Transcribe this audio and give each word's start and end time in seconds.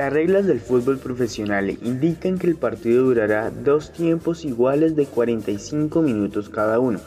Las 0.00 0.14
reglas 0.14 0.46
del 0.46 0.60
fútbol 0.60 0.96
profesional 0.96 1.76
indican 1.82 2.38
que 2.38 2.46
el 2.46 2.56
partido 2.56 3.04
durará 3.04 3.50
dos 3.50 3.92
tiempos 3.92 4.46
iguales 4.46 4.96
de 4.96 5.04
45 5.04 6.00
minutos 6.00 6.48
cada 6.48 6.78
uno. 6.80 6.98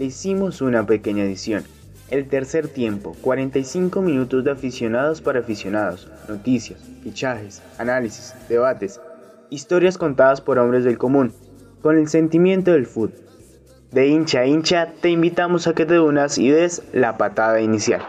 Le 0.00 0.06
hicimos 0.06 0.60
una 0.60 0.84
pequeña 0.84 1.22
edición. 1.22 1.62
El 2.10 2.26
tercer 2.26 2.66
tiempo, 2.66 3.14
45 3.20 4.02
minutos 4.02 4.42
de 4.42 4.50
aficionados 4.50 5.20
para 5.20 5.38
aficionados, 5.38 6.10
noticias, 6.28 6.80
fichajes, 7.04 7.62
análisis, 7.78 8.34
debates, 8.48 9.00
historias 9.50 9.96
contadas 9.96 10.40
por 10.40 10.58
hombres 10.58 10.82
del 10.82 10.98
común, 10.98 11.32
con 11.82 11.96
el 11.98 12.08
sentimiento 12.08 12.72
del 12.72 12.86
fútbol. 12.86 13.14
De 13.92 14.08
hincha 14.08 14.40
a 14.40 14.46
hincha, 14.46 14.88
te 15.00 15.08
invitamos 15.08 15.68
a 15.68 15.74
que 15.74 15.86
te 15.86 16.00
unas 16.00 16.36
y 16.38 16.50
des 16.50 16.82
la 16.92 17.16
patada 17.16 17.60
inicial. 17.60 18.02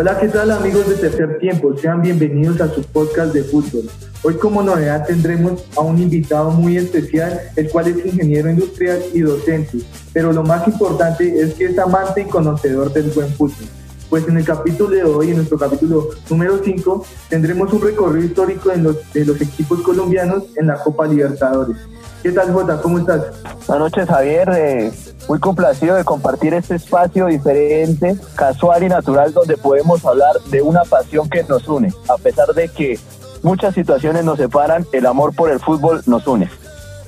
Hola, 0.00 0.16
¿qué 0.16 0.28
tal 0.28 0.52
amigos 0.52 0.88
de 0.88 0.94
Tercer 0.94 1.40
Tiempo? 1.40 1.76
Sean 1.76 2.00
bienvenidos 2.00 2.60
a 2.60 2.72
su 2.72 2.84
podcast 2.84 3.34
de 3.34 3.42
fútbol. 3.42 3.90
Hoy 4.22 4.34
como 4.34 4.62
novedad 4.62 5.04
tendremos 5.04 5.64
a 5.76 5.80
un 5.80 6.00
invitado 6.00 6.52
muy 6.52 6.76
especial, 6.76 7.40
el 7.56 7.68
cual 7.68 7.88
es 7.88 8.06
ingeniero 8.06 8.48
industrial 8.48 9.00
y 9.12 9.22
docente, 9.22 9.78
pero 10.12 10.32
lo 10.32 10.44
más 10.44 10.68
importante 10.68 11.40
es 11.40 11.54
que 11.54 11.64
es 11.64 11.78
amante 11.80 12.20
y 12.20 12.26
conocedor 12.26 12.92
del 12.92 13.10
buen 13.10 13.28
fútbol. 13.30 13.66
Pues 14.08 14.28
en 14.28 14.36
el 14.36 14.44
capítulo 14.44 14.90
de 14.90 15.02
hoy, 15.02 15.30
en 15.30 15.38
nuestro 15.38 15.58
capítulo 15.58 16.10
número 16.30 16.60
5, 16.62 17.04
tendremos 17.28 17.72
un 17.72 17.82
recorrido 17.82 18.24
histórico 18.24 18.68
de 18.68 18.76
los, 18.76 19.12
de 19.12 19.24
los 19.24 19.40
equipos 19.40 19.80
colombianos 19.82 20.44
en 20.54 20.68
la 20.68 20.80
Copa 20.80 21.08
Libertadores. 21.08 21.76
¿Qué 22.22 22.32
tal, 22.32 22.52
Jota? 22.52 22.80
¿Cómo 22.80 22.98
estás? 22.98 23.22
Buenas 23.68 23.92
noches, 23.92 24.08
Javier. 24.08 24.48
Eh, 24.52 24.92
muy 25.28 25.38
complacido 25.38 25.94
de 25.94 26.04
compartir 26.04 26.52
este 26.52 26.74
espacio 26.74 27.26
diferente, 27.26 28.16
casual 28.34 28.82
y 28.82 28.88
natural, 28.88 29.32
donde 29.32 29.56
podemos 29.56 30.04
hablar 30.04 30.34
de 30.50 30.60
una 30.60 30.82
pasión 30.82 31.30
que 31.30 31.44
nos 31.44 31.68
une. 31.68 31.92
A 32.08 32.16
pesar 32.16 32.48
de 32.54 32.68
que 32.68 32.98
muchas 33.42 33.74
situaciones 33.74 34.24
nos 34.24 34.38
separan, 34.38 34.84
el 34.92 35.06
amor 35.06 35.32
por 35.32 35.50
el 35.50 35.60
fútbol 35.60 36.02
nos 36.06 36.26
une. 36.26 36.50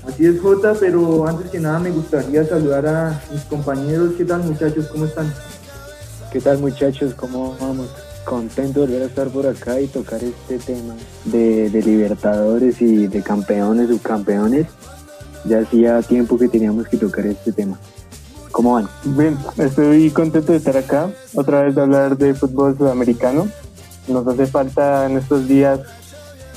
Así 0.06 0.26
es, 0.26 0.40
Jota, 0.40 0.74
pero 0.78 1.26
antes 1.26 1.50
que 1.50 1.58
nada 1.58 1.80
me 1.80 1.90
gustaría 1.90 2.44
saludar 2.44 2.86
a 2.86 3.20
mis 3.32 3.42
compañeros. 3.42 4.12
¿Qué 4.16 4.24
tal, 4.24 4.44
muchachos? 4.44 4.86
¿Cómo 4.92 5.06
están? 5.06 5.34
¿Qué 6.32 6.40
tal, 6.40 6.58
muchachos? 6.58 7.14
¿Cómo 7.14 7.56
vamos? 7.60 7.88
Contento 8.24 8.80
de 8.80 8.86
volver 8.86 9.02
a 9.02 9.06
estar 9.06 9.28
por 9.28 9.46
acá 9.46 9.80
y 9.80 9.88
tocar 9.88 10.22
este 10.22 10.58
tema 10.58 10.94
de, 11.24 11.68
de 11.68 11.82
Libertadores 11.82 12.80
y 12.80 13.08
de 13.08 13.22
campeones, 13.22 13.88
subcampeones 13.88 14.66
ya 15.44 15.60
hacía 15.60 16.02
tiempo 16.02 16.38
que 16.38 16.48
teníamos 16.48 16.88
que 16.88 16.96
tocar 16.96 17.26
este 17.26 17.52
tema. 17.52 17.78
¿Cómo 18.52 18.74
van? 18.74 18.88
Bien, 19.04 19.38
estoy 19.58 20.10
contento 20.10 20.52
de 20.52 20.58
estar 20.58 20.76
acá, 20.76 21.10
otra 21.34 21.62
vez 21.62 21.74
de 21.74 21.82
hablar 21.82 22.16
de 22.16 22.34
fútbol 22.34 22.76
sudamericano. 22.76 23.48
Nos 24.08 24.26
hace 24.26 24.46
falta 24.46 25.06
en 25.06 25.16
estos 25.18 25.46
días 25.46 25.80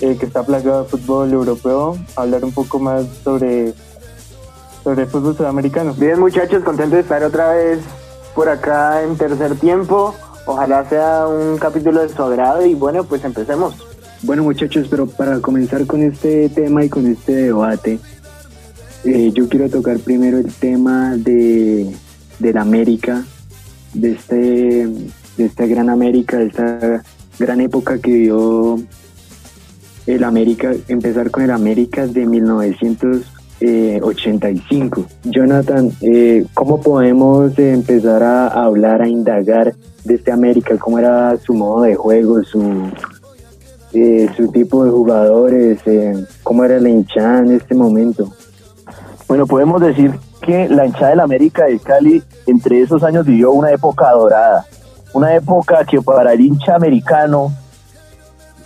eh, 0.01 0.17
que 0.19 0.25
está 0.25 0.43
plagado 0.43 0.83
de 0.83 0.89
fútbol 0.89 1.31
europeo, 1.31 1.97
hablar 2.15 2.43
un 2.43 2.51
poco 2.51 2.79
más 2.79 3.05
sobre, 3.23 3.73
sobre 4.83 5.03
el 5.03 5.07
fútbol 5.07 5.37
sudamericano. 5.37 5.93
Bien 5.93 6.19
muchachos, 6.19 6.63
contento 6.63 6.95
de 6.95 7.03
estar 7.03 7.23
otra 7.23 7.53
vez 7.53 7.79
por 8.33 8.49
acá 8.49 9.03
en 9.03 9.15
tercer 9.15 9.55
tiempo. 9.55 10.15
Ojalá 10.45 10.89
sea 10.89 11.27
un 11.27 11.57
capítulo 11.57 12.01
de 12.01 12.09
su 12.09 12.21
agrado 12.21 12.65
y 12.65 12.73
bueno, 12.73 13.03
pues 13.03 13.23
empecemos. 13.23 13.75
Bueno 14.23 14.43
muchachos, 14.43 14.87
pero 14.89 15.05
para 15.05 15.39
comenzar 15.39 15.85
con 15.85 16.01
este 16.01 16.49
tema 16.49 16.83
y 16.83 16.89
con 16.89 17.05
este 17.07 17.33
debate, 17.33 17.99
eh, 19.05 19.31
yo 19.33 19.49
quiero 19.49 19.69
tocar 19.69 19.99
primero 19.99 20.37
el 20.37 20.53
tema 20.53 21.17
de, 21.17 21.91
la 22.39 22.61
América, 22.61 23.25
de, 23.93 24.11
este, 24.11 24.87
de 25.37 25.45
esta 25.45 25.65
gran 25.65 25.89
América, 25.89 26.37
de 26.37 26.45
esta 26.47 27.03
gran 27.37 27.59
época 27.59 27.99
que 27.99 28.13
dio 28.13 28.79
el 30.05 30.23
América, 30.23 30.73
empezar 30.87 31.31
con 31.31 31.43
el 31.43 31.51
América 31.51 32.07
de 32.07 32.25
1985. 32.25 35.05
Jonathan, 35.25 35.91
eh, 36.01 36.45
¿cómo 36.53 36.79
podemos 36.81 37.59
empezar 37.59 38.23
a 38.23 38.47
hablar, 38.47 39.01
a 39.01 39.09
indagar 39.09 39.75
de 40.05 40.15
este 40.15 40.31
América? 40.31 40.77
¿Cómo 40.77 40.97
era 40.97 41.35
su 41.37 41.53
modo 41.53 41.81
de 41.81 41.95
juego, 41.95 42.41
su, 42.43 42.89
eh, 43.93 44.29
su 44.37 44.49
tipo 44.49 44.85
de 44.85 44.91
jugadores? 44.91 45.79
¿Cómo 46.41 46.63
era 46.63 46.79
la 46.79 46.87
hinchada 46.87 47.39
en 47.39 47.51
este 47.51 47.75
momento? 47.75 48.31
Bueno, 49.27 49.47
podemos 49.47 49.81
decir 49.81 50.19
que 50.41 50.67
la 50.67 50.85
hinchada 50.85 51.11
del 51.11 51.19
América 51.21 51.65
de 51.65 51.79
Cali 51.79 52.23
entre 52.45 52.81
esos 52.81 53.03
años 53.03 53.25
vivió 53.25 53.51
una 53.51 53.71
época 53.71 54.11
dorada, 54.11 54.65
una 55.13 55.33
época 55.33 55.85
que 55.85 56.01
para 56.01 56.33
el 56.33 56.41
hincha 56.41 56.75
americano 56.75 57.51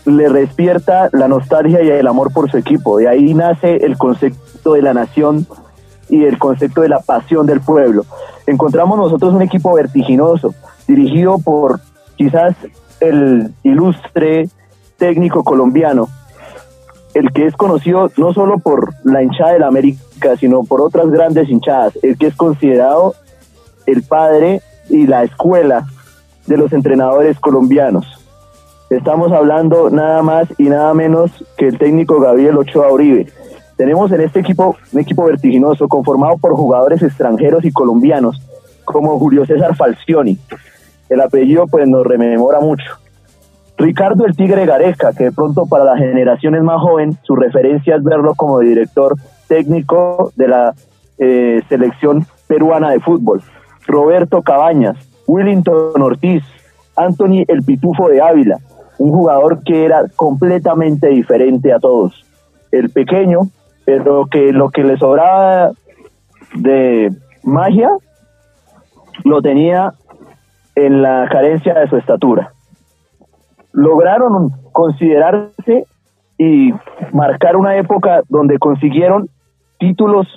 le 0.05 0.29
despierta 0.29 1.09
la 1.11 1.27
nostalgia 1.27 1.83
y 1.83 1.89
el 1.89 2.07
amor 2.07 2.31
por 2.31 2.49
su 2.49 2.57
equipo. 2.57 2.97
De 2.97 3.07
ahí 3.07 3.33
nace 3.33 3.77
el 3.77 3.97
concepto 3.97 4.73
de 4.73 4.81
la 4.81 4.93
nación 4.93 5.45
y 6.09 6.23
el 6.23 6.39
concepto 6.39 6.81
de 6.81 6.89
la 6.89 6.99
pasión 6.99 7.45
del 7.45 7.61
pueblo. 7.61 8.05
Encontramos 8.45 8.97
nosotros 8.97 9.33
un 9.33 9.41
equipo 9.41 9.73
vertiginoso, 9.73 10.55
dirigido 10.87 11.37
por 11.39 11.81
quizás 12.15 12.55
el 13.01 13.53
ilustre 13.63 14.49
técnico 14.97 15.43
colombiano, 15.43 16.07
el 17.17 17.31
que 17.31 17.47
es 17.47 17.55
conocido 17.55 18.11
no 18.17 18.31
solo 18.31 18.59
por 18.59 18.93
la 19.03 19.23
hinchada 19.23 19.53
del 19.53 19.63
América, 19.63 20.37
sino 20.39 20.63
por 20.63 20.81
otras 20.81 21.09
grandes 21.09 21.49
hinchadas, 21.49 21.97
el 22.03 22.15
que 22.15 22.27
es 22.27 22.35
considerado 22.35 23.15
el 23.87 24.03
padre 24.03 24.61
y 24.87 25.07
la 25.07 25.23
escuela 25.23 25.87
de 26.45 26.57
los 26.57 26.71
entrenadores 26.73 27.39
colombianos. 27.39 28.05
Estamos 28.91 29.31
hablando 29.31 29.89
nada 29.89 30.21
más 30.21 30.47
y 30.59 30.69
nada 30.69 30.93
menos 30.93 31.31
que 31.57 31.67
el 31.67 31.79
técnico 31.79 32.19
Gabriel 32.19 32.57
Ochoa 32.57 32.91
Uribe. 32.91 33.25
Tenemos 33.77 34.11
en 34.11 34.21
este 34.21 34.41
equipo 34.41 34.77
un 34.93 34.99
equipo 34.99 35.25
vertiginoso 35.25 35.87
conformado 35.87 36.37
por 36.37 36.53
jugadores 36.53 37.01
extranjeros 37.01 37.65
y 37.65 37.71
colombianos, 37.71 38.39
como 38.85 39.17
Julio 39.17 39.43
César 39.45 39.75
Falcioni. 39.75 40.37
El 41.09 41.21
apellido 41.21 41.65
pues 41.65 41.87
nos 41.87 42.05
rememora 42.05 42.59
mucho. 42.59 42.85
Ricardo 43.77 44.25
el 44.25 44.35
Tigre 44.35 44.65
Gareca, 44.65 45.13
que 45.13 45.25
de 45.25 45.31
pronto 45.31 45.67
para 45.67 45.83
las 45.83 45.99
generaciones 45.99 46.63
más 46.63 46.81
joven, 46.81 47.17
su 47.23 47.35
referencia 47.35 47.95
es 47.95 48.03
verlo 48.03 48.33
como 48.35 48.59
director 48.59 49.15
técnico 49.47 50.31
de 50.35 50.47
la 50.47 50.73
eh, 51.19 51.61
selección 51.69 52.25
peruana 52.47 52.91
de 52.91 52.99
fútbol. 52.99 53.41
Roberto 53.85 54.41
Cabañas, 54.41 54.97
Willington 55.27 56.01
Ortiz, 56.01 56.43
Anthony 56.95 57.43
El 57.47 57.63
Pitufo 57.63 58.09
de 58.09 58.21
Ávila, 58.21 58.57
un 58.97 59.11
jugador 59.11 59.63
que 59.63 59.85
era 59.85 60.05
completamente 60.15 61.09
diferente 61.09 61.71
a 61.71 61.79
todos. 61.79 62.25
El 62.71 62.89
pequeño, 62.89 63.41
pero 63.85 64.25
que 64.25 64.51
lo 64.51 64.69
que 64.69 64.83
le 64.83 64.97
sobraba 64.97 65.71
de 66.55 67.11
magia 67.43 67.91
lo 69.23 69.41
tenía 69.41 69.93
en 70.75 71.01
la 71.01 71.27
carencia 71.31 71.75
de 71.75 71.87
su 71.87 71.97
estatura. 71.97 72.53
Lograron 73.73 74.51
considerarse 74.71 75.85
y 76.37 76.71
marcar 77.13 77.55
una 77.55 77.77
época 77.77 78.21
donde 78.29 78.59
consiguieron 78.59 79.27
títulos 79.79 80.27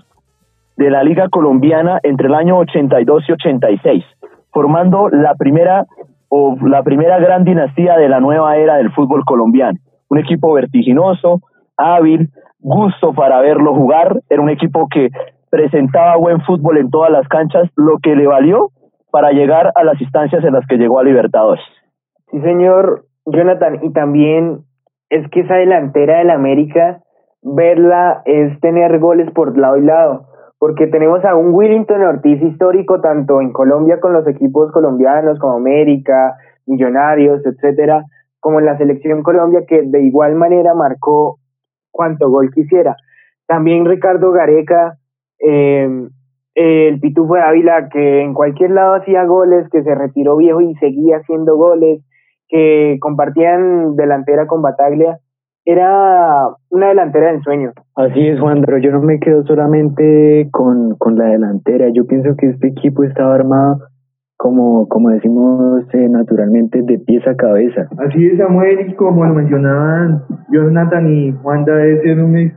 de 0.77 0.91
la 0.91 1.03
Liga 1.03 1.29
Colombiana 1.29 2.01
entre 2.03 2.29
el 2.29 2.35
año 2.35 2.59
82 2.59 3.25
y 3.29 3.33
86, 3.33 4.05
formando 4.51 5.09
la 5.11 5.35
primera 5.35 5.87
o 6.29 6.57
la 6.63 6.83
primera 6.83 7.19
gran 7.19 7.45
dinastía 7.45 7.97
de 7.97 8.09
la 8.09 8.21
nueva 8.21 8.57
era 8.57 8.77
del 8.77 8.93
fútbol 8.93 9.25
colombiano. 9.25 9.79
Un 10.09 10.19
equipo 10.19 10.53
vertiginoso, 10.55 11.41
hábil, 11.77 12.31
gusto 12.61 13.13
para 13.13 13.41
verlo 13.41 13.75
jugar, 13.75 14.21
era 14.31 14.41
un 14.41 14.49
equipo 14.49 14.89
que 14.89 15.11
presentaba 15.51 16.17
buen 16.17 16.41
fútbol 16.43 16.79
en 16.79 16.91
todas 16.91 17.11
las 17.11 17.27
canchas, 17.29 17.69
lo 17.77 17.99
que 17.99 18.15
le 18.15 18.27
valió 18.27 18.71
para 19.11 19.33
llegar 19.33 19.73
a 19.75 19.85
las 19.85 20.01
instancias 20.01 20.45
en 20.45 20.55
las 20.55 20.67
que 20.67 20.77
llegó 20.77 21.01
a 21.01 21.05
Libertadores. 21.05 21.65
Sí, 22.31 22.41
señor 22.41 23.05
Jonathan, 23.27 23.81
y 23.83 23.93
también 23.93 24.65
es 25.09 25.29
que 25.31 25.41
esa 25.41 25.55
delantera 25.55 26.19
del 26.19 26.31
América 26.31 27.03
verla 27.43 28.23
es 28.25 28.59
tener 28.61 28.99
goles 28.99 29.31
por 29.33 29.57
lado 29.57 29.77
y 29.77 29.83
lado, 29.83 30.27
porque 30.59 30.87
tenemos 30.87 31.25
a 31.25 31.35
un 31.35 31.53
Willington 31.53 32.03
Ortiz 32.03 32.41
histórico 32.43 33.01
tanto 33.01 33.41
en 33.41 33.53
Colombia 33.53 33.99
con 34.01 34.13
los 34.13 34.27
equipos 34.27 34.71
colombianos 34.73 35.39
como 35.39 35.57
América, 35.57 36.37
Millonarios, 36.67 37.45
etcétera, 37.45 38.05
como 38.39 38.61
en 38.61 38.67
la 38.67 38.79
selección 38.79 39.23
Colombia 39.23 39.65
que 39.67 39.83
de 39.83 40.03
igual 40.03 40.35
manera 40.35 40.75
marcó 40.75 41.39
cuanto 41.91 42.31
gol 42.31 42.51
quisiera. 42.55 42.97
También 43.47 43.85
Ricardo 43.85 44.31
Gareca, 44.31 44.99
eh, 45.41 45.89
el 46.55 47.01
Pitufo 47.01 47.35
de 47.35 47.43
Ávila 47.43 47.89
que 47.89 48.23
en 48.23 48.35
cualquier 48.35 48.71
lado 48.71 48.95
hacía 48.95 49.25
goles, 49.25 49.69
que 49.71 49.83
se 49.83 49.95
retiró 49.95 50.37
viejo 50.37 50.61
y 50.61 50.75
seguía 50.77 51.17
haciendo 51.17 51.57
goles, 51.57 52.03
que 52.51 52.99
compartían 53.01 53.97
delantera 53.97 54.47
con 54.47 54.61
Bataglia 54.61 55.19
era 55.65 56.49
una 56.71 56.89
delantera 56.89 57.33
de 57.33 57.41
sueño. 57.43 57.73
Así 57.95 58.27
es, 58.27 58.41
Juan, 58.41 58.63
pero 58.65 58.79
yo 58.79 58.91
no 58.91 59.01
me 59.01 59.21
quedo 59.21 59.45
solamente 59.45 60.49
con, 60.51 60.97
con 60.97 61.17
la 61.17 61.27
delantera. 61.27 61.89
Yo 61.91 62.07
pienso 62.07 62.35
que 62.37 62.51
este 62.51 62.69
equipo 62.69 63.05
estaba 63.05 63.35
armado, 63.35 63.79
como, 64.37 64.89
como 64.89 65.11
decimos 65.11 65.85
eh, 65.93 66.09
naturalmente, 66.09 66.83
de 66.83 66.99
pies 66.99 67.27
a 67.29 67.37
cabeza. 67.37 67.89
Así 67.99 68.27
es, 68.27 68.39
Samuel, 68.39 68.89
y 68.89 68.95
como 68.95 69.25
lo 69.25 69.35
mencionaban 69.35 70.25
Jonathan 70.51 71.09
y 71.09 71.33
Juan, 71.43 71.65
debe 71.65 72.03
ser 72.03 72.19
un, 72.19 72.53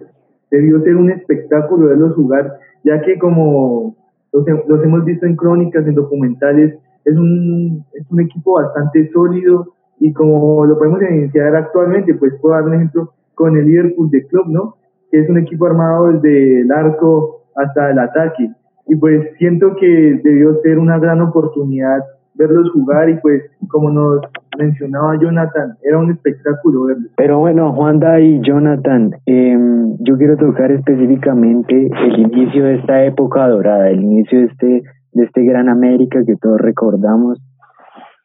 debió 0.49 0.81
ser 0.81 0.95
un 0.95 1.11
espectáculo 1.11 1.89
verlos 1.89 2.15
jugar, 2.15 2.53
ya 2.83 3.01
que 3.01 3.19
como 3.19 3.95
los, 4.31 4.45
los 4.67 4.83
hemos 4.83 5.05
visto 5.05 5.25
en 5.25 5.35
crónicas, 5.35 5.85
en 5.85 5.93
documentales, 5.95 6.79
es 7.05 7.17
un, 7.17 7.85
es 7.93 8.09
un 8.09 8.21
equipo 8.21 8.53
bastante 8.53 9.11
sólido 9.11 9.67
y 10.03 10.11
como 10.11 10.65
lo 10.65 10.77
podemos 10.77 11.01
evidenciar 11.01 11.55
actualmente, 11.55 12.13
pues 12.15 12.33
puedo 12.41 12.55
dar 12.55 12.65
un 12.65 12.73
ejemplo 12.73 13.13
con 13.35 13.55
el 13.55 13.65
Liverpool 13.65 14.09
de 14.09 14.27
Club, 14.27 14.47
¿no? 14.49 14.75
Que 15.09 15.21
es 15.21 15.29
un 15.29 15.37
equipo 15.37 15.65
armado 15.65 16.09
desde 16.11 16.59
el 16.59 16.71
arco 16.73 17.45
hasta 17.55 17.89
el 17.89 17.99
ataque. 17.99 18.49
Y 18.85 18.97
pues 18.97 19.29
siento 19.37 19.77
que 19.79 20.19
debió 20.21 20.59
ser 20.61 20.77
una 20.77 20.99
gran 20.99 21.21
oportunidad 21.21 22.01
verlos 22.35 22.69
jugar 22.71 23.11
y 23.11 23.15
pues 23.21 23.43
como 23.69 23.91
nos 23.91 24.19
mencionaba 24.57 25.17
Jonathan, 25.21 25.77
era 25.83 25.97
un 25.99 26.11
espectáculo 26.11 26.83
verlos. 26.83 27.11
Pero 27.15 27.39
bueno, 27.39 27.71
Juanda 27.71 28.19
y 28.19 28.41
Jonathan, 28.41 29.11
eh, 29.25 29.57
yo 29.99 30.17
quiero 30.17 30.35
tocar 30.35 30.69
específicamente 30.73 31.89
el 32.07 32.19
inicio 32.19 32.65
de 32.65 32.75
esta 32.75 33.05
época 33.05 33.47
dorada, 33.47 33.89
el 33.89 34.01
inicio 34.01 34.39
de 34.39 34.45
este 34.47 34.83
de 35.13 35.25
este 35.25 35.43
gran 35.43 35.69
América 35.69 36.23
que 36.25 36.35
todos 36.35 36.59
recordamos. 36.59 37.39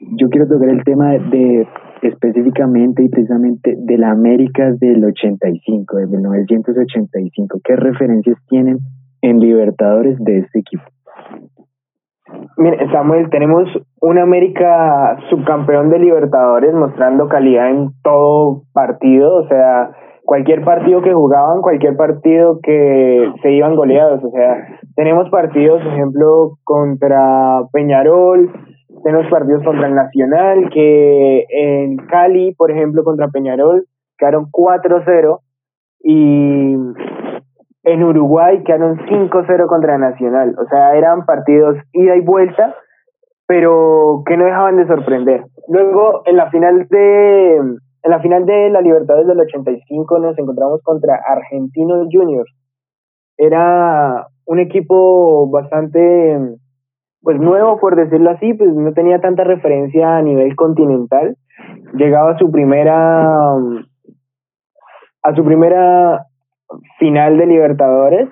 Yo 0.01 0.29
quiero 0.29 0.47
tocar 0.47 0.69
el 0.69 0.85
tema 0.85 1.11
de, 1.11 1.67
específicamente 2.03 3.03
y 3.03 3.09
precisamente 3.09 3.75
de 3.77 3.99
la 3.99 4.11
América 4.11 4.73
del 4.79 5.05
85, 5.05 5.97
desde 5.97 6.17
1985. 6.17 7.61
¿Qué 7.65 7.77
referencias 7.77 8.37
tienen 8.49 8.79
en 9.23 9.41
Libertadores 9.41 10.17
de 10.21 10.39
este 10.39 10.61
equipo? 10.61 10.85
Mire, 12.57 12.91
Samuel, 12.93 13.29
tenemos 13.31 13.69
un 14.01 14.19
América 14.19 15.19
subcampeón 15.31 15.91
de 15.91 15.99
Libertadores 15.99 16.75
mostrando 16.75 17.29
calidad 17.29 17.71
en 17.71 17.91
todo 18.03 18.63
partido, 18.73 19.35
o 19.37 19.49
sea, 19.49 19.91
cualquier 20.25 20.63
partido 20.63 21.01
que 21.03 21.15
jugaban, 21.15 21.63
cualquier 21.63 21.97
partido 21.97 22.61
que 22.63 23.33
se 23.43 23.51
iban 23.51 23.75
goleados. 23.75 24.23
O 24.23 24.31
sea, 24.31 24.79
tenemos 24.95 25.31
partidos, 25.31 25.83
por 25.83 25.93
ejemplo, 25.93 26.51
contra 26.65 27.63
Peñarol, 27.73 28.53
tenemos 29.05 29.27
partidos 29.31 29.63
contra 29.65 29.87
el 29.87 29.95
Nacional, 29.95 30.71
que 30.71 31.47
en 31.51 31.97
Cali, 32.07 32.55
por 32.55 32.71
ejemplo, 32.71 33.05
contra 33.05 33.29
Peñarol, 33.29 33.87
quedaron 34.19 34.47
4-0 34.51 35.41
y 36.01 36.75
en 37.85 38.05
Uruguay 38.05 38.63
quedaron 38.65 38.99
5-0 38.99 39.67
contra 39.67 39.95
el 39.95 40.01
Nacional. 40.01 40.57
O 40.59 40.67
sea, 40.69 40.97
eran 40.97 41.25
partidos 41.25 41.77
ida 41.93 42.17
y 42.17 42.21
vuelta, 42.21 42.75
pero 43.47 44.23
que 44.27 44.37
no 44.37 44.45
dejaban 44.45 44.77
de 44.77 44.87
sorprender. 44.87 45.45
Luego, 45.69 46.23
en 46.27 46.37
la 46.37 46.51
final 46.51 46.87
de 46.89 47.79
en 48.05 48.11
la 48.11 48.21
final 48.21 48.47
de 48.47 48.71
la 48.71 48.81
Libertadores 48.81 49.27
del 49.27 49.41
85 49.41 50.19
nos 50.21 50.39
encontramos 50.39 50.83
contra 50.83 51.21
Argentinos 51.27 52.09
Juniors. 52.11 52.51
Era 53.37 54.27
un 54.47 54.61
equipo 54.61 55.51
bastante, 55.51 56.39
pues 57.23 57.39
nuevo 57.41 57.79
por 57.79 57.97
decirlo 57.97 58.31
así, 58.31 58.55
pues 58.55 58.73
no 58.73 58.93
tenía 58.93 59.21
tanta 59.21 59.45
referencia 59.45 60.17
a 60.17 60.23
nivel 60.23 60.55
continental. 60.57 61.37
Llegaba 61.95 62.33
a 62.33 62.39
su 62.39 62.51
primera, 62.51 63.55
a 65.23 65.35
su 65.35 65.45
primera 65.45 66.27
final 66.99 67.39
de 67.39 67.47
Libertadores. 67.47 68.29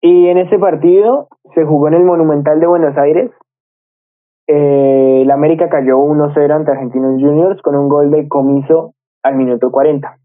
Y 0.00 0.28
en 0.28 0.38
ese 0.38 0.58
partido 0.58 1.28
se 1.54 1.64
jugó 1.64 1.88
en 1.88 1.94
el 1.94 2.04
Monumental 2.04 2.60
de 2.60 2.66
Buenos 2.66 2.96
Aires 2.98 3.30
eh, 4.46 5.22
el 5.22 5.30
América 5.30 5.70
cayó 5.70 5.98
1-0 5.98 6.54
ante 6.54 6.70
Argentinos 6.70 7.20
Juniors 7.20 7.62
con 7.62 7.76
un 7.76 7.88
gol 7.88 8.10
de 8.10 8.28
comiso 8.28 8.94
al 9.22 9.36
minuto 9.36 9.70
40. 9.70 10.18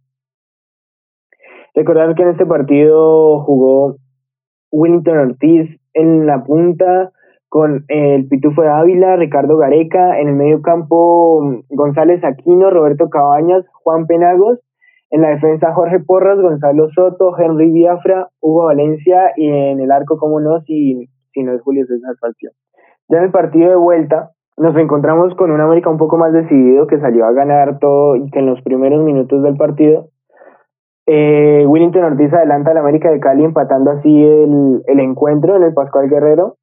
Recordar 1.74 2.16
que 2.16 2.24
en 2.24 2.30
este 2.30 2.46
partido 2.46 3.42
jugó 3.44 3.96
Willington 4.72 5.18
Ortiz 5.18 5.79
en 5.94 6.26
la 6.26 6.44
punta 6.44 7.12
con 7.50 7.86
el 7.88 8.28
Pitufo 8.28 8.62
de 8.62 8.70
Ávila, 8.70 9.16
Ricardo 9.16 9.58
Gareca, 9.58 10.20
en 10.20 10.30
el 10.30 10.36
medio 10.36 10.62
campo 10.62 11.42
González 11.70 12.24
Aquino, 12.24 12.70
Roberto 12.70 13.10
Cabañas, 13.10 13.66
Juan 13.84 14.06
Penagos, 14.06 14.60
en 15.10 15.22
la 15.22 15.30
defensa 15.30 15.74
Jorge 15.74 16.00
Porras, 16.00 16.40
Gonzalo 16.40 16.90
Soto, 16.92 17.36
Henry 17.38 17.72
Biafra, 17.72 18.30
Hugo 18.40 18.66
Valencia 18.66 19.32
y 19.36 19.48
en 19.50 19.80
el 19.80 19.92
arco, 19.92 20.18
como 20.18 20.40
no, 20.40 20.62
si, 20.62 21.10
si 21.34 21.44
no 21.44 21.54
es 21.54 21.62
Julio 21.62 21.86
César 21.88 22.16
Falción. 22.20 22.54
Ya 23.10 23.18
en 23.18 23.24
el 23.26 23.32
partido 23.32 23.70
de 23.70 23.76
vuelta 23.76 24.30
nos 24.56 24.76
encontramos 24.76 25.34
con 25.36 25.52
un 25.52 25.62
América 25.62 25.90
un 25.90 25.98
poco 25.98 26.18
más 26.18 26.34
decidido 26.34 26.86
que 26.86 27.00
salió 27.00 27.26
a 27.26 27.32
ganar 27.32 27.80
todo 27.80 28.16
y 28.18 28.30
que 28.30 28.40
en 28.40 28.46
los 28.46 28.62
primeros 28.62 29.04
minutos 29.04 29.42
del 29.42 29.58
partido 29.58 30.10
eh, 31.12 31.66
Willington 31.66 32.04
Ortiz 32.04 32.32
adelanta 32.34 32.72
al 32.72 32.78
América 32.78 33.10
de 33.10 33.20
Cali 33.20 33.44
empatando 33.44 33.92
así 33.92 34.24
el, 34.24 35.00
encuentro 35.00 35.56
en 35.56 35.64
el 35.64 35.74
Pascual 35.74 36.10
Guerrero 36.10 36.58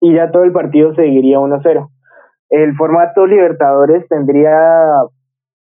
y 0.00 0.14
ya 0.14 0.30
todo 0.30 0.44
el 0.44 0.52
partido 0.52 0.94
seguiría 0.94 1.38
1-0. 1.38 1.88
El 2.50 2.76
formato 2.76 3.26
Libertadores 3.26 4.06
tendría 4.08 5.02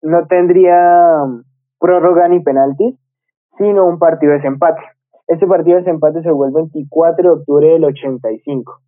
no 0.03 0.27
tendría 0.27 1.25
prórroga 1.79 2.27
ni 2.27 2.39
penaltis, 2.39 2.95
sino 3.57 3.85
un 3.85 3.99
partido 3.99 4.31
de 4.31 4.37
desempate. 4.37 4.81
Ese 5.27 5.45
partido 5.47 5.77
de 5.77 5.83
desempate 5.83 6.23
se 6.23 6.31
vuelve 6.31 6.61
el 6.61 6.69
24 6.73 7.23
de 7.23 7.39
octubre 7.39 7.67
del 7.67 7.85
85 7.85 8.81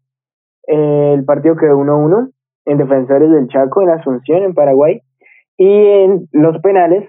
el 0.65 1.25
partido 1.25 1.56
quedó 1.56 1.77
1-1 1.77 2.31
en 2.65 2.77
Defensores 2.77 3.30
del 3.30 3.48
Chaco, 3.48 3.81
en 3.81 3.89
Asunción, 3.89 4.44
en 4.44 4.54
Paraguay. 4.54 5.01
Y 5.57 5.68
en 5.68 6.27
los 6.31 6.60
penales, 6.62 7.07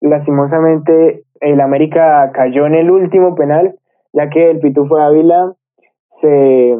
lastimosamente, 0.00 1.24
el 1.40 1.60
América 1.60 2.30
cayó 2.32 2.66
en 2.66 2.74
el 2.74 2.90
último 2.90 3.34
penal, 3.34 3.76
ya 4.12 4.28
que 4.30 4.50
el 4.50 4.60
Pitufo 4.60 4.98
Ávila 4.98 5.54
se 6.20 6.76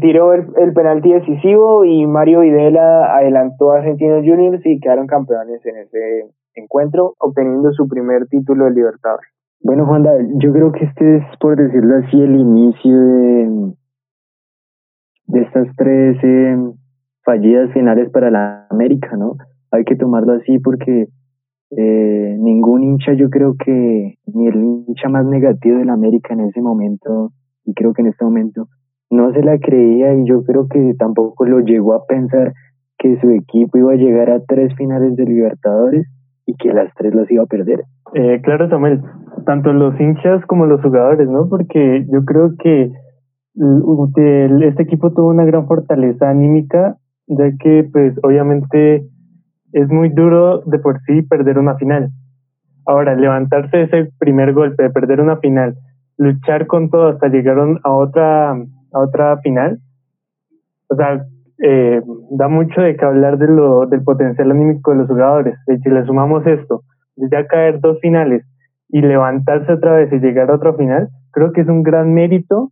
tiró 0.00 0.32
el, 0.32 0.72
penalti 0.72 1.12
decisivo 1.12 1.84
y 1.84 2.06
Mario 2.06 2.40
Videla 2.40 3.16
adelantó 3.16 3.72
a 3.72 3.78
Argentinos 3.78 4.24
Juniors 4.24 4.64
y 4.64 4.78
quedaron 4.80 5.06
campeones 5.06 5.64
en 5.66 5.76
ese 5.78 6.28
encuentro, 6.54 7.14
obteniendo 7.18 7.72
su 7.72 7.88
primer 7.88 8.26
título 8.26 8.66
de 8.66 8.70
Libertadores. 8.72 9.28
Bueno, 9.60 9.86
Juan, 9.86 10.04
yo 10.38 10.52
creo 10.52 10.72
que 10.72 10.84
este 10.84 11.16
es, 11.16 11.24
por 11.40 11.56
decirlo 11.56 11.96
así, 11.96 12.20
el 12.20 12.36
inicio 12.36 12.96
de, 13.00 13.72
de 15.26 15.40
estas 15.40 15.66
tres 15.76 16.18
eh, 16.22 16.56
fallidas 17.24 17.72
finales 17.72 18.10
para 18.10 18.30
la 18.30 18.66
América, 18.70 19.16
¿no? 19.16 19.36
Hay 19.72 19.84
que 19.84 19.96
tomarlo 19.96 20.34
así 20.34 20.58
porque 20.58 21.08
eh, 21.76 22.36
ningún 22.38 22.84
hincha, 22.84 23.12
yo 23.14 23.30
creo 23.30 23.54
que 23.56 24.14
ni 24.26 24.46
el 24.46 24.56
hincha 24.56 25.08
más 25.08 25.26
negativo 25.26 25.78
de 25.78 25.84
la 25.84 25.94
América 25.94 26.34
en 26.34 26.40
ese 26.40 26.60
momento, 26.60 27.32
y 27.64 27.74
creo 27.74 27.92
que 27.92 28.02
en 28.02 28.08
este 28.08 28.24
momento, 28.24 28.68
no 29.10 29.32
se 29.32 29.42
la 29.42 29.58
creía 29.58 30.14
y 30.14 30.24
yo 30.24 30.44
creo 30.44 30.68
que 30.68 30.94
tampoco 30.98 31.44
lo 31.46 31.60
llegó 31.60 31.94
a 31.94 32.06
pensar 32.06 32.52
que 32.98 33.18
su 33.20 33.30
equipo 33.30 33.78
iba 33.78 33.92
a 33.92 33.96
llegar 33.96 34.30
a 34.30 34.40
tres 34.44 34.74
finales 34.76 35.16
de 35.16 35.24
Libertadores 35.24 36.06
y 36.46 36.54
que 36.54 36.72
las 36.72 36.92
tres 36.94 37.14
las 37.14 37.30
iba 37.30 37.42
a 37.42 37.46
perder. 37.46 37.84
Eh, 38.14 38.40
claro, 38.42 38.68
Samuel, 38.68 39.02
tanto 39.46 39.72
los 39.72 39.98
hinchas 40.00 40.44
como 40.46 40.66
los 40.66 40.80
jugadores, 40.82 41.28
¿no? 41.28 41.48
Porque 41.48 42.06
yo 42.10 42.24
creo 42.24 42.54
que 42.58 42.92
este 43.56 44.82
equipo 44.82 45.12
tuvo 45.12 45.28
una 45.28 45.44
gran 45.44 45.66
fortaleza 45.66 46.28
anímica, 46.28 46.96
ya 47.26 47.50
que 47.58 47.88
pues 47.92 48.14
obviamente 48.22 49.06
es 49.74 49.88
muy 49.88 50.08
duro 50.08 50.60
de 50.66 50.78
por 50.78 51.00
sí 51.02 51.22
perder 51.22 51.58
una 51.58 51.74
final. 51.74 52.10
Ahora, 52.86 53.16
levantarse 53.16 53.82
ese 53.82 54.12
primer 54.18 54.52
golpe 54.52 54.84
de 54.84 54.90
perder 54.90 55.20
una 55.20 55.38
final, 55.38 55.74
luchar 56.16 56.68
con 56.68 56.90
todo 56.90 57.08
hasta 57.08 57.28
llegar 57.28 57.58
a 57.82 57.90
otra, 57.90 58.52
a 58.52 58.98
otra 58.98 59.36
final, 59.38 59.80
o 60.88 60.94
sea, 60.94 61.24
eh, 61.58 62.00
da 62.30 62.46
mucho 62.46 62.80
de 62.82 62.96
que 62.96 63.04
hablar 63.04 63.36
de 63.38 63.48
lo, 63.48 63.86
del 63.86 64.04
potencial 64.04 64.52
anímico 64.52 64.92
de 64.92 64.98
los 64.98 65.08
jugadores. 65.08 65.56
Si 65.66 65.90
le 65.90 66.04
sumamos 66.04 66.46
esto, 66.46 66.82
ya 67.16 67.46
caer 67.48 67.80
dos 67.80 67.98
finales 68.00 68.44
y 68.90 69.00
levantarse 69.00 69.72
otra 69.72 69.96
vez 69.96 70.12
y 70.12 70.20
llegar 70.20 70.50
a 70.50 70.54
otra 70.54 70.74
final, 70.74 71.08
creo 71.32 71.52
que 71.52 71.62
es 71.62 71.68
un 71.68 71.82
gran 71.82 72.14
mérito 72.14 72.70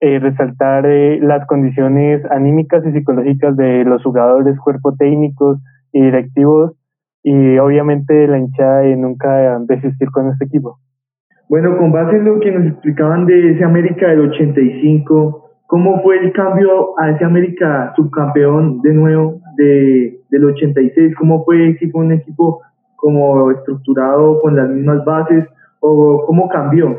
eh, 0.00 0.18
resaltar 0.20 0.86
eh, 0.86 1.20
las 1.20 1.46
condiciones 1.46 2.24
anímicas 2.30 2.82
y 2.86 2.92
psicológicas 2.92 3.56
de 3.56 3.84
los 3.84 4.02
jugadores, 4.02 4.58
cuerpo 4.58 4.94
técnicos 4.96 5.58
y 5.92 6.02
directivos 6.02 6.72
y 7.22 7.58
obviamente 7.58 8.26
la 8.26 8.38
hinchada 8.38 8.80
de 8.80 8.96
nunca 8.96 9.58
desistir 9.60 10.10
con 10.10 10.28
este 10.28 10.46
equipo. 10.46 10.78
Bueno, 11.48 11.76
con 11.76 11.92
base 11.92 12.16
en 12.16 12.24
lo 12.24 12.40
que 12.40 12.50
nos 12.50 12.66
explicaban 12.66 13.26
de 13.26 13.52
ese 13.52 13.64
América 13.64 14.08
del 14.08 14.30
85, 14.30 15.50
¿cómo 15.66 16.02
fue 16.02 16.18
el 16.18 16.32
cambio 16.32 16.98
a 16.98 17.10
ese 17.10 17.24
América 17.24 17.92
subcampeón 17.94 18.80
de 18.80 18.94
nuevo 18.94 19.40
de, 19.56 20.18
del 20.30 20.44
86? 20.46 21.14
¿Cómo 21.16 21.44
fue? 21.44 21.76
¿Si 21.78 21.90
fue 21.90 22.04
un 22.04 22.12
equipo 22.12 22.62
como 22.96 23.50
estructurado 23.50 24.40
con 24.40 24.56
las 24.56 24.68
mismas 24.70 25.04
bases 25.04 25.44
o 25.80 26.24
cómo 26.26 26.48
cambió? 26.48 26.96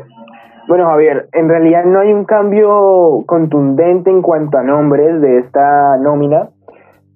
Bueno, 0.68 0.86
Javier, 0.86 1.28
en 1.32 1.48
realidad 1.48 1.84
no 1.84 2.00
hay 2.00 2.12
un 2.12 2.24
cambio 2.24 3.24
contundente 3.26 4.10
en 4.10 4.22
cuanto 4.22 4.56
a 4.56 4.62
nombres 4.62 5.20
de 5.20 5.38
esta 5.38 5.98
nómina, 5.98 6.48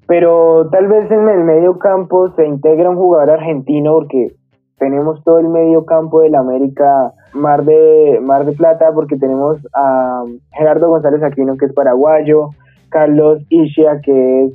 pero 0.08 0.70
tal 0.70 0.88
vez 0.88 1.10
en 1.10 1.28
el 1.28 1.44
medio 1.44 1.78
campo 1.78 2.30
se 2.30 2.46
integra 2.46 2.88
un 2.88 2.96
jugador 2.96 3.30
argentino 3.30 3.92
porque 3.92 4.32
tenemos 4.78 5.22
todo 5.22 5.38
el 5.38 5.48
medio 5.48 5.84
campo 5.84 6.22
del 6.22 6.34
América 6.34 7.12
Mar 7.34 7.62
de, 7.64 8.18
Mar 8.22 8.46
de 8.46 8.52
Plata 8.52 8.90
porque 8.94 9.16
tenemos 9.16 9.58
a 9.74 10.24
Gerardo 10.52 10.88
González 10.88 11.22
Aquino 11.22 11.58
que 11.58 11.66
es 11.66 11.74
paraguayo, 11.74 12.48
Carlos 12.88 13.42
Ishia 13.50 14.00
que 14.00 14.44
es 14.44 14.52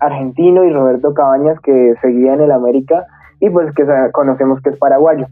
argentino 0.00 0.64
y 0.64 0.72
Roberto 0.72 1.12
Cabañas 1.12 1.60
que 1.60 1.94
seguía 2.00 2.32
en 2.32 2.40
el 2.40 2.50
América 2.50 3.04
y 3.40 3.50
pues 3.50 3.74
que 3.74 3.84
conocemos 4.12 4.62
que 4.62 4.70
es 4.70 4.78
paraguayo. 4.78 5.26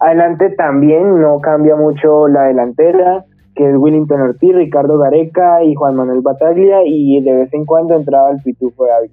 Adelante 0.00 0.48
también 0.56 1.20
no 1.20 1.40
cambia 1.40 1.76
mucho 1.76 2.26
la 2.26 2.44
delantera, 2.44 3.26
que 3.54 3.68
es 3.68 3.76
Willington 3.76 4.20
Ortiz, 4.20 4.54
Ricardo 4.54 4.98
Gareca 4.98 5.62
y 5.64 5.74
Juan 5.74 5.96
Manuel 5.96 6.20
Bataglia, 6.20 6.82
y 6.84 7.20
de 7.22 7.34
vez 7.34 7.54
en 7.54 7.66
cuando 7.66 7.94
entraba 7.94 8.30
el 8.30 8.42
Pitufo 8.42 8.86
David. 8.86 9.10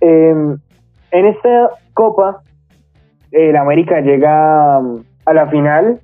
Em, 0.00 0.58
en 1.12 1.26
esta 1.26 1.70
Copa, 1.94 2.42
el 3.30 3.56
América 3.56 4.00
llega 4.00 4.78
um, 4.78 5.02
a 5.24 5.32
la 5.32 5.46
final, 5.48 6.00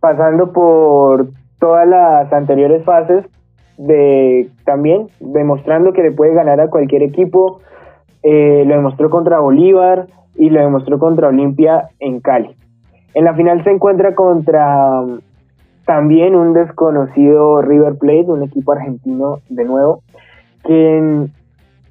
pasando 0.00 0.52
por 0.52 1.28
todas 1.58 1.86
las 1.88 2.32
anteriores 2.32 2.84
fases, 2.84 3.24
de 3.76 4.48
también 4.64 5.08
demostrando 5.20 5.92
que 5.92 6.02
le 6.02 6.12
puede 6.12 6.34
ganar 6.34 6.60
a 6.60 6.68
cualquier 6.68 7.02
equipo. 7.02 7.60
Eh, 8.22 8.64
lo 8.66 8.74
demostró 8.76 9.08
contra 9.08 9.40
Bolívar 9.40 10.06
y 10.34 10.50
lo 10.50 10.60
demostró 10.60 10.98
contra 10.98 11.28
Olimpia 11.28 11.88
en 11.98 12.20
Cali. 12.20 12.54
En 13.14 13.24
la 13.24 13.34
final 13.34 13.64
se 13.64 13.70
encuentra 13.70 14.14
contra 14.14 15.00
um, 15.00 15.20
también 15.90 16.36
un 16.36 16.52
desconocido 16.52 17.62
River 17.62 17.96
Plate, 17.98 18.26
un 18.30 18.44
equipo 18.44 18.70
argentino 18.70 19.40
de 19.48 19.64
nuevo, 19.64 20.04
que 20.64 21.26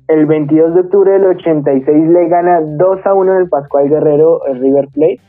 el 0.07 0.25
22 0.25 0.73
de 0.73 0.79
octubre 0.79 1.11
del 1.11 1.25
86 1.25 2.07
le 2.07 2.29
gana 2.29 2.61
2 2.61 3.05
a 3.05 3.13
1 3.13 3.33
en 3.33 3.41
el 3.41 3.49
Pascual 3.49 3.89
Guerrero 3.89 4.39
River 4.53 4.87
Plate, 4.93 5.19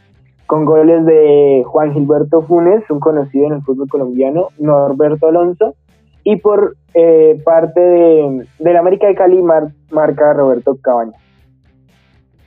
con 0.47 0.67
goles 0.67 1.05
de 1.05 1.65
Juan 1.67 1.93
Gilberto 1.95 2.43
Funes, 2.43 2.89
un 2.91 3.00
conocido 3.00 3.49
en 3.49 3.55
el 3.55 3.62
fútbol 3.62 3.89
colombiano, 3.89 4.50
Norberto 4.61 5.27
Alonso, 5.27 5.75
y 6.23 6.37
por 6.37 6.77
eh, 6.95 7.43
parte 7.45 7.81
de, 7.81 8.47
del 8.61 8.77
América 8.77 9.09
de 9.09 9.17
Cali 9.17 9.43
marca 9.43 10.33
Roberto 10.33 10.77
Cabañas. 10.81 11.21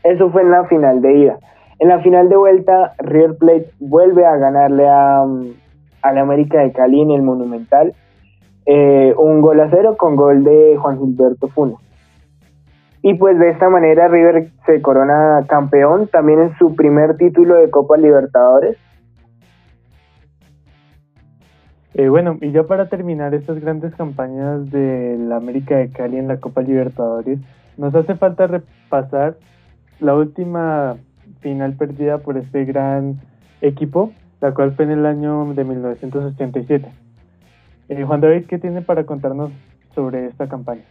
Eso 0.05 0.29
fue 0.29 0.43
en 0.43 0.51
la 0.51 0.63
final 0.69 1.01
de 1.01 1.17
ida. 1.17 1.37
En 1.79 1.89
la 1.89 1.99
final 1.99 2.29
de 2.29 2.37
vuelta, 2.37 2.93
River 2.99 3.35
Plate 3.37 3.71
vuelve 3.81 4.25
a 4.25 4.37
ganarle 4.37 4.87
a, 4.87 5.25
la 6.11 6.21
América 6.21 6.61
de 6.61 6.71
Cali 6.73 7.01
en 7.01 7.11
el 7.11 7.21
Monumental. 7.21 7.93
Eh, 8.65 9.13
un 9.17 9.41
gol 9.41 9.59
a 9.59 9.69
cero 9.69 9.95
con 9.97 10.15
gol 10.15 10.43
de 10.43 10.77
Juan 10.77 10.99
Gilberto 10.99 11.47
Funes. 11.49 11.77
Y 13.01 13.15
pues 13.15 13.37
de 13.37 13.49
esta 13.49 13.69
manera 13.69 14.07
River 14.07 14.47
se 14.65 14.81
corona 14.81 15.45
campeón 15.47 16.07
también 16.07 16.39
en 16.39 16.57
su 16.57 16.73
primer 16.75 17.17
título 17.17 17.55
de 17.55 17.69
Copa 17.69 17.97
Libertadores. 17.97 18.77
Eh, 21.95 22.07
bueno, 22.07 22.37
y 22.41 22.51
ya 22.51 22.63
para 22.63 22.87
terminar 22.87 23.35
estas 23.35 23.59
grandes 23.59 23.93
campañas 23.95 24.71
de 24.71 25.17
la 25.19 25.35
América 25.35 25.77
de 25.77 25.89
Cali 25.89 26.17
en 26.17 26.27
la 26.27 26.37
Copa 26.37 26.61
Libertadores, 26.61 27.39
nos 27.77 27.93
hace 27.93 28.15
falta 28.15 28.47
repasar 28.47 29.35
la 29.99 30.15
última 30.15 30.95
final 31.41 31.73
perdida 31.73 32.19
por 32.19 32.37
este 32.37 32.65
gran 32.65 33.19
equipo, 33.61 34.11
la 34.43 34.53
cual 34.53 34.73
fue 34.73 34.83
en 34.83 34.91
el 34.91 35.05
año 35.05 35.53
de 35.53 35.63
1987. 35.63 36.91
Eh, 37.87 38.03
Juan 38.03 38.19
David, 38.19 38.45
¿qué 38.45 38.59
tiene 38.59 38.81
para 38.81 39.05
contarnos 39.05 39.51
sobre 39.95 40.25
esta 40.25 40.49
campaña? 40.49 40.83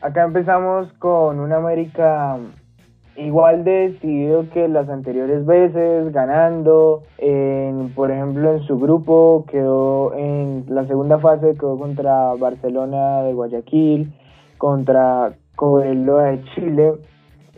Acá 0.00 0.24
empezamos 0.24 0.90
con 0.94 1.40
un 1.40 1.52
América 1.52 2.38
igual 3.16 3.64
de 3.64 3.90
decidido 3.90 4.48
que 4.54 4.66
las 4.66 4.88
anteriores 4.88 5.44
veces, 5.44 6.10
ganando, 6.10 7.02
en, 7.18 7.92
por 7.94 8.10
ejemplo 8.10 8.52
en 8.52 8.60
su 8.60 8.78
grupo 8.78 9.44
quedó 9.50 10.14
en 10.14 10.64
la 10.70 10.86
segunda 10.86 11.18
fase, 11.18 11.56
quedó 11.56 11.78
contra 11.78 12.32
Barcelona 12.32 13.20
de 13.24 13.34
Guayaquil, 13.34 14.10
contra 14.56 15.34
Cobreloa 15.54 16.30
de 16.30 16.44
Chile, 16.54 16.92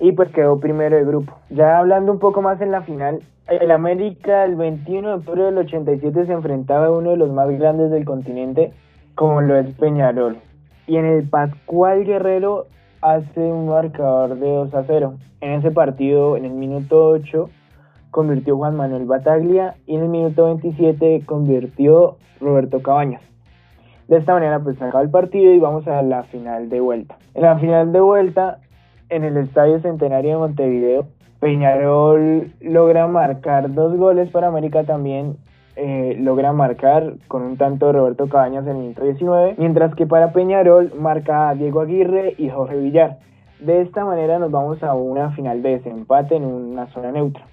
y 0.03 0.11
pues 0.11 0.33
quedó 0.33 0.59
primero 0.59 0.97
de 0.97 1.05
grupo. 1.05 1.33
Ya 1.49 1.79
hablando 1.79 2.11
un 2.11 2.19
poco 2.19 2.43
más 2.43 2.61
en 2.61 2.73
la 2.73 2.83
final, 2.83 3.23
el 3.47 3.71
América 3.71 4.45
el 4.45 4.57
21 4.57 5.09
de 5.09 5.15
octubre 5.15 5.45
del 5.45 5.59
87 5.59 6.27
se 6.27 6.33
enfrentaba 6.33 6.87
a 6.87 6.91
uno 6.91 7.11
de 7.11 7.17
los 7.17 7.31
más 7.31 7.49
grandes 7.51 7.93
del 7.93 8.05
continente, 8.05 8.73
como 9.15 9.41
lo 9.41 9.57
es 9.57 9.73
Peñarol. 9.77 10.39
Y 10.89 10.97
en 10.97 11.05
el 11.05 11.29
Pascual 11.29 12.05
Guerrero 12.05 12.67
hace 13.01 13.41
un 13.41 13.69
marcador 13.69 14.41
de 14.41 14.51
2 14.51 14.75
a 14.75 14.83
0. 14.83 15.15
En 15.41 15.53
ese 15.53 15.71
partido, 15.71 16.37
en 16.37 16.47
el 16.47 16.53
minuto 16.53 17.07
8, 17.07 17.49
convirtió 18.11 18.57
Juan 18.57 18.75
Manuel 18.75 19.05
Bataglia 19.05 19.77
y 19.87 19.95
en 19.95 20.03
el 20.03 20.09
minuto 20.09 20.47
27 20.47 21.23
convirtió 21.27 22.17
Roberto 22.41 22.83
Cabañas. 22.83 23.23
De 24.09 24.17
esta 24.17 24.35
manera 24.35 24.59
pues 24.59 24.83
acaba 24.83 25.05
el 25.05 25.11
partido 25.11 25.55
y 25.55 25.61
vamos 25.61 25.87
a 25.87 26.03
la 26.03 26.25
final 26.25 26.71
de 26.71 26.81
vuelta. 26.81 27.19
En 27.35 27.43
la 27.43 27.57
final 27.57 27.93
de 27.93 28.01
vuelta 28.01 28.59
en 29.13 29.25
el 29.25 29.37
Estadio 29.37 29.79
Centenario 29.81 30.31
de 30.33 30.37
Montevideo. 30.39 31.07
Peñarol 31.39 32.53
logra 32.61 33.07
marcar 33.07 33.73
dos 33.75 33.97
goles 33.97 34.31
para 34.31 34.49
América 34.49 34.85
también. 34.85 35.37
Eh, 35.77 36.17
logra 36.19 36.53
marcar 36.53 37.15
con 37.29 37.43
un 37.43 37.57
tanto 37.57 37.87
de 37.87 37.93
Roberto 37.93 38.29
Cabañas 38.29 38.65
en 38.65 38.77
el 38.77 38.77
minuto 38.79 39.05
19, 39.05 39.55
mientras 39.59 39.95
que 39.95 40.07
para 40.07 40.33
Peñarol 40.33 40.93
marca 40.99 41.55
Diego 41.55 41.81
Aguirre 41.81 42.35
y 42.39 42.49
Jorge 42.49 42.77
Villar. 42.77 43.19
De 43.61 43.83
esta 43.83 44.05
manera 44.05 44.39
nos 44.39 44.51
vamos 44.51 44.83
a 44.83 44.95
una 44.95 45.31
final 45.31 45.63
de 45.63 45.79
desempate 45.79 46.37
en 46.37 46.45
una 46.45 46.87
zona 46.89 47.13
neutra. 47.13 47.45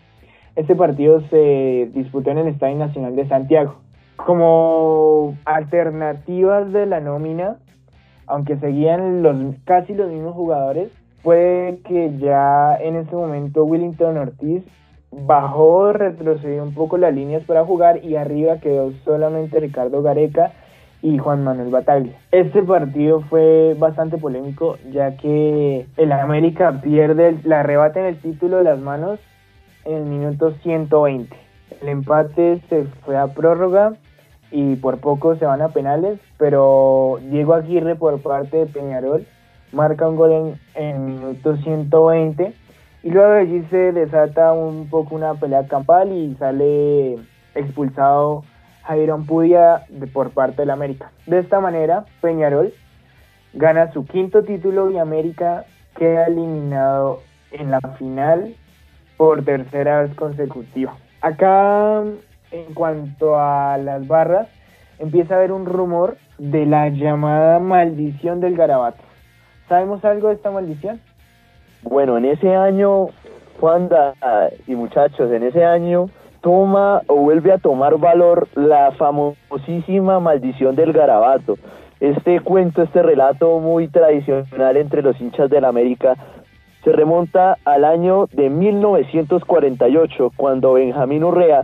Este 0.56 0.76
partido 0.76 1.22
se 1.30 1.90
disputó 1.94 2.32
en 2.32 2.40
el 2.40 2.48
Estadio 2.48 2.78
Nacional 2.78 3.16
de 3.16 3.28
Santiago. 3.28 3.76
Como 4.16 5.36
alternativas 5.46 6.72
de 6.74 6.86
la 6.86 7.00
nómina, 7.00 7.58
aunque 8.28 8.58
seguían 8.58 9.24
los, 9.24 9.38
casi 9.66 9.94
los 9.94 10.10
mismos 10.10 10.36
jugadores, 10.36 10.92
fue 11.24 11.80
que 11.86 12.18
ya 12.18 12.76
en 12.80 12.96
ese 12.96 13.16
momento 13.16 13.64
Willington 13.64 14.18
Ortiz 14.18 14.64
bajó, 15.12 15.94
retrocedió 15.94 16.64
un 16.64 16.74
poco 16.74 16.98
las 16.98 17.14
líneas 17.14 17.44
para 17.44 17.66
jugar 17.66 18.04
y 18.04 18.16
arriba 18.16 18.60
quedó 18.60 18.92
solamente 19.04 19.60
Ricardo 19.60 20.02
Gareca 20.02 20.54
y 21.02 21.18
Juan 21.18 21.44
Manuel 21.44 21.70
Bataglia. 21.70 22.14
Este 22.32 22.62
partido 22.62 23.22
fue 23.22 23.76
bastante 23.78 24.18
polémico 24.18 24.78
ya 24.92 25.18
que 25.18 25.88
el 25.98 26.12
América 26.12 26.82
pierde, 26.82 27.40
la 27.44 27.62
arrebata 27.62 28.00
en 28.00 28.06
el 28.08 28.22
título 28.22 28.58
de 28.58 28.64
las 28.66 28.80
manos 28.80 29.20
en 29.86 29.96
el 29.96 30.04
minuto 30.06 30.52
120. 30.62 31.36
El 31.82 31.90
empate 31.90 32.62
se 32.70 32.84
fue 33.06 33.18
a 33.18 33.28
prórroga 33.28 33.94
y 34.52 34.76
por 34.76 35.00
poco 35.00 35.36
se 35.36 35.46
van 35.46 35.62
a 35.62 35.70
penales, 35.70 36.20
pero 36.38 37.20
Diego 37.30 37.54
Aguirre 37.54 37.96
por 37.96 38.22
parte 38.22 38.58
de 38.58 38.66
Peñarol 38.66 39.26
marca 39.72 40.08
un 40.08 40.16
gol 40.16 40.58
en, 40.76 41.06
minuto 41.06 41.58
120 41.58 42.54
y 43.04 43.10
luego 43.10 43.34
allí 43.34 43.64
se 43.70 43.92
desata 43.92 44.52
un 44.52 44.90
poco 44.90 45.16
una 45.16 45.34
pelea 45.36 45.68
campal 45.68 46.12
y 46.12 46.36
sale 46.36 47.18
expulsado 47.56 48.44
Jairo 48.84 49.24
Pudia 49.26 49.86
de, 49.90 50.08
por 50.08 50.32
parte 50.32 50.62
del 50.62 50.72
América. 50.72 51.12
De 51.26 51.40
esta 51.40 51.60
manera, 51.60 52.06
Peñarol 52.22 52.74
gana 53.54 53.92
su 53.94 54.06
quinto 54.06 54.44
título 54.44 54.92
y 54.92 54.98
América 54.98 55.66
queda 55.96 56.28
eliminado 56.28 57.22
en 57.52 57.72
la 57.72 57.82
final 57.98 58.56
por 59.18 59.44
tercera 59.44 60.04
vez 60.04 60.16
consecutiva. 60.16 60.96
Acá, 61.22 62.02
en 62.52 62.74
cuanto 62.74 63.38
a 63.38 63.78
las 63.78 64.08
barras, 64.08 64.48
empieza 64.98 65.34
a 65.34 65.38
haber 65.38 65.52
un 65.52 65.66
rumor 65.66 66.18
de 66.38 66.66
la 66.66 66.90
llamada 66.90 67.60
maldición 67.60 68.40
del 68.40 68.56
garabato. 68.56 69.04
¿Sabemos 69.70 70.04
algo 70.04 70.30
de 70.30 70.34
esta 70.34 70.50
maldición? 70.50 71.00
Bueno, 71.84 72.18
en 72.18 72.26
ese 72.26 72.56
año, 72.56 73.10
Juanda 73.60 74.14
y 74.68 74.76
muchachos, 74.76 75.32
en 75.32 75.44
ese 75.44 75.64
año 75.64 76.10
toma 76.42 77.02
o 77.08 77.16
vuelve 77.16 77.52
a 77.52 77.58
tomar 77.58 77.98
valor 77.98 78.48
la 78.56 78.92
famosísima 78.94 80.20
maldición 80.20 80.76
del 80.76 80.92
garabato. 80.92 81.58
Este 82.00 82.40
cuento, 82.40 82.82
este 82.82 83.04
relato 83.04 83.60
muy 83.60 83.90
tradicional 83.90 84.78
entre 84.78 85.02
los 85.02 85.20
hinchas 85.22 85.50
de 85.50 85.62
la 85.62 85.68
América 85.68 86.16
se 86.84 86.92
remonta 86.94 87.58
al 87.66 87.84
año 87.84 88.28
de 88.32 88.50
1948, 88.50 90.32
cuando 90.36 90.74
Benjamín 90.74 91.26
Urrea 91.26 91.64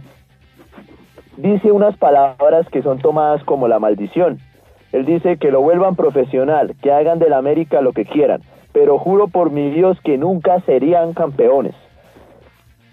dice 1.38 1.72
unas 1.72 1.98
palabras 1.98 2.68
que 2.70 2.82
son 2.82 3.00
tomadas 3.00 3.44
como 3.46 3.68
la 3.68 3.80
maldición. 3.80 4.40
Él 4.96 5.04
dice 5.04 5.36
que 5.36 5.52
lo 5.52 5.60
vuelvan 5.60 5.98
profesional, 5.98 6.74
que 6.82 6.90
hagan 6.90 7.20
de 7.20 7.28
la 7.28 7.38
América 7.38 7.82
lo 7.82 7.92
que 7.92 8.06
quieran, 8.06 8.40
pero 8.72 8.98
juro 8.98 9.28
por 9.28 9.52
mi 9.52 9.70
Dios 9.70 10.00
que 10.06 10.18
nunca 10.18 10.62
serían 10.62 11.14
campeones. 11.14 11.75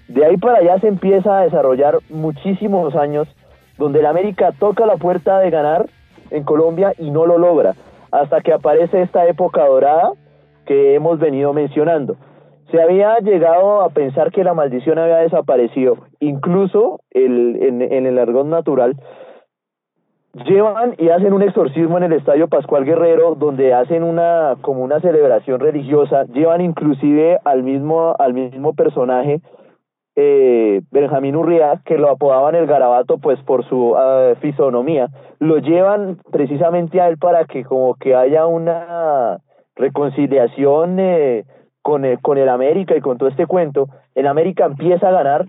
De 0.09 0.27
ahí 0.27 0.37
para 0.37 0.59
allá 0.59 0.81
se 0.81 0.89
empieza 0.89 1.39
a 1.39 1.43
desarrollar 1.45 2.01
muchísimos 2.11 2.97
años 2.97 3.29
donde 3.79 4.01
el 4.01 4.07
América 4.07 4.51
toca 4.59 4.85
la 4.85 4.97
puerta 4.97 5.39
de 5.39 5.51
ganar 5.51 5.87
en 6.33 6.43
Colombia 6.43 6.93
y 6.99 7.13
no 7.13 7.25
lo 7.25 7.39
logra, 7.39 7.77
hasta 8.11 8.41
que 8.41 8.53
aparece 8.53 9.03
esta 9.03 9.25
época 9.29 9.65
dorada 9.65 10.11
que 10.67 10.97
hemos 10.97 11.21
venido 11.21 11.53
mencionando. 11.53 12.17
Se 12.73 12.83
había 12.83 13.17
llegado 13.19 13.81
a 13.81 13.91
pensar 13.91 14.33
que 14.33 14.43
la 14.43 14.55
maldición 14.55 14.99
había 14.99 15.19
desaparecido, 15.19 15.99
incluso 16.19 16.99
en, 17.13 17.81
en 17.81 18.07
el 18.07 18.19
argón 18.19 18.51
natural, 18.51 18.97
llevan 20.33 20.95
y 20.99 21.11
hacen 21.11 21.33
un 21.33 21.43
exorcismo 21.43 21.99
en 21.99 22.05
el 22.05 22.13
Estadio 22.15 22.49
Pascual 22.49 22.85
Guerrero 22.85 23.35
donde 23.35 23.75
hacen 23.75 24.03
una 24.03 24.57
como 24.63 24.83
una 24.83 25.01
celebración 25.01 25.61
religiosa, 25.61 26.25
llevan 26.25 26.61
inclusive 26.61 27.39
al 27.45 27.63
mismo 27.63 28.15
al 28.19 28.33
mismo 28.35 28.75
personaje 28.75 29.41
eh, 30.15 30.83
Benjamín 30.91 31.37
Urria, 31.37 31.81
que 31.85 31.97
lo 31.97 32.11
apodaban 32.11 32.55
el 32.55 32.67
garabato 32.67 33.19
pues 33.19 33.41
por 33.43 33.67
su 33.67 33.93
uh, 33.93 34.35
fisonomía, 34.41 35.09
lo 35.39 35.59
llevan 35.59 36.19
precisamente 36.31 37.01
a 37.01 37.09
él 37.09 37.17
para 37.17 37.47
que 37.47 37.65
como 37.65 37.95
que 37.95 38.15
haya 38.15 38.47
una 38.47 39.39
reconciliación 39.75 40.99
eh, 41.01 41.45
con, 41.81 42.05
el, 42.05 42.21
con 42.21 42.37
el 42.37 42.51
América 42.51 42.95
y 42.95 43.01
con 43.01 43.17
todo 43.17 43.29
este 43.29 43.47
cuento, 43.47 43.89
el 44.15 44.27
América 44.27 44.67
empieza 44.67 45.09
a 45.09 45.13
ganar 45.13 45.47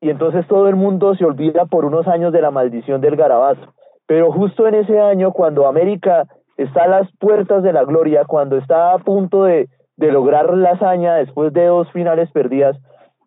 y 0.00 0.10
entonces 0.10 0.46
todo 0.46 0.68
el 0.68 0.76
mundo 0.76 1.16
se 1.16 1.24
olvida 1.24 1.66
por 1.66 1.84
unos 1.84 2.06
años 2.06 2.32
de 2.32 2.42
la 2.42 2.52
maldición 2.52 3.00
del 3.00 3.16
garabato. 3.16 3.74
Pero 4.06 4.30
justo 4.32 4.66
en 4.66 4.74
ese 4.74 5.00
año, 5.00 5.32
cuando 5.32 5.66
América 5.66 6.26
está 6.56 6.84
a 6.84 6.88
las 6.88 7.10
puertas 7.18 7.62
de 7.62 7.72
la 7.72 7.84
gloria, 7.84 8.24
cuando 8.24 8.56
está 8.56 8.92
a 8.92 8.98
punto 8.98 9.44
de, 9.44 9.68
de 9.96 10.12
lograr 10.12 10.54
la 10.56 10.70
hazaña 10.70 11.14
después 11.16 11.52
de 11.52 11.66
dos 11.66 11.90
finales 11.92 12.30
perdidas, 12.30 12.76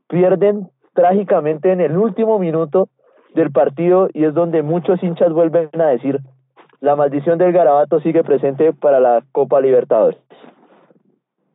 pierden 0.08 0.70
trágicamente 0.94 1.72
en 1.72 1.82
el 1.82 1.98
último 1.98 2.40
minuto 2.40 2.90
del 3.36 3.52
partido 3.52 4.10
y 4.14 4.26
es 4.26 4.34
donde 4.34 4.64
muchos 4.64 5.02
hinchas 5.04 5.32
vuelven 5.32 5.70
a 5.80 5.88
decir 5.88 6.20
la 6.82 6.96
maldición 6.96 7.38
del 7.38 7.52
garabato 7.52 8.00
sigue 8.00 8.24
presente 8.24 8.74
para 8.74 9.00
la 9.00 9.24
Copa 9.32 9.60
Libertadores. 9.60 10.18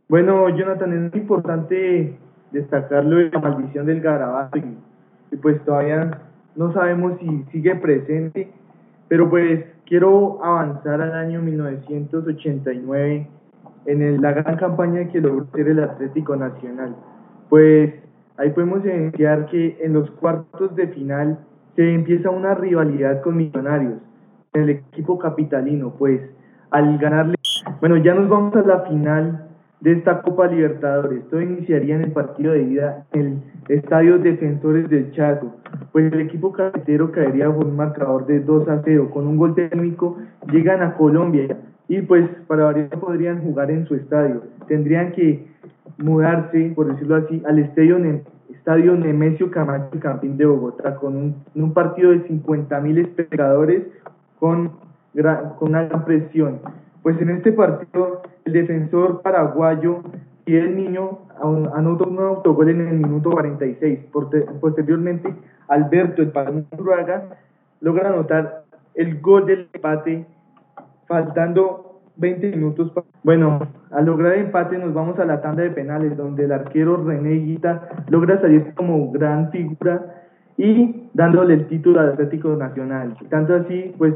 Bueno, 0.08 0.48
Jonathan, 0.50 1.06
es 1.06 1.14
importante 1.14 2.18
destacarlo 2.52 3.16
de 3.16 3.30
la 3.30 3.38
maldición 3.38 3.86
del 3.86 4.00
garabato 4.00 4.58
y, 4.58 5.36
pues 5.36 5.64
todavía 5.64 6.20
no 6.54 6.72
sabemos 6.72 7.18
si 7.18 7.44
sigue 7.50 7.74
presente, 7.76 8.52
pero 9.08 9.28
pues 9.28 9.64
quiero 9.86 10.44
avanzar 10.44 11.00
al 11.00 11.12
año 11.12 11.42
1989 11.42 13.28
en 13.86 14.22
la 14.22 14.32
gran 14.32 14.56
campaña 14.56 15.08
que 15.08 15.20
logró 15.20 15.46
ser 15.52 15.68
el 15.68 15.82
Atlético 15.82 16.36
Nacional. 16.36 16.96
Pues 17.48 17.92
Ahí 18.36 18.50
podemos 18.50 18.84
evidenciar 18.84 19.46
que 19.46 19.78
en 19.80 19.92
los 19.92 20.10
cuartos 20.12 20.74
de 20.74 20.88
final 20.88 21.38
se 21.76 21.94
empieza 21.94 22.30
una 22.30 22.54
rivalidad 22.54 23.22
con 23.22 23.36
Millonarios, 23.36 24.00
el 24.54 24.70
equipo 24.70 25.18
capitalino, 25.20 25.94
pues 25.96 26.20
al 26.70 26.98
ganarle, 26.98 27.36
bueno, 27.80 27.96
ya 27.98 28.12
nos 28.14 28.28
vamos 28.28 28.56
a 28.56 28.62
la 28.62 28.80
final 28.80 29.43
de 29.84 29.92
esta 29.92 30.22
Copa 30.22 30.46
Libertadores. 30.46 31.24
Esto 31.24 31.42
iniciaría 31.42 31.96
en 31.96 32.04
el 32.04 32.12
partido 32.12 32.54
de 32.54 32.62
ida 32.62 33.04
en 33.12 33.42
el 33.68 33.78
Estadio 33.78 34.18
Defensores 34.18 34.88
del 34.88 35.12
Chaco, 35.12 35.56
pues 35.92 36.10
el 36.10 36.22
equipo 36.22 36.52
cafetero 36.52 37.12
caería 37.12 37.52
por 37.52 37.66
un 37.66 37.76
marcador 37.76 38.26
de 38.26 38.40
2 38.40 38.66
a 38.68 38.80
0. 38.82 39.10
Con 39.12 39.26
un 39.26 39.36
gol 39.36 39.54
técnico 39.54 40.16
llegan 40.50 40.82
a 40.82 40.94
Colombia 40.96 41.58
y 41.86 42.00
pues 42.00 42.26
para 42.46 42.64
variar 42.64 42.88
podrían 42.98 43.42
jugar 43.42 43.70
en 43.70 43.86
su 43.86 43.94
estadio. 43.94 44.44
Tendrían 44.68 45.12
que 45.12 45.46
mudarse, 45.98 46.72
por 46.74 46.90
decirlo 46.90 47.16
así, 47.16 47.42
al 47.46 47.58
estadio, 47.58 47.98
estadio 48.54 48.96
Nemesio 48.96 49.50
Camacho 49.50 50.00
Campín 50.00 50.38
de 50.38 50.46
Bogotá, 50.46 50.94
con 50.94 51.36
un, 51.54 51.74
partido 51.74 52.10
de 52.10 52.26
50 52.26 52.80
mil 52.80 52.96
espectadores 52.96 53.82
con, 54.38 54.72
con 55.58 55.68
una 55.68 55.84
gran 55.84 56.06
presión. 56.06 56.60
Pues 57.04 57.20
en 57.20 57.28
este 57.28 57.52
partido, 57.52 58.22
el 58.46 58.52
defensor 58.54 59.20
paraguayo 59.20 60.00
y 60.46 60.56
el 60.56 60.74
niño 60.74 61.18
anotó 61.74 62.08
un 62.08 62.18
autogol 62.18 62.70
en 62.70 62.80
el 62.80 62.96
minuto 62.96 63.30
46. 63.30 64.06
Posteriormente, 64.58 65.34
Alberto, 65.68 66.22
el 66.22 66.30
Palmón 66.30 66.66
logra 67.82 68.08
anotar 68.08 68.62
el 68.94 69.20
gol 69.20 69.44
del 69.44 69.68
empate, 69.74 70.24
faltando 71.06 72.00
20 72.16 72.52
minutos. 72.52 72.90
Bueno, 73.22 73.68
al 73.90 74.06
lograr 74.06 74.32
el 74.32 74.46
empate 74.46 74.78
nos 74.78 74.94
vamos 74.94 75.18
a 75.18 75.26
la 75.26 75.42
tanda 75.42 75.62
de 75.62 75.72
penales, 75.72 76.16
donde 76.16 76.44
el 76.44 76.52
arquero 76.52 77.04
René 77.04 77.34
Guita 77.34 78.06
logra 78.08 78.40
salir 78.40 78.72
como 78.74 79.12
gran 79.12 79.50
figura 79.50 80.22
y 80.56 81.10
dándole 81.12 81.52
el 81.52 81.66
título 81.66 82.00
al 82.00 82.12
Atlético 82.12 82.56
Nacional. 82.56 83.14
Tanto 83.28 83.56
así, 83.56 83.94
pues 83.98 84.14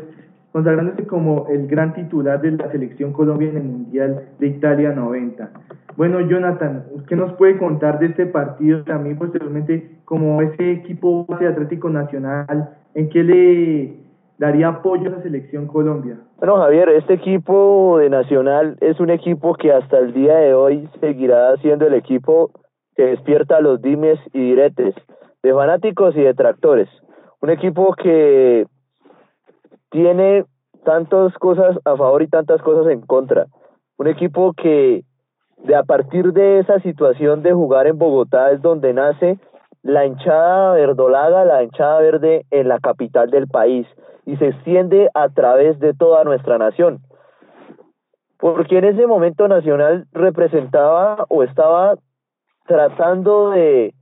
consagrándose 0.59 1.07
como 1.07 1.47
el 1.51 1.69
gran 1.69 1.95
titular 1.95 2.41
de 2.41 2.51
la 2.51 2.69
selección 2.73 3.13
Colombia 3.13 3.49
en 3.51 3.59
el 3.59 3.63
Mundial 3.63 4.29
de 4.41 4.49
Italia 4.49 4.91
90. 4.91 5.51
Bueno, 5.97 6.21
Jonathan, 6.21 6.85
¿qué 7.09 7.15
nos 7.15 7.33
puede 7.35 7.57
contar 7.59 8.01
de 8.01 8.07
este 8.07 8.27
partido 8.27 8.83
también 8.83 9.17
posteriormente 9.19 10.01
como 10.05 10.43
ese 10.43 10.73
equipo 10.73 11.27
de 11.39 11.47
Atlético 11.47 11.91
Nacional? 11.91 12.71
¿En 12.95 13.09
qué 13.09 13.23
le 13.23 13.97
daría 14.39 14.67
apoyo 14.69 15.09
a 15.09 15.17
la 15.17 15.23
selección 15.23 15.69
Colombia. 15.69 16.17
Bueno, 16.39 16.57
Javier, 16.57 16.89
este 16.89 17.15
equipo 17.15 17.99
de 17.99 18.09
Nacional 18.09 18.77
es 18.81 18.99
un 18.99 19.11
equipo 19.11 19.55
que 19.55 19.73
hasta 19.73 19.99
el 19.99 20.13
día 20.13 20.37
de 20.37 20.55
hoy 20.55 20.89
seguirá 21.01 21.57
siendo 21.59 21.87
el 21.87 21.95
equipo 21.95 22.51
que 22.97 23.05
despierta 23.05 23.61
los 23.61 23.81
dimes 23.81 24.19
y 24.33 24.41
diretes 24.41 24.95
de 25.43 25.55
fanáticos 25.55 26.17
y 26.17 26.21
detractores. 26.21 26.89
Un 27.41 27.51
equipo 27.51 27.95
que 27.95 28.67
tiene 29.91 30.45
tantas 30.85 31.35
cosas 31.35 31.79
a 31.85 31.97
favor 31.97 32.23
y 32.23 32.29
tantas 32.29 32.63
cosas 32.63 32.91
en 32.93 33.01
contra. 33.03 33.47
Un 33.97 34.07
equipo 34.07 34.53
que 34.53 35.03
de 35.65 35.75
a 35.75 35.83
partir 35.83 36.33
de 36.33 36.61
esa 36.61 36.81
situación 36.81 37.43
de 37.43 37.53
jugar 37.53 37.87
en 37.87 37.99
Bogotá 37.99 38.53
es 38.53 38.63
donde 38.63 38.93
nace 38.93 39.39
la 39.83 40.07
hinchada 40.07 40.75
verdolaga, 40.75 41.45
la 41.45 41.63
hinchada 41.63 42.01
verde 42.01 42.45
en 42.51 42.69
la 42.69 42.79
capital 42.79 43.31
del 43.31 43.49
país 43.49 43.87
y 44.25 44.37
se 44.37 44.49
extiende 44.49 45.09
a 45.15 45.29
través 45.31 45.79
de 45.81 45.95
toda 45.95 46.25
nuestra 46.25 46.59
nación. 46.59 47.01
Porque 48.39 48.79
en 48.79 48.85
ese 48.85 49.07
momento 49.07 49.49
Nacional 49.49 50.07
representaba 50.13 51.25
o 51.29 51.43
estaba 51.43 51.97
tratando 52.67 53.51
de 53.51 53.95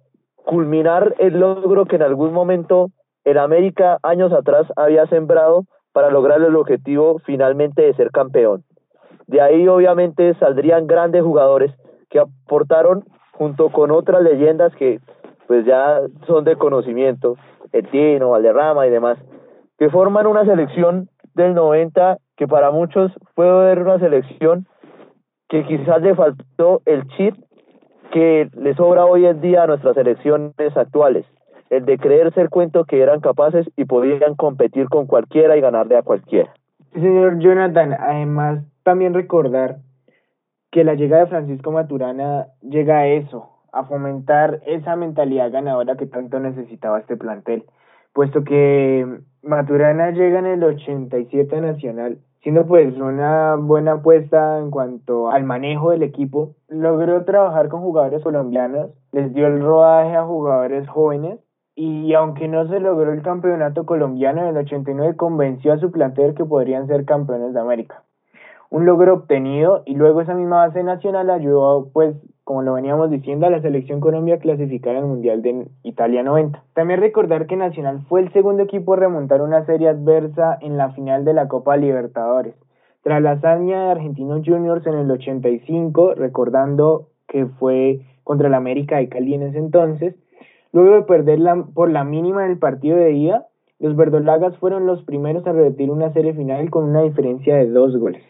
culminar 0.44 1.14
el 1.18 1.40
logro 1.40 1.87
que 1.87 1.96
en 1.96 2.03
algún 2.03 2.33
momento 2.33 2.90
en 3.25 3.38
América 3.38 3.99
años 4.03 4.33
atrás 4.33 4.66
había 4.77 5.07
sembrado 5.07 5.64
para 5.96 6.11
lograr 6.11 6.42
el 6.42 6.54
objetivo 6.56 7.20
finalmente 7.24 7.80
de 7.80 7.94
ser 7.94 8.11
campeón. 8.11 8.64
De 9.28 9.40
ahí 9.40 9.66
obviamente 9.66 10.35
saldrían 10.35 10.87
grandes 10.87 11.22
jugadores 11.22 11.72
que 12.11 12.18
aportaron 12.18 13.04
junto 13.32 13.70
con 13.70 13.90
otras 13.90 14.22
leyendas 14.22 14.74
que 14.76 15.00
pues 15.46 15.64
ya 15.64 16.02
son 16.26 16.44
de 16.44 16.56
conocimiento, 16.56 17.37
el 17.72 17.88
Tino, 17.88 18.28
Valderrama 18.28 18.87
y 18.87 18.90
demás, 18.90 19.16
que 19.78 19.88
forman 19.88 20.26
una 20.26 20.44
selección 20.44 21.09
del 21.32 21.54
90 21.54 22.18
que 22.37 22.46
para 22.46 22.70
muchos 22.70 23.11
puede 23.35 23.52
ver 23.64 23.78
una 23.78 23.98
selección 23.98 24.66
que 25.48 25.64
quizás 25.64 26.02
le 26.02 26.14
faltó 26.14 26.82
el 26.85 27.06
chip 27.16 27.37
que 28.12 28.50
le 28.52 28.74
sobra 28.74 29.06
hoy 29.06 29.24
en 29.24 29.40
día 29.40 29.62
a 29.62 29.66
nuestras 29.66 29.94
selecciones 29.94 30.76
actuales, 30.76 31.24
el 31.70 31.85
de 31.85 31.98
creerse 31.98 32.40
el 32.40 32.50
cuento 32.50 32.85
que 32.85 33.00
eran 33.00 33.20
capaces 33.20 33.68
y 33.76 33.85
podían 33.85 34.35
competir 34.35 34.88
con 34.88 35.07
cualquiera 35.07 35.57
y 35.57 35.61
ganarle 35.61 35.96
a 35.96 36.02
cualquiera. 36.02 36.52
señor 36.92 37.38
Jonathan, 37.38 37.92
además 37.92 38.64
también 38.83 39.14
recordar 39.14 39.79
que 40.70 40.85
la 40.85 40.94
llegada 40.94 41.24
de 41.24 41.31
Francisco 41.31 41.72
Maturana 41.72 42.48
llega 42.62 42.98
a 42.98 43.07
eso, 43.07 43.50
a 43.72 43.85
fomentar 43.85 44.61
esa 44.66 44.96
mentalidad 44.96 45.50
ganadora 45.50 45.96
que 45.96 46.07
tanto 46.07 46.38
necesitaba 46.40 47.00
este 47.00 47.16
plantel 47.16 47.64
puesto 48.16 48.44
que 48.44 49.07
Maturana 49.42 50.11
llega 50.11 50.38
en 50.38 50.46
el 50.46 50.64
87 50.64 51.61
Nacional, 51.61 52.18
siendo 52.42 52.66
pues 52.66 52.96
una 52.96 53.57
buena 53.57 53.92
apuesta 53.92 54.59
en 54.59 54.70
cuanto 54.70 55.29
al 55.31 55.44
manejo 55.44 55.90
del 55.90 56.02
equipo. 56.02 56.55
Logró 56.68 57.26
trabajar 57.26 57.68
con 57.68 57.83
jugadores 57.83 58.22
colombianos, 58.22 58.90
les 59.12 59.35
dio 59.35 59.46
el 59.46 59.61
rodaje 59.61 60.16
a 60.16 60.24
jugadores 60.24 60.88
jóvenes 60.88 61.40
y 61.77 62.12
aunque 62.15 62.49
no 62.49 62.67
se 62.67 62.81
logró 62.81 63.12
el 63.12 63.23
campeonato 63.23 63.87
colombiano 63.87 64.43
en 64.43 64.49
el 64.49 64.57
89, 64.57 65.15
convenció 65.15 65.73
a 65.73 65.79
su 65.79 65.93
plantel 65.93 66.35
que 66.35 66.45
podrían 66.45 66.89
ser 66.89 67.05
campeones 67.05 67.55
de 67.55 67.61
América. 67.61 68.03
Un 68.71 68.85
logro 68.87 69.15
obtenido 69.15 69.83
y 69.87 69.95
luego 69.95 70.21
esa 70.21 70.35
misma 70.35 70.67
base 70.67 70.83
nacional 70.83 71.31
ayudó 71.31 71.89
pues 71.93 72.17
como 72.47 72.62
lo 72.62 72.75
veníamos 72.75 73.11
diciendo, 73.11 73.49
a 73.49 73.51
la 73.51 73.61
selección 73.61 73.99
Colombia 73.99 74.39
clasificar 74.39 74.95
al 74.95 75.05
Mundial 75.05 75.43
de 75.43 75.67
Italia 75.83 76.23
90. 76.23 76.62
También 76.75 77.01
recordar 77.01 77.49
que 77.49 77.57
Nacional 77.57 78.03
fue 78.09 78.21
el 78.21 78.33
segundo 78.33 78.62
equipo 78.62 78.95
a 78.95 78.99
remontar 78.99 79.43
una 79.43 79.67
serie 79.67 79.89
adversa 79.89 80.57
en 80.61 80.77
la 80.77 80.93
final 80.93 81.25
de 81.25 81.35
la 81.35 81.49
Copa 81.49 81.77
Libertadores, 81.77 82.55
Tras 83.03 83.21
la 83.21 83.33
hazaña 83.33 83.87
de 83.87 83.91
Argentinos 83.91 84.43
Juniors 84.47 84.87
en 84.87 84.95
el 84.95 85.11
85, 85.11 86.15
recordando 86.15 87.09
que 87.27 87.47
fue 87.47 88.03
contra 88.23 88.47
el 88.47 88.55
América 88.55 88.99
de 88.99 89.09
Cali 89.09 89.35
en 89.35 89.43
ese 89.43 89.59
entonces, 89.59 90.15
luego 90.72 90.96
de 90.96 91.02
perder 91.02 91.40
por 91.74 91.90
la 91.90 92.05
mínima 92.05 92.44
en 92.44 92.52
el 92.52 92.59
partido 92.59 92.96
de 92.96 93.12
ida, 93.12 93.46
los 93.79 93.96
verdolagas 93.96 94.57
fueron 94.59 94.87
los 94.87 95.02
primeros 95.02 95.46
a 95.46 95.52
repetir 95.52 95.90
una 95.90 96.12
serie 96.12 96.35
final 96.35 96.70
con 96.70 96.85
una 96.85 97.02
diferencia 97.02 97.57
de 97.57 97.68
dos 97.68 97.96
goles. 97.96 98.22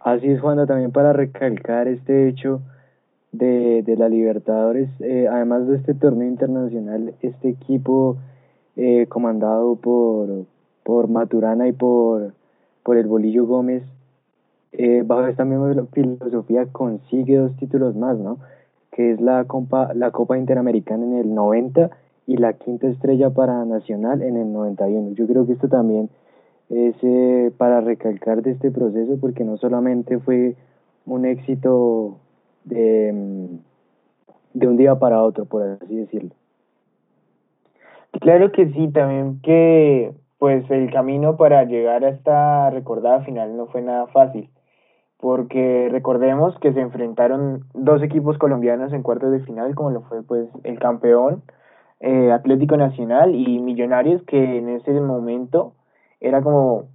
Así 0.00 0.28
es, 0.28 0.40
Juanda, 0.40 0.66
también 0.66 0.92
para 0.92 1.12
recalcar 1.12 1.88
este 1.88 2.28
hecho 2.28 2.60
de, 3.32 3.82
de 3.82 3.96
la 3.96 4.08
Libertadores, 4.08 4.88
eh, 5.00 5.28
además 5.30 5.66
de 5.68 5.76
este 5.76 5.94
torneo 5.94 6.28
internacional, 6.28 7.14
este 7.22 7.50
equipo 7.50 8.16
eh, 8.76 9.06
comandado 9.08 9.76
por, 9.76 10.46
por 10.84 11.08
Maturana 11.08 11.68
y 11.68 11.72
por, 11.72 12.32
por 12.82 12.96
el 12.96 13.06
Bolillo 13.06 13.46
Gómez, 13.46 13.84
eh, 14.72 15.02
bajo 15.04 15.26
esta 15.26 15.44
misma 15.44 15.86
filosofía 15.92 16.66
consigue 16.70 17.36
dos 17.36 17.56
títulos 17.56 17.96
más, 17.96 18.18
¿no? 18.18 18.38
Que 18.90 19.12
es 19.12 19.20
la 19.20 19.44
Copa, 19.44 19.92
la 19.94 20.10
Copa 20.10 20.38
Interamericana 20.38 21.04
en 21.04 21.14
el 21.14 21.34
90 21.34 21.90
y 22.26 22.36
la 22.36 22.52
quinta 22.54 22.88
estrella 22.88 23.30
para 23.30 23.64
Nacional 23.64 24.22
en 24.22 24.36
el 24.36 24.52
91. 24.52 25.14
Yo 25.14 25.26
creo 25.26 25.46
que 25.46 25.52
esto 25.52 25.68
también 25.68 26.10
es 26.68 26.94
eh, 27.02 27.52
para 27.56 27.80
recalcar 27.80 28.42
de 28.42 28.52
este 28.52 28.70
proceso 28.70 29.18
porque 29.20 29.44
no 29.44 29.56
solamente 29.56 30.18
fue 30.18 30.56
un 31.06 31.24
éxito 31.24 32.18
de, 32.64 33.12
mm, 33.12 34.58
de 34.58 34.66
un 34.66 34.76
día 34.76 34.94
para 34.96 35.22
otro, 35.22 35.44
por 35.44 35.62
así 35.62 35.96
decirlo. 35.96 36.30
Claro 38.20 38.52
que 38.52 38.70
sí, 38.70 38.88
también 38.88 39.40
que 39.40 40.12
pues 40.38 40.68
el 40.70 40.90
camino 40.90 41.36
para 41.36 41.64
llegar 41.64 42.04
a 42.04 42.08
esta 42.08 42.70
recordada 42.70 43.20
final 43.20 43.56
no 43.56 43.66
fue 43.66 43.82
nada 43.82 44.06
fácil, 44.06 44.48
porque 45.20 45.88
recordemos 45.90 46.58
que 46.60 46.72
se 46.72 46.80
enfrentaron 46.80 47.64
dos 47.74 48.02
equipos 48.02 48.38
colombianos 48.38 48.92
en 48.92 49.02
cuartos 49.02 49.30
de 49.32 49.40
final, 49.40 49.74
como 49.74 49.90
lo 49.90 50.00
fue 50.02 50.22
pues 50.22 50.48
el 50.64 50.78
campeón 50.78 51.42
eh, 52.00 52.32
Atlético 52.32 52.76
Nacional 52.76 53.34
y 53.34 53.58
Millonarios, 53.58 54.22
que 54.22 54.58
en 54.58 54.70
ese 54.70 54.92
momento 54.92 55.74
era 56.20 56.40
como 56.42 56.88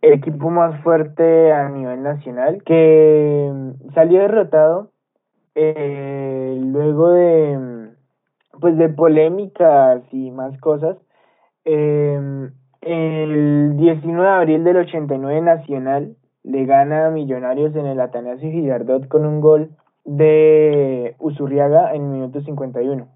el 0.00 0.14
equipo 0.14 0.50
más 0.50 0.82
fuerte 0.82 1.52
a 1.52 1.68
nivel 1.68 2.02
nacional, 2.02 2.62
que 2.64 3.52
salió 3.94 4.20
derrotado 4.20 4.90
eh, 5.54 6.58
luego 6.60 7.10
de 7.10 7.90
pues 8.60 8.76
de 8.76 8.88
polémicas 8.88 10.02
y 10.12 10.30
más 10.32 10.58
cosas. 10.58 10.96
Eh, 11.64 12.50
el 12.80 13.76
19 13.76 14.22
de 14.22 14.28
abril 14.28 14.64
del 14.64 14.78
89 14.78 15.40
Nacional 15.40 16.16
le 16.44 16.64
gana 16.64 17.10
Millonarios 17.10 17.74
en 17.76 17.86
el 17.86 18.00
Atanasio 18.00 18.50
Girardot 18.50 19.08
con 19.08 19.26
un 19.26 19.40
gol 19.40 19.70
de 20.04 21.14
Usurriaga 21.18 21.94
en 21.94 22.02
el 22.02 22.08
minuto 22.08 22.40
51. 22.40 23.06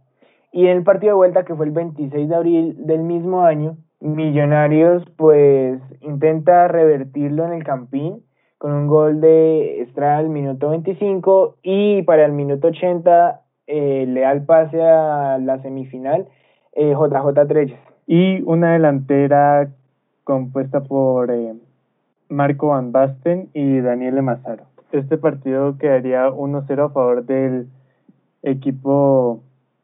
Y 0.52 0.66
en 0.66 0.78
el 0.78 0.84
partido 0.84 1.12
de 1.12 1.16
vuelta, 1.16 1.44
que 1.44 1.54
fue 1.54 1.66
el 1.66 1.72
26 1.72 2.28
de 2.28 2.34
abril 2.34 2.86
del 2.86 3.00
mismo 3.00 3.42
año, 3.42 3.76
Millonarios 4.00 5.04
pues 5.16 5.80
intenta 6.02 6.68
revertirlo 6.68 7.46
en 7.46 7.54
el 7.54 7.64
Campín 7.64 8.22
con 8.58 8.72
un 8.72 8.86
gol 8.86 9.20
de 9.20 9.80
Estrada 9.80 10.18
al 10.18 10.28
minuto 10.28 10.68
25 10.70 11.56
y 11.62 12.02
para 12.02 12.26
el 12.26 12.32
minuto 12.32 12.68
80 12.68 13.40
eh, 13.66 14.04
le 14.06 14.20
da 14.20 14.32
el 14.32 14.44
pase 14.44 14.82
a 14.82 15.38
la 15.38 15.60
semifinal 15.62 16.28
eh, 16.72 16.92
JJ 16.92 17.48
Treyes. 17.48 17.78
Y 18.06 18.42
una 18.42 18.74
delantera 18.74 19.70
compuesta 20.24 20.82
por 20.84 21.30
eh, 21.30 21.54
Marco 22.28 22.68
Van 22.68 22.92
Basten 22.92 23.48
y 23.54 23.80
Daniel 23.80 24.22
Mazaro. 24.22 24.64
Este 24.92 25.18
partido 25.18 25.78
quedaría 25.78 26.28
1-0 26.28 26.84
a 26.84 26.88
favor 26.90 27.24
del 27.24 27.68
equipo 28.42 29.42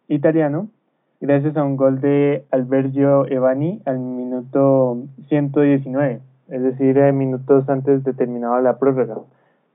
italiano 0.09 0.69
gracias 1.21 1.57
a 1.57 1.63
un 1.63 1.77
gol 1.77 2.01
de 2.01 2.45
Albergio 2.51 3.27
Evani 3.31 3.81
al 3.85 4.01
minuto 4.01 5.05
119, 5.29 6.21
es 6.49 6.63
decir, 6.63 6.97
minutos 7.13 7.69
antes 7.69 8.03
de 8.03 8.13
terminada 8.13 8.61
la 8.61 8.79
prórroga. 8.79 9.19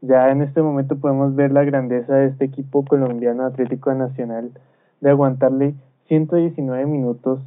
Ya 0.02 0.30
en 0.30 0.42
este 0.42 0.62
momento 0.62 0.98
podemos 0.98 1.36
ver 1.36 1.52
la 1.54 1.64
grandeza 1.64 2.16
de 2.16 2.28
este 2.28 2.46
equipo 2.46 2.84
colombiano 2.84 3.46
Atlético 3.46 3.94
Nacional 3.94 4.52
de 5.00 5.10
aguantarle 5.10 5.74
119 6.08 6.86
minutos 6.86 7.40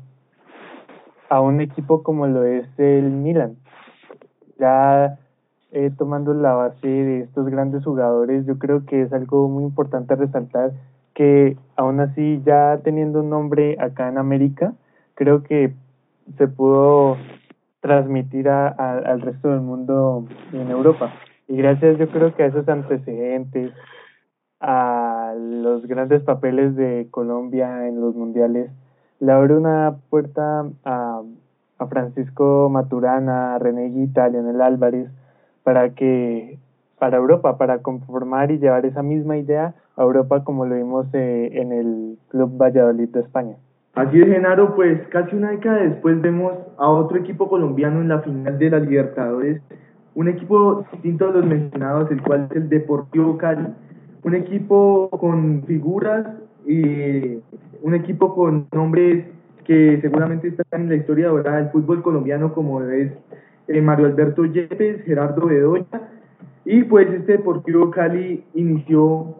a 1.29 1.43
un 1.43 1.61
equipo 1.61 2.03
como 2.03 2.27
lo 2.27 2.45
es 2.45 2.67
el 2.79 3.11
Milan. 3.11 3.57
Ya 4.61 5.19
eh, 5.73 5.91
tomando 5.97 6.35
la 6.35 6.53
base 6.53 6.87
de 6.87 7.21
estos 7.23 7.47
grandes 7.49 7.83
jugadores, 7.85 8.47
yo 8.47 8.59
creo 8.59 8.85
que 8.85 9.03
es 9.03 9.13
algo 9.13 9.49
muy 9.49 9.65
importante 9.65 10.15
resaltar 10.15 10.73
que 11.15 11.57
aún 11.77 12.01
así 12.01 12.41
ya 12.45 12.79
teniendo 12.83 13.21
un 13.21 13.31
nombre 13.31 13.77
acá 13.81 14.09
en 14.09 14.19
América, 14.19 14.75
creo 15.15 15.43
que 15.43 15.73
se 16.39 16.49
pudo 16.49 17.17
transmitir 17.81 18.49
a, 18.49 18.69
al 18.69 19.21
resto 19.21 19.51
del 19.51 19.61
mundo 19.61 20.27
en 20.53 20.71
Europa. 20.71 21.13
Y 21.49 21.57
gracias 21.57 21.99
yo 21.99 22.09
creo 22.09 22.35
que 22.35 22.45
a 22.45 22.47
esos 22.47 22.69
antecedentes, 22.69 23.73
a 24.61 25.35
los 25.37 25.87
grandes 25.87 26.23
papeles 26.23 26.77
de 26.77 27.09
Colombia 27.11 27.89
en 27.89 28.01
los 28.01 28.15
mundiales, 28.15 28.71
le 29.19 29.33
abre 29.33 29.55
una 29.55 29.97
puerta 30.11 30.67
a, 30.85 31.23
a 31.81 31.87
Francisco 31.87 32.69
Maturana, 32.71 33.55
a 33.55 33.59
René 33.59 33.89
Guita, 33.89 34.25
a 34.25 34.29
Leonel 34.29 34.61
Álvarez, 34.61 35.09
para 35.63 35.91
que 35.91 36.59
para 36.99 37.17
Europa, 37.17 37.57
para 37.57 37.79
conformar 37.79 38.51
y 38.51 38.59
llevar 38.59 38.85
esa 38.85 39.03
misma 39.03 39.39
idea 39.39 39.75
a 39.97 40.03
Europa 40.03 40.45
como 40.45 40.67
lo 40.67 40.77
vimos 40.77 41.07
eh, 41.15 41.49
en 41.55 41.73
el 41.73 42.19
Club 42.29 42.57
Valladolid 42.59 43.09
de 43.09 43.21
España. 43.21 43.57
Así 43.95 44.21
es, 44.21 44.29
Genaro, 44.29 44.77
pues 44.77 45.01
casi 45.09 45.35
una 45.35 45.51
década 45.51 45.79
después 45.79 46.21
vemos 46.21 46.53
a 46.79 46.89
otro 46.89 47.19
equipo 47.19 47.49
colombiano 47.49 48.01
en 48.01 48.09
la 48.09 48.21
final 48.21 48.59
de 48.59 48.71
la 48.71 48.79
Libertadores, 48.79 49.63
un 50.15 50.29
equipo 50.29 50.85
distinto 50.93 51.29
a 51.29 51.33
los 51.33 51.47
mencionados, 51.47 52.11
el 52.11 52.23
cual 52.23 52.47
es 52.51 52.57
el 52.57 52.69
Deportivo 52.69 53.39
Cali, 53.39 53.67
un 54.23 54.35
equipo 54.35 55.09
con 55.11 55.65
figuras 55.67 56.27
y 56.67 57.39
un 57.83 57.95
equipo 57.95 58.35
con 58.35 58.67
nombres 58.73 59.25
que 59.71 60.01
seguramente 60.01 60.49
están 60.49 60.83
en 60.83 60.89
la 60.89 60.97
historia 60.97 61.29
dorada 61.29 61.59
del 61.59 61.71
fútbol 61.71 62.03
colombiano 62.03 62.53
como 62.53 62.83
es 62.83 63.13
eh, 63.69 63.81
Mario 63.81 64.07
Alberto 64.07 64.45
Yepes, 64.45 65.05
Gerardo 65.05 65.47
Bedoya. 65.47 66.11
Y 66.65 66.83
pues 66.83 67.07
este 67.13 67.35
Deportivo 67.35 67.89
Cali 67.93 68.45
inició 68.55 69.37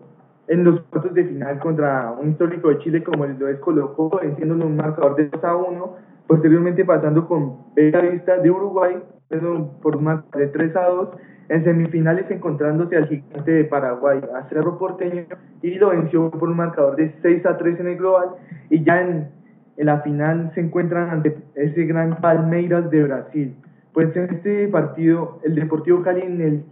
en 0.47 0.63
los 0.63 0.83
cuartos 0.83 1.15
de 1.15 1.25
final 1.25 1.59
contra 1.59 2.13
un 2.13 2.31
histórico 2.31 2.69
de 2.69 2.79
Chile 2.79 3.03
como 3.03 3.27
lo 3.27 3.49
es 3.49 3.59
Colo 3.59 3.93
Colo, 3.95 4.21
venciendo 4.23 4.55
un 4.55 4.77
marcador 4.77 5.17
de 5.17 5.31
2 5.31 5.43
a 5.43 5.57
1, 5.57 5.97
posteriormente 6.29 6.85
pasando 6.85 7.27
con 7.27 7.75
Bella 7.75 8.01
Vista 8.03 8.37
de 8.37 8.53
Uruguay 8.53 8.99
por 9.83 9.97
un 9.97 10.05
marcador 10.05 10.47
de 10.47 10.47
3 10.47 10.77
a 10.77 10.85
2, 10.91 11.09
en 11.49 11.65
semifinales 11.65 12.31
encontrándose 12.31 12.97
al 12.97 13.09
gigante 13.09 13.51
de 13.51 13.65
Paraguay, 13.65 14.21
a 14.33 14.49
Cerro 14.49 14.79
Porteño, 14.79 15.25
y 15.61 15.75
lo 15.75 15.89
venció 15.89 16.31
por 16.31 16.51
un 16.51 16.57
marcador 16.57 16.95
de 16.95 17.17
6 17.21 17.45
a 17.47 17.59
3 17.59 17.81
en 17.81 17.89
el 17.89 17.97
global, 17.97 18.29
y 18.71 18.85
ya 18.85 19.03
en, 19.03 19.40
en 19.81 19.87
la 19.87 20.03
final 20.03 20.53
se 20.55 20.61
encuentran 20.61 21.09
ante 21.09 21.39
ese 21.55 21.87
gran 21.87 22.21
Palmeiras 22.21 22.91
de 22.91 23.03
Brasil. 23.03 23.57
Pues 23.95 24.15
en 24.15 24.35
este 24.35 24.69
partido, 24.69 25.41
el 25.43 25.55
Deportivo 25.55 26.03
Cali 26.03 26.21
en 26.21 26.41
el 26.43 26.65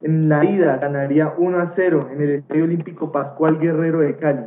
en 0.00 0.30
la 0.30 0.42
ida 0.46 0.78
ganaría 0.78 1.34
1 1.36 1.58
a 1.58 1.72
0 1.76 2.08
en 2.14 2.22
el 2.22 2.30
Estadio 2.30 2.64
Olímpico 2.64 3.12
Pascual 3.12 3.58
Guerrero 3.58 3.98
de 3.98 4.16
Cali. 4.16 4.46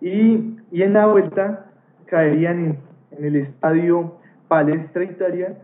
Y, 0.00 0.56
y 0.72 0.82
en 0.82 0.94
la 0.94 1.06
vuelta 1.06 1.66
caerían 2.06 2.58
en, 2.58 2.78
en 3.12 3.24
el 3.24 3.36
Estadio 3.36 4.16
Palestra 4.48 5.04
Italia 5.04 5.56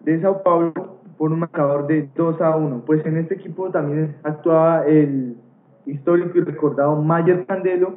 de 0.00 0.20
Sao 0.20 0.42
Paulo 0.42 0.98
por 1.16 1.32
un 1.32 1.38
marcador 1.38 1.86
de 1.86 2.10
2 2.14 2.42
a 2.42 2.54
1. 2.56 2.82
Pues 2.84 3.06
en 3.06 3.16
este 3.16 3.36
equipo 3.36 3.70
también 3.70 4.16
actuaba 4.22 4.84
el 4.86 5.38
histórico 5.86 6.36
y 6.36 6.42
recordado 6.42 7.00
Mayer 7.00 7.46
Candelo 7.46 7.94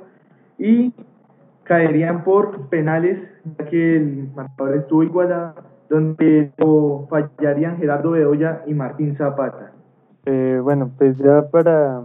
y 0.57 0.93
caerían 1.67 2.23
por 2.23 2.69
penales 2.69 3.19
ya 3.57 3.65
que 3.65 3.97
el 3.97 4.29
marcador 4.35 4.77
estuvo 4.77 5.03
igualado 5.03 5.55
donde 5.89 6.51
fallarían 7.09 7.77
Gerardo 7.77 8.11
Bedoya 8.11 8.63
y 8.65 8.73
Martín 8.73 9.15
Zapata. 9.15 9.71
Eh, 10.25 10.59
bueno, 10.61 10.91
pues 10.97 11.17
ya 11.17 11.49
para 11.49 12.03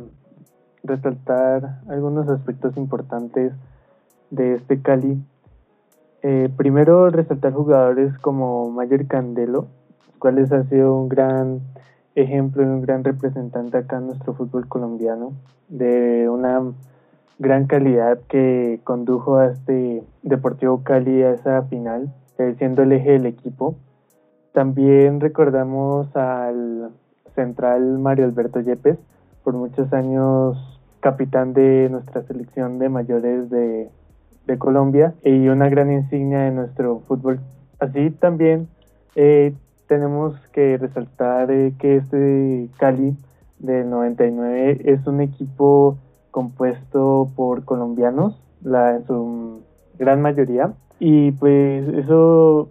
resaltar 0.85 1.81
algunos 1.89 2.29
aspectos 2.29 2.77
importantes 2.77 3.53
de 4.31 4.55
este 4.55 4.81
Cali, 4.81 5.21
eh, 6.23 6.49
primero 6.57 7.11
resaltar 7.11 7.53
jugadores 7.53 8.17
como 8.19 8.71
Mayer 8.71 9.07
Candelo, 9.07 9.67
cuales 10.19 10.53
ha 10.53 10.63
sido 10.65 10.97
un 10.97 11.09
gran 11.09 11.61
ejemplo 12.15 12.63
y 12.63 12.67
un 12.67 12.83
gran 12.83 13.03
representante 13.03 13.79
acá 13.79 13.97
en 13.97 14.07
nuestro 14.09 14.35
fútbol 14.35 14.69
colombiano, 14.69 15.33
de 15.69 16.29
una 16.29 16.63
gran 17.39 17.67
calidad 17.67 18.19
que 18.29 18.81
condujo 18.85 19.37
a 19.37 19.47
este 19.47 20.03
Deportivo 20.23 20.83
Cali 20.83 21.23
a 21.23 21.33
esa 21.33 21.63
final 21.65 22.13
siendo 22.59 22.83
el 22.83 22.93
eje 22.93 23.13
del 23.13 23.27
equipo. 23.27 23.77
También 24.53 25.21
recordamos 25.21 26.15
al 26.17 26.91
central 27.35 27.99
Mario 27.99 28.27
Alberto 28.27 28.61
Yepes, 28.61 28.99
por 29.45 29.55
muchos 29.55 29.93
años 29.93 30.57
capitán 31.01 31.53
de 31.53 31.89
nuestra 31.91 32.23
selección 32.23 32.79
de 32.79 32.89
mayores 32.89 33.51
de, 33.51 33.91
de 34.47 34.59
Colombia 34.59 35.15
y 35.25 35.49
una 35.49 35.69
gran 35.69 35.93
insignia 35.93 36.41
de 36.41 36.53
nuestro 36.53 37.01
fútbol. 37.09 37.41
Así 37.81 38.11
también 38.11 38.69
eh, 39.17 39.55
tenemos 39.89 40.35
que 40.53 40.79
resaltar 40.79 41.51
eh, 41.51 41.75
que 41.79 41.97
este 41.97 42.69
Cali 42.79 43.17
del 43.59 43.91
99 43.91 44.83
es 44.85 45.07
un 45.07 45.21
equipo 45.21 45.99
compuesto 46.33 47.31
por 47.37 47.65
colombianos, 47.65 48.43
la, 48.65 48.97
en 48.97 49.07
su 49.07 49.61
gran 49.99 50.21
mayoría, 50.21 50.73
y 50.99 51.31
pues 51.33 51.87
eso, 51.89 52.71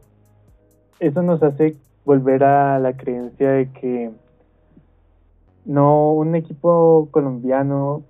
eso 0.99 1.21
nos 1.21 1.41
hace 1.41 1.77
volver 2.03 2.43
a 2.43 2.79
la 2.79 2.97
creencia 2.97 3.51
de 3.51 3.71
que 3.71 4.11
no 5.63 6.11
un 6.13 6.35
equipo 6.35 7.07
colombiano 7.11 8.03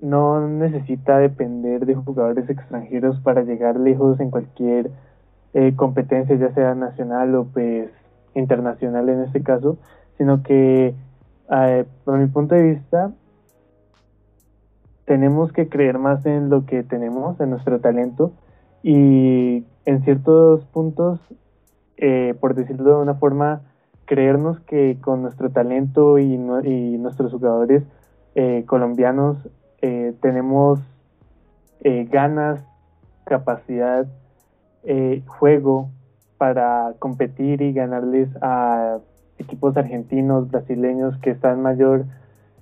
no 0.00 0.48
necesita 0.48 1.18
depender 1.18 1.84
de 1.84 1.94
jugadores 1.94 2.48
extranjeros 2.48 3.20
para 3.20 3.42
llegar 3.42 3.78
lejos 3.78 4.18
en 4.18 4.30
cualquier 4.30 4.90
eh, 5.52 5.74
competencia, 5.76 6.36
ya 6.36 6.54
sea 6.54 6.74
nacional 6.74 7.34
o 7.34 7.44
pues 7.44 7.90
internacional 8.34 9.08
en 9.08 9.24
este 9.24 9.42
caso, 9.42 9.76
sino 10.16 10.42
que 10.42 10.94
eh, 11.50 11.84
por 12.04 12.18
mi 12.18 12.26
punto 12.26 12.54
de 12.54 12.62
vista 12.62 13.12
tenemos 15.10 15.50
que 15.52 15.68
creer 15.68 15.98
más 15.98 16.24
en 16.24 16.50
lo 16.50 16.66
que 16.66 16.84
tenemos, 16.84 17.40
en 17.40 17.50
nuestro 17.50 17.80
talento 17.80 18.30
y 18.80 19.64
en 19.84 20.04
ciertos 20.04 20.64
puntos, 20.66 21.18
eh, 21.96 22.36
por 22.40 22.54
decirlo 22.54 22.90
de 22.90 23.02
una 23.02 23.14
forma, 23.14 23.62
creernos 24.04 24.60
que 24.60 24.98
con 25.00 25.22
nuestro 25.22 25.50
talento 25.50 26.20
y, 26.20 26.34
y 26.34 26.96
nuestros 26.98 27.32
jugadores 27.32 27.82
eh, 28.36 28.62
colombianos 28.68 29.36
eh, 29.82 30.14
tenemos 30.22 30.78
eh, 31.80 32.06
ganas, 32.08 32.60
capacidad, 33.24 34.06
juego 35.26 35.90
para 36.38 36.94
competir 37.00 37.62
y 37.62 37.72
ganarles 37.72 38.28
a 38.42 38.98
equipos 39.38 39.76
argentinos, 39.76 40.52
brasileños 40.52 41.18
que 41.18 41.30
están 41.30 41.62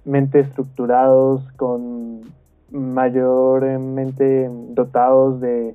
mayormente 0.08 0.40
estructurados, 0.40 1.42
con 1.56 2.22
mayormente 2.70 4.50
dotados 4.70 5.40
de 5.40 5.74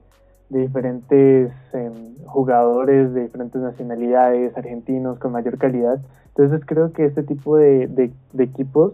diferentes 0.50 1.52
em, 1.74 2.16
jugadores 2.26 3.14
de 3.14 3.24
diferentes 3.24 3.62
nacionalidades, 3.62 4.58
argentinos 4.58 5.20
con 5.20 5.34
mayor 5.34 5.58
calidad. 5.60 6.00
Entonces 6.36 6.66
creo 6.66 6.94
que 6.94 7.06
este 7.06 7.22
tipo 7.24 7.58
de, 7.58 8.12
equipos 8.40 8.94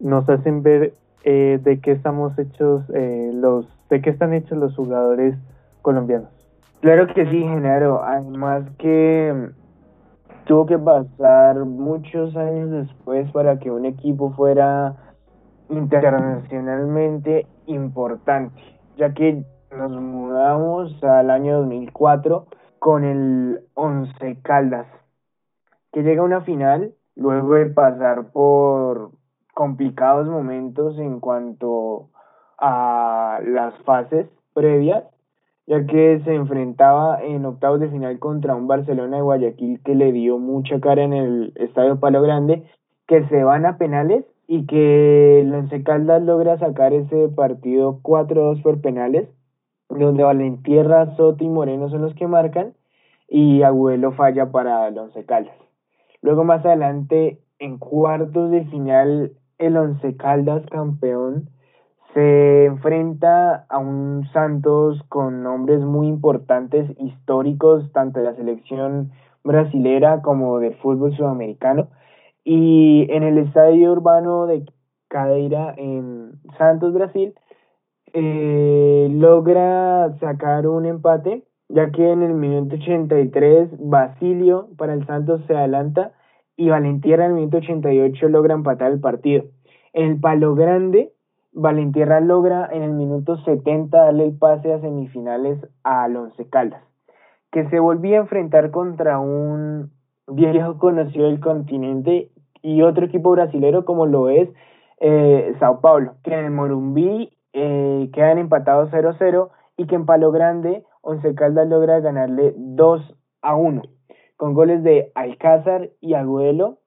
nos 0.00 0.26
hacen 0.28 0.62
ver 0.62 0.94
eh, 1.24 1.60
de 1.62 1.80
qué 1.80 1.92
estamos 1.92 2.38
hechos 2.38 2.84
eh, 2.94 3.30
los, 3.34 3.66
de 3.90 4.00
qué 4.00 4.10
están 4.10 4.32
hechos 4.32 4.56
los 4.56 4.74
jugadores 4.74 5.36
colombianos. 5.82 6.30
Claro 6.80 7.06
que 7.08 7.26
sí, 7.26 7.40
Genaro. 7.40 8.02
Además 8.02 8.64
que 8.78 9.50
tuvo 10.48 10.64
que 10.64 10.78
pasar 10.78 11.66
muchos 11.66 12.34
años 12.34 12.70
después 12.70 13.30
para 13.32 13.58
que 13.58 13.70
un 13.70 13.84
equipo 13.84 14.30
fuera 14.32 14.96
internacionalmente 15.68 17.46
importante, 17.66 18.58
ya 18.96 19.12
que 19.12 19.44
nos 19.70 19.92
mudamos 19.92 21.04
al 21.04 21.30
año 21.30 21.58
2004 21.58 22.46
con 22.78 23.04
el 23.04 23.60
Once 23.74 24.38
Caldas, 24.40 24.86
que 25.92 26.02
llega 26.02 26.22
a 26.22 26.24
una 26.24 26.40
final 26.40 26.94
luego 27.14 27.54
de 27.54 27.66
pasar 27.66 28.32
por 28.32 29.10
complicados 29.52 30.28
momentos 30.28 30.98
en 30.98 31.20
cuanto 31.20 32.08
a 32.56 33.40
las 33.44 33.76
fases 33.80 34.26
previas, 34.54 35.04
ya 35.68 35.84
que 35.84 36.20
se 36.24 36.34
enfrentaba 36.34 37.22
en 37.22 37.44
octavos 37.44 37.78
de 37.78 37.90
final 37.90 38.18
contra 38.18 38.56
un 38.56 38.66
Barcelona 38.66 39.16
de 39.16 39.22
Guayaquil 39.22 39.82
que 39.84 39.94
le 39.94 40.12
dio 40.12 40.38
mucha 40.38 40.80
cara 40.80 41.02
en 41.02 41.12
el 41.12 41.52
Estadio 41.56 42.00
Palo 42.00 42.22
Grande, 42.22 42.64
que 43.06 43.24
se 43.28 43.44
van 43.44 43.66
a 43.66 43.76
penales 43.76 44.24
y 44.46 44.64
que 44.64 45.40
el 45.42 45.52
Once 45.52 45.82
Caldas 45.82 46.22
logra 46.22 46.58
sacar 46.58 46.94
ese 46.94 47.28
partido 47.28 48.00
4-2 48.02 48.62
por 48.62 48.80
penales 48.80 49.28
donde 49.90 50.22
Valentierra, 50.22 51.14
Soto 51.16 51.44
y 51.44 51.48
Moreno 51.48 51.90
son 51.90 52.00
los 52.00 52.14
que 52.14 52.26
marcan 52.26 52.72
y 53.28 53.60
Agüelo 53.60 54.12
falla 54.12 54.50
para 54.50 54.88
el 54.88 54.96
Once 54.96 55.22
Caldas. 55.26 55.54
Luego 56.22 56.44
más 56.44 56.64
adelante, 56.64 57.42
en 57.58 57.76
cuartos 57.76 58.50
de 58.50 58.64
final, 58.64 59.32
el 59.58 59.76
Once 59.76 60.16
Caldas 60.16 60.64
campeón 60.70 61.50
se 62.18 62.64
enfrenta 62.64 63.64
a 63.68 63.78
un 63.78 64.28
Santos 64.32 65.00
con 65.08 65.44
nombres 65.44 65.80
muy 65.82 66.08
importantes 66.08 66.90
históricos, 66.98 67.92
tanto 67.92 68.18
de 68.18 68.24
la 68.24 68.34
selección 68.34 69.12
brasilera 69.44 70.20
como 70.20 70.58
del 70.58 70.74
fútbol 70.78 71.16
sudamericano. 71.16 71.90
Y 72.42 73.06
en 73.10 73.22
el 73.22 73.38
estadio 73.38 73.92
urbano 73.92 74.46
de 74.48 74.64
Cadeira 75.06 75.72
en 75.76 76.32
Santos, 76.58 76.92
Brasil, 76.92 77.34
eh, 78.14 79.06
logra 79.12 80.12
sacar 80.18 80.66
un 80.66 80.86
empate, 80.86 81.44
ya 81.68 81.92
que 81.92 82.10
en 82.10 82.24
el 82.24 82.34
minuto 82.34 82.74
83 82.74 83.70
Basilio 83.78 84.70
para 84.76 84.94
el 84.94 85.06
Santos 85.06 85.40
se 85.46 85.54
adelanta 85.54 86.14
y 86.56 86.68
Valentierra 86.70 87.26
en 87.26 87.30
el 87.30 87.36
minuto 87.36 87.58
88 87.58 88.28
logra 88.28 88.54
empatar 88.54 88.90
el 88.90 88.98
partido. 88.98 89.44
En 89.92 90.10
el 90.10 90.20
palo 90.20 90.56
grande, 90.56 91.12
Valentierra 91.60 92.20
logra 92.20 92.68
en 92.70 92.84
el 92.84 92.92
minuto 92.92 93.36
70 93.38 93.98
darle 93.98 94.26
el 94.26 94.38
pase 94.38 94.72
a 94.72 94.80
semifinales 94.80 95.58
a 95.82 96.04
Alonce 96.04 96.48
Caldas, 96.48 96.84
que 97.50 97.68
se 97.68 97.80
volvía 97.80 98.18
a 98.18 98.20
enfrentar 98.20 98.70
contra 98.70 99.18
un 99.18 99.90
viejo 100.28 100.78
conocido 100.78 101.26
del 101.26 101.40
continente 101.40 102.30
y 102.62 102.82
otro 102.82 103.06
equipo 103.06 103.32
brasilero 103.32 103.84
como 103.84 104.06
lo 104.06 104.28
es 104.28 104.48
eh, 105.00 105.52
Sao 105.58 105.80
Paulo, 105.80 106.14
que 106.22 106.32
en 106.32 106.44
el 106.44 106.50
Morumbí 106.52 107.36
eh, 107.52 108.08
quedan 108.12 108.38
empatados 108.38 108.92
0-0 108.92 109.50
y 109.76 109.88
que 109.88 109.96
en 109.96 110.06
Palo 110.06 110.30
Grande 110.30 110.84
Once 111.00 111.34
Caldas 111.34 111.66
logra 111.66 111.98
ganarle 111.98 112.54
2 112.56 113.16
a 113.42 113.56
1 113.56 113.82
con 114.36 114.54
goles 114.54 114.84
de 114.84 115.10
Alcázar 115.16 115.90
y 116.00 116.14
Agüelo 116.14 116.78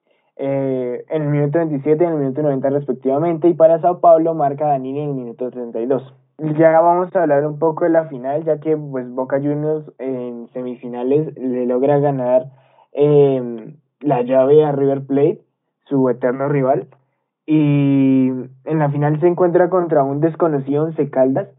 eh, 0.44 1.06
en 1.10 1.22
el 1.22 1.30
minuto 1.30 1.60
27 1.60 2.04
y 2.04 2.08
en 2.08 2.14
el 2.14 2.20
minuto 2.20 2.42
90 2.42 2.72
respectivamente 2.72 3.48
y 3.48 3.54
para 3.54 3.80
Sao 3.80 4.00
Paulo 4.00 4.34
marca 4.34 4.66
Danini 4.66 5.02
en 5.02 5.10
el 5.10 5.16
minuto 5.16 5.52
32. 5.52 6.16
Ya 6.58 6.80
vamos 6.82 7.16
a 7.16 7.22
hablar 7.22 7.46
un 7.46 7.60
poco 7.60 7.84
de 7.84 7.92
la 7.92 8.06
final 8.06 8.44
ya 8.44 8.60
que 8.60 8.76
pues 8.76 9.08
Boca 9.12 9.38
Juniors 9.38 9.92
en 10.00 10.48
semifinales 10.48 11.38
le 11.38 11.68
logra 11.68 12.00
ganar 12.00 12.48
eh, 12.94 13.76
la 14.00 14.24
llave 14.24 14.66
a 14.66 14.72
River 14.72 15.06
Plate, 15.06 15.42
su 15.86 16.10
eterno 16.10 16.50
rival, 16.50 16.88
y 17.46 18.30
en 18.66 18.80
la 18.80 18.90
final 18.90 19.20
se 19.20 19.28
encuentra 19.28 19.70
contra 19.70 20.04
un 20.04 20.22
desconocido 20.22 20.86
Once 20.86 21.10
Caldas 21.12 21.50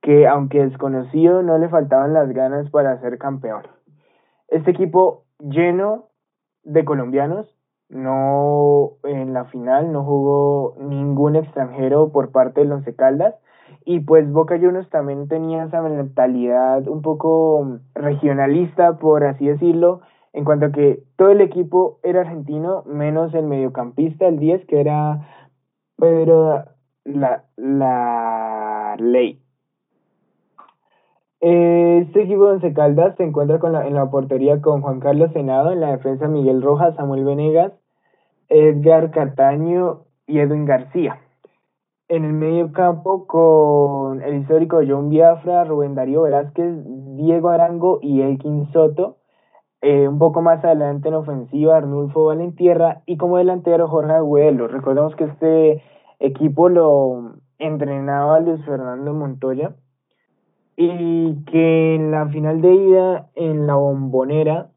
que 0.00 0.26
aunque 0.26 0.64
desconocido 0.64 1.42
no 1.42 1.58
le 1.58 1.68
faltaban 1.68 2.14
las 2.14 2.30
ganas 2.30 2.70
para 2.70 2.98
ser 3.02 3.18
campeón. 3.18 3.62
Este 4.48 4.70
equipo 4.70 5.24
lleno 5.38 6.06
de 6.64 6.84
colombianos, 6.86 7.54
no 7.92 8.92
en 9.04 9.32
la 9.32 9.44
final 9.44 9.92
no 9.92 10.04
jugó 10.04 10.74
ningún 10.80 11.36
extranjero 11.36 12.10
por 12.10 12.32
parte 12.32 12.60
del 12.60 12.72
Once 12.72 12.94
Caldas 12.94 13.34
y 13.84 14.00
pues 14.00 14.30
Boca 14.30 14.58
Juniors 14.58 14.88
también 14.90 15.28
tenía 15.28 15.64
esa 15.64 15.82
mentalidad 15.82 16.88
un 16.88 17.02
poco 17.02 17.78
regionalista 17.94 18.98
por 18.98 19.24
así 19.24 19.46
decirlo 19.46 20.00
en 20.32 20.44
cuanto 20.44 20.66
a 20.66 20.72
que 20.72 21.02
todo 21.16 21.30
el 21.30 21.40
equipo 21.40 21.98
era 22.02 22.22
argentino, 22.22 22.82
menos 22.86 23.34
el 23.34 23.44
mediocampista, 23.44 24.26
el 24.26 24.38
10, 24.38 24.64
que 24.66 24.80
era 24.80 25.28
Pedro 25.96 26.64
la, 27.04 27.44
la 27.56 28.96
Ley. 28.98 29.40
Este 31.40 32.22
equipo 32.22 32.46
de 32.46 32.52
Once 32.52 32.72
Caldas 32.72 33.16
se 33.16 33.24
encuentra 33.24 33.58
con 33.58 33.72
la, 33.72 33.86
en 33.86 33.94
la 33.94 34.10
portería 34.10 34.60
con 34.62 34.80
Juan 34.80 35.00
Carlos 35.00 35.32
Senado, 35.32 35.72
en 35.72 35.80
la 35.80 35.90
defensa 35.90 36.28
Miguel 36.28 36.62
Rojas, 36.62 36.94
Samuel 36.94 37.24
Venegas, 37.24 37.72
Edgar 38.48 39.10
Cataño 39.10 40.04
y 40.26 40.38
Edwin 40.38 40.64
García. 40.64 41.18
En 42.08 42.24
el 42.24 42.32
medio 42.32 42.72
campo 42.72 43.26
con 43.26 44.22
el 44.22 44.34
histórico 44.34 44.80
John 44.86 45.08
Biafra, 45.08 45.64
Rubén 45.64 45.94
Darío 45.94 46.22
Velázquez, 46.22 46.74
Diego 47.16 47.48
Arango 47.48 47.98
y 48.02 48.20
Elkin 48.20 48.70
Soto. 48.72 49.16
Eh, 49.80 50.06
un 50.06 50.18
poco 50.18 50.42
más 50.42 50.64
adelante 50.64 51.08
en 51.08 51.14
ofensiva, 51.14 51.76
Arnulfo 51.76 52.26
Valentierra 52.26 53.02
y 53.06 53.16
como 53.16 53.38
delantero 53.38 53.88
Jorge 53.88 54.12
Agüelo. 54.12 54.68
Recordemos 54.68 55.16
que 55.16 55.24
este 55.24 55.82
equipo 56.20 56.68
lo 56.68 57.34
entrenaba 57.58 58.40
Luis 58.40 58.64
Fernando 58.64 59.12
Montoya 59.12 59.74
y 60.76 61.44
que 61.44 61.94
en 61.94 62.10
la 62.10 62.28
final 62.28 62.60
de 62.60 62.74
ida 62.74 63.30
en 63.34 63.66
la 63.66 63.74
bombonera 63.74 64.70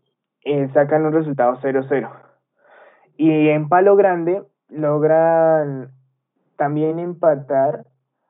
eh, 0.43 0.69
sacan 0.73 1.05
un 1.05 1.13
resultado 1.13 1.57
0-0. 1.61 2.24
Y 3.17 3.49
en 3.49 3.69
Palo 3.69 3.95
Grande 3.95 4.43
logran 4.69 5.91
también 6.57 6.99
empatar, 6.99 7.85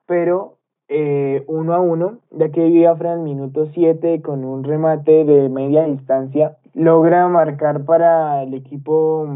pero 0.05 0.57
eh, 0.87 1.43
uno 1.47 1.73
a 1.73 1.79
uno, 1.79 2.19
ya 2.31 2.49
que 2.49 2.65
Biafra 2.65 3.13
en 3.13 3.19
el 3.19 3.23
minuto 3.23 3.67
7 3.73 4.21
con 4.21 4.43
un 4.45 4.63
remate 4.63 5.25
de 5.25 5.49
media 5.49 5.85
distancia 5.85 6.57
logra 6.73 7.27
marcar 7.27 7.85
para 7.85 8.43
el 8.43 8.53
equipo 8.53 9.27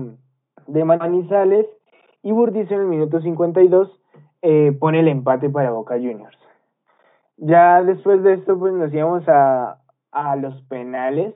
de 0.67 0.83
Manizales 0.83 1.65
y 2.21 2.31
Burdizo 2.31 2.73
en 2.73 2.81
el 2.81 2.87
minuto 2.87 3.21
52 3.21 3.89
eh, 4.41 4.75
pone 4.79 4.99
el 4.99 5.07
empate 5.07 5.49
para 5.49 5.71
Boca 5.71 5.95
Juniors. 5.95 6.37
Ya 7.37 7.81
después 7.81 8.21
de 8.23 8.33
esto 8.33 8.59
pues 8.59 8.73
nos 8.73 8.93
íbamos 8.93 9.27
a, 9.27 9.79
a 10.11 10.35
los 10.35 10.61
penales, 10.63 11.33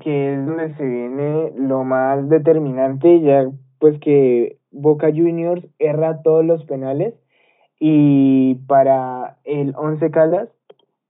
que 0.00 0.34
es 0.34 0.46
donde 0.46 0.74
se 0.74 0.84
viene 0.84 1.52
lo 1.56 1.84
más 1.84 2.28
determinante, 2.28 3.20
ya 3.20 3.48
pues 3.78 3.98
que 4.00 4.58
Boca 4.70 5.08
Juniors 5.08 5.66
erra 5.78 6.22
todos 6.22 6.44
los 6.44 6.64
penales 6.64 7.14
y 7.78 8.54
para 8.66 9.36
el 9.44 9.74
Once 9.76 10.10
Caldas 10.10 10.48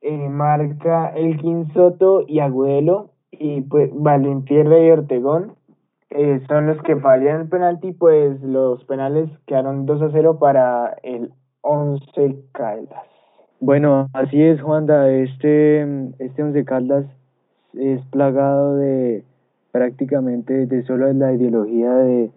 eh, 0.01 0.29
marca 0.29 1.13
el 1.15 1.39
Soto 1.73 2.25
y 2.27 2.41
Agudelo 2.41 3.11
y 3.31 3.61
pues 3.63 3.91
Valentierra 3.93 4.81
y 4.81 4.91
Ortegón 4.91 5.55
eh, 6.11 6.41
son 6.49 6.67
los 6.67 6.83
que 6.83 6.97
fallan 6.97 7.43
el 7.43 7.49
penalti, 7.49 7.93
pues 7.93 8.41
los 8.43 8.85
penales 8.85 9.31
quedaron 9.47 9.87
2 9.87 10.03
a 10.03 10.11
0 10.13 10.39
para 10.39 10.97
el 11.03 11.33
Once 11.63 12.37
Caldas. 12.53 13.05
Bueno, 13.61 14.09
así 14.13 14.43
es, 14.43 14.61
Juanda. 14.61 15.11
Este, 15.11 15.83
este 16.19 16.43
Once 16.43 16.65
Caldas 16.65 17.07
es 17.75 18.05
plagado 18.07 18.77
de 18.77 19.25
prácticamente 19.71 20.67
de 20.67 20.83
solo 20.85 21.11
la 21.13 21.33
ideología 21.33 21.95
de, 21.95 22.31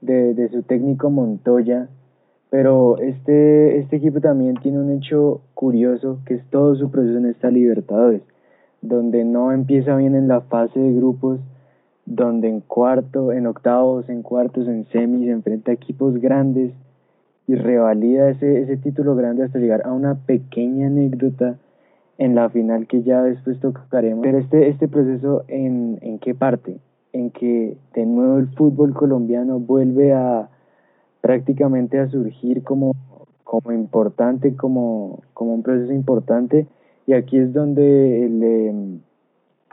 de, 0.00 0.48
su 0.50 0.62
técnico 0.62 1.10
Montoya, 1.10 1.88
pero 2.48 2.98
este, 2.98 3.78
este 3.78 3.96
equipo 3.96 4.20
también 4.20 4.54
tiene 4.56 4.78
un 4.78 4.90
hecho 4.92 5.40
curioso 5.54 6.20
que 6.24 6.34
es 6.34 6.44
todo 6.50 6.76
su 6.76 6.90
proceso 6.90 7.18
en 7.18 7.26
esta 7.26 7.50
Libertadores, 7.50 8.22
donde 8.82 9.24
no 9.24 9.52
empieza 9.52 9.96
bien 9.96 10.14
en 10.14 10.28
la 10.28 10.40
fase 10.42 10.78
de 10.78 10.92
grupos, 10.92 11.40
donde 12.06 12.48
en 12.48 12.60
cuarto, 12.60 13.32
en 13.32 13.46
octavos, 13.46 14.08
en 14.08 14.22
cuartos, 14.22 14.66
en 14.68 14.86
semis, 14.86 15.28
enfrenta 15.28 15.70
a 15.70 15.74
equipos 15.74 16.18
grandes 16.18 16.72
y 17.46 17.56
revalida 17.56 18.30
ese, 18.30 18.62
ese 18.62 18.76
título 18.76 19.16
grande 19.16 19.44
hasta 19.44 19.58
llegar 19.58 19.82
a 19.84 19.92
una 19.92 20.14
pequeña 20.14 20.86
anécdota 20.86 21.56
en 22.20 22.34
la 22.34 22.50
final 22.50 22.86
que 22.86 23.02
ya 23.02 23.22
después 23.22 23.58
tocaremos. 23.60 24.22
Pero 24.22 24.38
este, 24.38 24.68
este 24.68 24.88
proceso, 24.88 25.44
¿en, 25.48 25.98
¿en 26.02 26.18
qué 26.18 26.34
parte? 26.34 26.76
En 27.14 27.30
que 27.30 27.78
de 27.94 28.04
nuevo 28.04 28.36
el 28.36 28.48
fútbol 28.48 28.92
colombiano 28.92 29.58
vuelve 29.58 30.12
a 30.12 30.50
prácticamente 31.22 31.98
a 31.98 32.08
surgir 32.08 32.62
como, 32.62 32.92
como 33.42 33.72
importante, 33.72 34.54
como, 34.54 35.22
como 35.32 35.54
un 35.54 35.62
proceso 35.62 35.94
importante. 35.94 36.66
Y 37.06 37.14
aquí 37.14 37.38
es 37.38 37.54
donde 37.54 38.26
el, 38.26 38.42
em, 38.42 39.00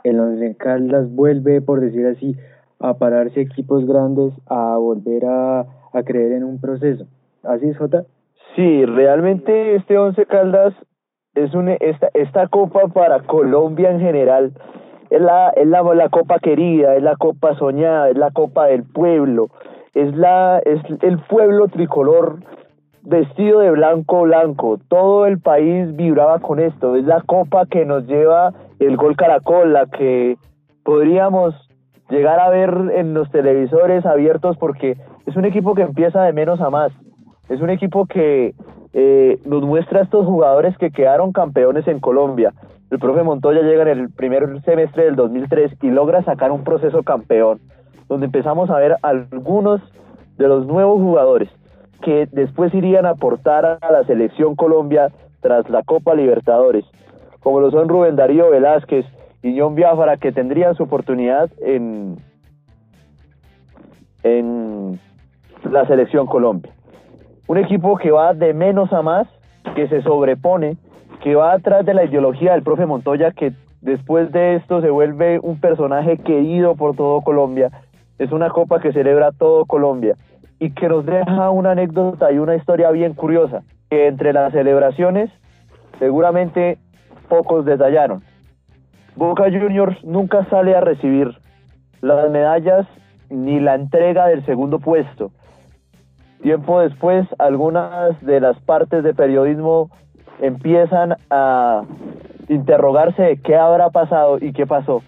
el 0.04 0.18
Once 0.18 0.54
Caldas 0.54 1.14
vuelve, 1.14 1.60
por 1.60 1.82
decir 1.82 2.06
así, 2.06 2.34
a 2.80 2.94
pararse 2.94 3.42
equipos 3.42 3.84
grandes, 3.84 4.32
a 4.46 4.78
volver 4.78 5.26
a, 5.26 5.66
a 5.92 6.02
creer 6.02 6.32
en 6.32 6.44
un 6.44 6.58
proceso. 6.62 7.04
¿Así 7.42 7.68
es, 7.68 7.76
Jota? 7.76 8.06
Sí, 8.56 8.86
realmente 8.86 9.74
este 9.74 9.98
Once 9.98 10.24
Caldas 10.24 10.72
es 11.44 11.54
un, 11.54 11.68
esta, 11.68 12.08
esta 12.14 12.48
copa 12.48 12.88
para 12.88 13.20
Colombia 13.20 13.90
en 13.90 14.00
general 14.00 14.52
es 15.10 15.20
la, 15.20 15.50
es 15.50 15.66
la, 15.66 15.82
la 15.82 16.08
copa 16.08 16.38
querida, 16.38 16.94
es 16.96 17.02
la 17.02 17.16
copa 17.16 17.54
soñada, 17.54 18.10
es 18.10 18.16
la 18.16 18.30
copa 18.30 18.66
del 18.66 18.84
pueblo, 18.84 19.48
es 19.94 20.14
la, 20.16 20.58
es 20.58 20.80
el 21.02 21.18
pueblo 21.20 21.68
tricolor 21.68 22.40
vestido 23.02 23.60
de 23.60 23.70
blanco 23.70 24.22
blanco. 24.22 24.78
Todo 24.88 25.26
el 25.26 25.40
país 25.40 25.96
vibraba 25.96 26.40
con 26.40 26.60
esto. 26.60 26.96
Es 26.96 27.04
la 27.04 27.22
copa 27.22 27.66
que 27.66 27.86
nos 27.86 28.06
lleva 28.06 28.52
el 28.80 28.96
gol 28.96 29.16
caracol, 29.16 29.72
la 29.72 29.86
que 29.86 30.36
podríamos 30.84 31.54
llegar 32.10 32.38
a 32.40 32.50
ver 32.50 32.74
en 32.94 33.14
los 33.14 33.30
televisores 33.30 34.04
abiertos 34.04 34.56
porque 34.58 34.96
es 35.26 35.36
un 35.36 35.44
equipo 35.44 35.74
que 35.74 35.82
empieza 35.82 36.22
de 36.22 36.32
menos 36.32 36.60
a 36.60 36.70
más. 36.70 36.92
Es 37.48 37.60
un 37.62 37.70
equipo 37.70 38.06
que 38.06 38.54
eh, 38.92 39.38
nos 39.44 39.62
muestra 39.62 40.00
a 40.00 40.02
estos 40.02 40.26
jugadores 40.26 40.76
que 40.76 40.90
quedaron 40.90 41.32
campeones 41.32 41.88
en 41.88 41.98
Colombia. 41.98 42.52
El 42.90 42.98
profe 42.98 43.22
Montoya 43.22 43.62
llega 43.62 43.82
en 43.82 43.98
el 43.98 44.10
primer 44.10 44.60
semestre 44.62 45.04
del 45.04 45.16
2003 45.16 45.72
y 45.82 45.90
logra 45.90 46.22
sacar 46.24 46.52
un 46.52 46.64
proceso 46.64 47.02
campeón, 47.02 47.60
donde 48.08 48.26
empezamos 48.26 48.70
a 48.70 48.78
ver 48.78 48.96
algunos 49.02 49.80
de 50.36 50.48
los 50.48 50.66
nuevos 50.66 51.00
jugadores 51.00 51.48
que 52.02 52.28
después 52.32 52.72
irían 52.74 53.06
a 53.06 53.10
aportar 53.10 53.78
a 53.80 53.92
la 53.92 54.04
selección 54.04 54.54
Colombia 54.54 55.10
tras 55.40 55.68
la 55.68 55.82
Copa 55.82 56.14
Libertadores, 56.14 56.84
como 57.40 57.60
lo 57.60 57.70
son 57.70 57.88
Rubén 57.88 58.16
Darío 58.16 58.50
Velázquez 58.50 59.06
y 59.42 59.58
John 59.58 59.74
Biafara, 59.74 60.16
que 60.16 60.32
tendrían 60.32 60.74
su 60.74 60.84
oportunidad 60.84 61.50
en, 61.60 62.16
en 64.22 65.00
la 65.70 65.86
selección 65.86 66.26
Colombia. 66.26 66.72
Un 67.48 67.56
equipo 67.56 67.96
que 67.96 68.10
va 68.10 68.34
de 68.34 68.52
menos 68.52 68.92
a 68.92 69.00
más, 69.00 69.26
que 69.74 69.88
se 69.88 70.02
sobrepone, 70.02 70.76
que 71.22 71.34
va 71.34 71.54
atrás 71.54 71.84
de 71.86 71.94
la 71.94 72.04
ideología 72.04 72.52
del 72.52 72.62
profe 72.62 72.84
Montoya, 72.84 73.32
que 73.32 73.54
después 73.80 74.30
de 74.32 74.56
esto 74.56 74.82
se 74.82 74.90
vuelve 74.90 75.40
un 75.42 75.58
personaje 75.58 76.18
querido 76.18 76.76
por 76.76 76.94
todo 76.94 77.22
Colombia. 77.22 77.70
Es 78.18 78.32
una 78.32 78.50
copa 78.50 78.80
que 78.80 78.92
celebra 78.92 79.32
todo 79.32 79.64
Colombia 79.64 80.16
y 80.58 80.72
que 80.72 80.90
nos 80.90 81.06
deja 81.06 81.48
una 81.48 81.70
anécdota 81.70 82.30
y 82.30 82.38
una 82.38 82.54
historia 82.54 82.90
bien 82.90 83.14
curiosa, 83.14 83.62
que 83.88 84.08
entre 84.08 84.34
las 84.34 84.52
celebraciones 84.52 85.30
seguramente 85.98 86.76
pocos 87.30 87.64
detallaron. 87.64 88.22
Boca 89.16 89.44
Juniors 89.44 90.04
nunca 90.04 90.44
sale 90.50 90.74
a 90.76 90.82
recibir 90.82 91.38
las 92.02 92.30
medallas 92.30 92.86
ni 93.30 93.58
la 93.58 93.74
entrega 93.74 94.26
del 94.26 94.44
segundo 94.44 94.80
puesto. 94.80 95.30
Tiempo 96.42 96.80
después, 96.80 97.26
algunas 97.38 98.20
de 98.24 98.40
las 98.40 98.58
partes 98.60 99.02
de 99.02 99.14
periodismo 99.14 99.90
empiezan 100.40 101.16
a 101.30 101.82
interrogarse 102.48 103.22
de 103.22 103.36
qué 103.42 103.56
habrá 103.56 103.90
pasado 103.90 104.38
y 104.40 104.52
qué 104.52 104.66
pasó. 104.66 105.02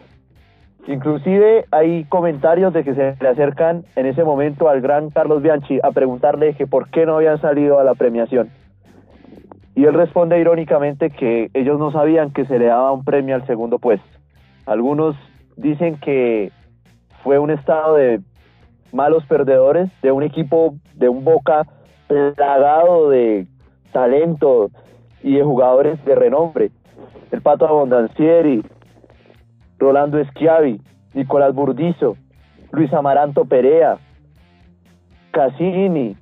Inclusive 0.87 1.67
hay 1.71 2.05
comentarios 2.05 2.73
de 2.73 2.85
que 2.85 2.95
se 2.95 3.17
le 3.21 3.29
acercan 3.29 3.85
en 3.97 4.07
ese 4.07 4.25
momento 4.25 4.69
al 4.69 4.81
gran 4.81 5.11
Carlos 5.11 5.43
Bianchi 5.43 5.79
a 5.83 5.93
preguntarle 5.93 6.55
que 6.55 6.67
por 6.67 6.91
qué 6.91 7.07
no 7.07 7.17
habían 7.17 7.41
salido 7.41 7.79
a 7.79 7.85
la 7.85 7.95
premiación. 7.95 8.51
Y 9.77 9.85
él 9.85 9.95
responde 9.95 10.39
irónicamente 10.41 11.11
que 11.11 11.51
ellos 11.55 11.79
no 11.79 11.93
sabían 11.93 12.33
que 12.33 12.45
se 12.45 12.59
le 12.59 12.67
daba 12.67 12.93
un 12.93 13.05
premio 13.05 13.35
al 13.35 13.47
segundo 13.47 13.79
puesto. 13.79 14.07
Algunos 14.67 15.17
dicen 15.57 15.99
que 16.01 16.51
fue 17.23 17.39
un 17.39 17.51
estado 17.51 17.95
de 17.95 18.21
malos 18.93 19.25
perdedores, 19.27 19.91
de 20.03 20.13
un 20.13 20.23
equipo, 20.23 20.75
de 20.95 21.09
un 21.09 21.25
Boca 21.25 21.67
plagado 22.07 23.11
de 23.11 23.47
talento 23.93 24.71
y 25.23 25.37
de 25.37 25.43
jugadores 25.43 26.05
de 26.05 26.15
renombre. 26.15 26.71
El 27.31 27.43
Pato 27.43 27.67
Abondancieri, 27.67 28.65
Rolando 29.79 30.23
Schiavi, 30.25 30.81
Nicolás 31.15 31.55
Burdizo, 31.55 32.17
Luis 32.73 32.93
Amaranto 32.93 33.45
Perea, 33.45 33.99
Cassini, 35.31 36.17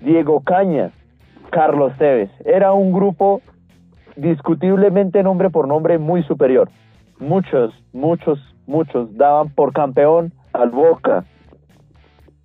Diego 0.00 0.40
Caña, 0.40 0.92
Carlos 1.50 1.92
Tevez. 1.98 2.30
Era 2.44 2.72
un 2.72 2.92
grupo 2.92 3.40
discutiblemente 4.16 5.22
nombre 5.22 5.50
por 5.50 5.66
nombre 5.66 5.98
muy 5.98 6.22
superior. 6.24 6.68
Muchos, 7.18 7.72
muchos, 7.92 8.38
muchos 8.66 9.16
daban 9.16 9.50
por 9.50 9.72
campeón 9.72 10.32
al 10.52 10.70
Boca, 10.70 11.24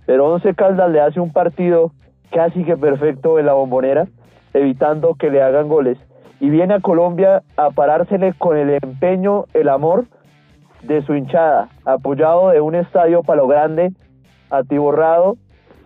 pero 0.10 0.26
Once 0.26 0.56
Caldas 0.56 0.90
le 0.90 1.02
hace 1.02 1.20
un 1.20 1.32
partido 1.32 1.92
casi 2.32 2.64
que 2.64 2.76
perfecto 2.76 3.38
en 3.38 3.46
la 3.46 3.54
bombonera, 3.54 4.08
evitando 4.56 5.14
que 5.14 5.30
le 5.30 5.40
hagan 5.40 5.68
goles. 5.68 6.00
Y 6.40 6.50
viene 6.50 6.74
a 6.74 6.80
Colombia 6.80 7.44
a 7.58 7.70
parársele 7.70 8.34
con 8.34 8.58
el 8.58 8.80
empeño, 8.82 9.46
el 9.54 9.70
amor 9.70 10.06
de 10.82 11.04
su 11.04 11.14
hinchada, 11.14 11.70
apoyado 11.86 12.50
de 12.50 12.60
un 12.60 12.74
estadio 12.74 13.22
palo 13.22 13.46
grande, 13.46 13.92
atiborrado, 14.50 15.38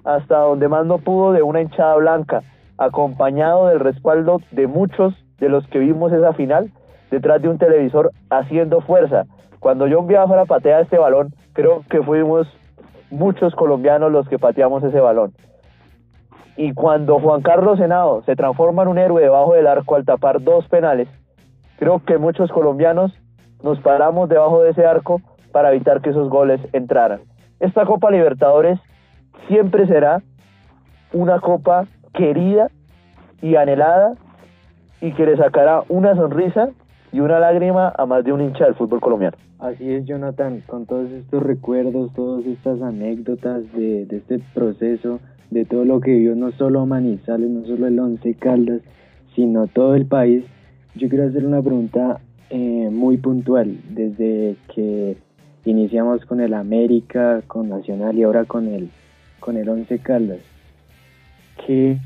hasta 0.05 0.37
donde 0.37 0.69
más 0.69 0.85
no 0.85 0.99
pudo 0.99 1.33
de 1.33 1.43
una 1.43 1.59
hinchada 1.59 1.97
blanca, 1.97 2.43
acompañado 2.77 3.67
del 3.67 3.81
respaldo 3.81 4.39
de 4.51 4.67
muchos 4.67 5.13
de 5.37 5.49
los 5.49 5.67
que 5.67 5.79
vimos 5.79 6.13
esa 6.13 6.31
final 6.31 6.71
detrás 7.11 7.41
de 7.41 7.49
un 7.49 7.57
televisor 7.57 8.11
haciendo 8.29 8.79
fuerza. 8.79 9.25
Cuando 9.59 9.85
John 9.91 10.07
Biafra 10.07 10.45
patea 10.45 10.79
este 10.79 10.97
balón, 10.97 11.33
creo 11.51 11.83
que 11.89 12.01
fuimos 12.01 12.47
muchos 13.13 13.53
colombianos 13.55 14.11
los 14.11 14.27
que 14.27 14.39
pateamos 14.39 14.83
ese 14.83 14.99
balón. 14.99 15.33
Y 16.57 16.73
cuando 16.73 17.19
Juan 17.19 17.41
Carlos 17.41 17.79
Senado 17.79 18.23
se 18.23 18.35
transforma 18.35 18.83
en 18.83 18.89
un 18.89 18.97
héroe 18.97 19.21
debajo 19.21 19.53
del 19.53 19.67
arco 19.67 19.95
al 19.95 20.05
tapar 20.05 20.41
dos 20.41 20.67
penales, 20.67 21.07
creo 21.77 22.03
que 22.03 22.17
muchos 22.17 22.51
colombianos 22.51 23.13
nos 23.63 23.79
paramos 23.79 24.29
debajo 24.29 24.61
de 24.61 24.71
ese 24.71 24.85
arco 24.85 25.21
para 25.51 25.69
evitar 25.71 26.01
que 26.01 26.09
esos 26.09 26.29
goles 26.29 26.59
entraran. 26.73 27.21
Esta 27.59 27.85
Copa 27.85 28.11
Libertadores 28.11 28.79
siempre 29.47 29.87
será 29.87 30.21
una 31.13 31.39
copa 31.39 31.85
querida 32.13 32.69
y 33.41 33.55
anhelada 33.55 34.13
y 35.01 35.13
que 35.13 35.25
le 35.25 35.37
sacará 35.37 35.83
una 35.89 36.15
sonrisa 36.15 36.69
y 37.13 37.19
una 37.19 37.39
lágrima 37.39 37.93
a 37.95 38.05
más 38.07 38.25
de 38.25 38.33
un 38.33 38.41
hincha 38.41 38.65
del 38.65 38.73
fútbol 38.73 38.99
colombiano. 38.99 39.37
Así 39.59 39.89
es, 39.89 40.03
Jonathan, 40.05 40.63
con 40.65 40.87
todos 40.87 41.11
estos 41.11 41.43
recuerdos, 41.43 42.11
todas 42.15 42.43
estas 42.47 42.81
anécdotas 42.81 43.71
de, 43.73 44.07
este 44.09 44.39
proceso, 44.53 45.19
de 45.51 45.63
todo 45.63 45.85
lo 45.85 46.01
que 46.01 46.11
vivió 46.11 46.35
no 46.35 46.51
solo 46.53 46.85
Manizales, 46.87 47.49
no 47.49 47.65
solo 47.65 47.85
el 47.85 47.99
Once 47.99 48.33
Caldas, 48.33 48.81
sino 49.35 49.67
todo 49.67 49.93
el 49.93 50.07
país, 50.07 50.43
yo 50.95 51.07
quiero 51.07 51.27
hacer 51.27 51.45
una 51.45 51.61
pregunta 51.61 52.19
eh, 52.49 52.89
muy 52.91 53.17
puntual. 53.17 53.77
Desde 53.91 54.55
que 54.73 55.15
iniciamos 55.65 56.25
con 56.25 56.41
el 56.41 56.55
América, 56.55 57.43
con 57.45 57.69
Nacional 57.69 58.17
y 58.17 58.23
ahora 58.23 58.45
con 58.45 58.67
el, 58.67 58.89
con 59.39 59.57
el 59.57 59.69
Once 59.69 59.99
Caldas, 59.99 60.39
¿qué 61.65 61.99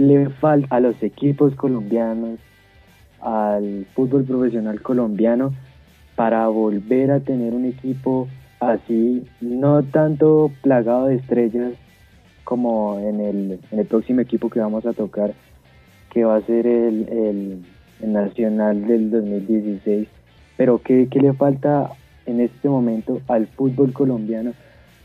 le 0.00 0.30
falta 0.30 0.76
a 0.76 0.80
los 0.80 1.02
equipos 1.02 1.52
colombianos, 1.56 2.38
al 3.22 3.86
fútbol 3.94 4.24
profesional 4.24 4.82
colombiano, 4.82 5.52
para 6.16 6.46
volver 6.48 7.10
a 7.10 7.20
tener 7.20 7.54
un 7.54 7.64
equipo 7.64 8.28
así, 8.60 9.24
no 9.40 9.82
tanto 9.82 10.50
plagado 10.62 11.06
de 11.06 11.16
estrellas 11.16 11.72
como 12.44 12.98
en 12.98 13.20
el, 13.20 13.60
en 13.70 13.78
el 13.78 13.86
próximo 13.86 14.20
equipo 14.20 14.50
que 14.50 14.60
vamos 14.60 14.84
a 14.86 14.92
tocar, 14.92 15.32
que 16.12 16.24
va 16.24 16.36
a 16.36 16.42
ser 16.42 16.66
el, 16.66 17.08
el, 17.08 17.64
Nacional 18.02 18.84
del 18.88 19.12
2016. 19.12 20.08
Pero 20.56 20.82
¿qué, 20.82 21.06
¿qué, 21.08 21.20
le 21.20 21.34
falta 21.34 21.92
en 22.26 22.40
este 22.40 22.68
momento 22.68 23.20
al 23.28 23.46
fútbol 23.46 23.92
colombiano 23.92 24.54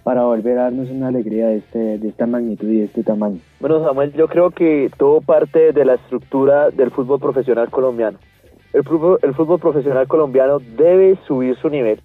para 0.08 0.24
volver 0.24 0.58
a 0.58 0.64
darnos 0.64 0.90
una 0.90 1.10
alegría 1.10 1.48
de, 1.48 1.58
este, 1.58 1.98
de 1.98 2.08
esta 2.08 2.26
magnitud 2.26 2.70
y 2.70 2.78
de 2.78 2.86
este 2.86 3.04
tamaño? 3.04 3.40
Bueno, 3.60 3.84
Samuel, 3.84 4.14
yo 4.14 4.30
creo 4.30 4.52
que 4.52 4.90
todo 4.98 5.20
parte 5.20 5.74
de 5.74 5.84
la 5.84 5.96
estructura 5.96 6.70
del 6.70 6.92
fútbol 6.92 7.20
profesional 7.20 7.70
colombiano. 7.70 8.18
El 8.72 8.86
fútbol, 8.86 9.20
el 9.22 9.34
fútbol 9.34 9.60
profesional 9.60 10.08
colombiano 10.08 10.60
debe 10.60 11.18
subir 11.28 11.58
su 11.58 11.68
nivel, 11.70 12.00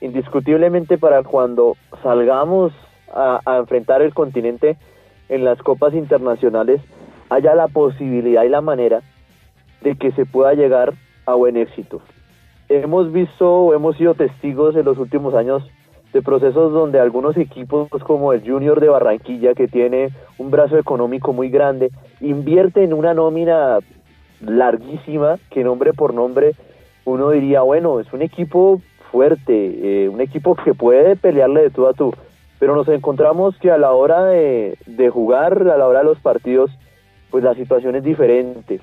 indiscutiblemente 0.00 0.98
para 0.98 1.22
cuando 1.22 1.76
salgamos 2.02 2.72
a, 3.14 3.38
a 3.44 3.58
enfrentar 3.58 4.02
el 4.02 4.12
continente 4.12 4.76
en 5.28 5.44
las 5.44 5.56
copas 5.62 5.94
internacionales, 5.94 6.80
haya 7.30 7.54
la 7.54 7.68
posibilidad 7.68 8.42
y 8.42 8.48
la 8.48 8.62
manera 8.62 9.00
de 9.80 9.94
que 9.94 10.10
se 10.10 10.26
pueda 10.26 10.54
llegar 10.54 10.94
a 11.24 11.34
buen 11.34 11.56
éxito. 11.56 12.02
Hemos 12.68 13.12
visto, 13.12 13.72
hemos 13.74 13.96
sido 13.96 14.14
testigos 14.14 14.74
en 14.74 14.86
los 14.86 14.98
últimos 14.98 15.36
años 15.36 15.62
de 16.14 16.22
procesos 16.22 16.72
donde 16.72 17.00
algunos 17.00 17.36
equipos 17.36 17.88
como 18.04 18.32
el 18.32 18.48
Junior 18.48 18.80
de 18.80 18.88
Barranquilla, 18.88 19.52
que 19.52 19.66
tiene 19.66 20.10
un 20.38 20.48
brazo 20.52 20.78
económico 20.78 21.32
muy 21.32 21.50
grande, 21.50 21.90
invierte 22.20 22.84
en 22.84 22.92
una 22.92 23.14
nómina 23.14 23.80
larguísima, 24.40 25.38
que 25.50 25.64
nombre 25.64 25.92
por 25.92 26.14
nombre 26.14 26.52
uno 27.04 27.30
diría, 27.30 27.62
bueno, 27.62 27.98
es 27.98 28.10
un 28.12 28.22
equipo 28.22 28.80
fuerte, 29.10 30.04
eh, 30.04 30.08
un 30.08 30.20
equipo 30.20 30.54
que 30.54 30.72
puede 30.72 31.16
pelearle 31.16 31.62
de 31.62 31.70
tú 31.70 31.88
a 31.88 31.92
tú, 31.92 32.14
pero 32.60 32.76
nos 32.76 32.86
encontramos 32.88 33.58
que 33.58 33.72
a 33.72 33.76
la 33.76 33.90
hora 33.90 34.24
de, 34.24 34.78
de 34.86 35.10
jugar, 35.10 35.68
a 35.68 35.76
la 35.76 35.86
hora 35.88 35.98
de 35.98 36.04
los 36.04 36.20
partidos, 36.20 36.70
pues 37.30 37.42
la 37.42 37.54
situación 37.54 37.96
es 37.96 38.04
diferente. 38.04 38.78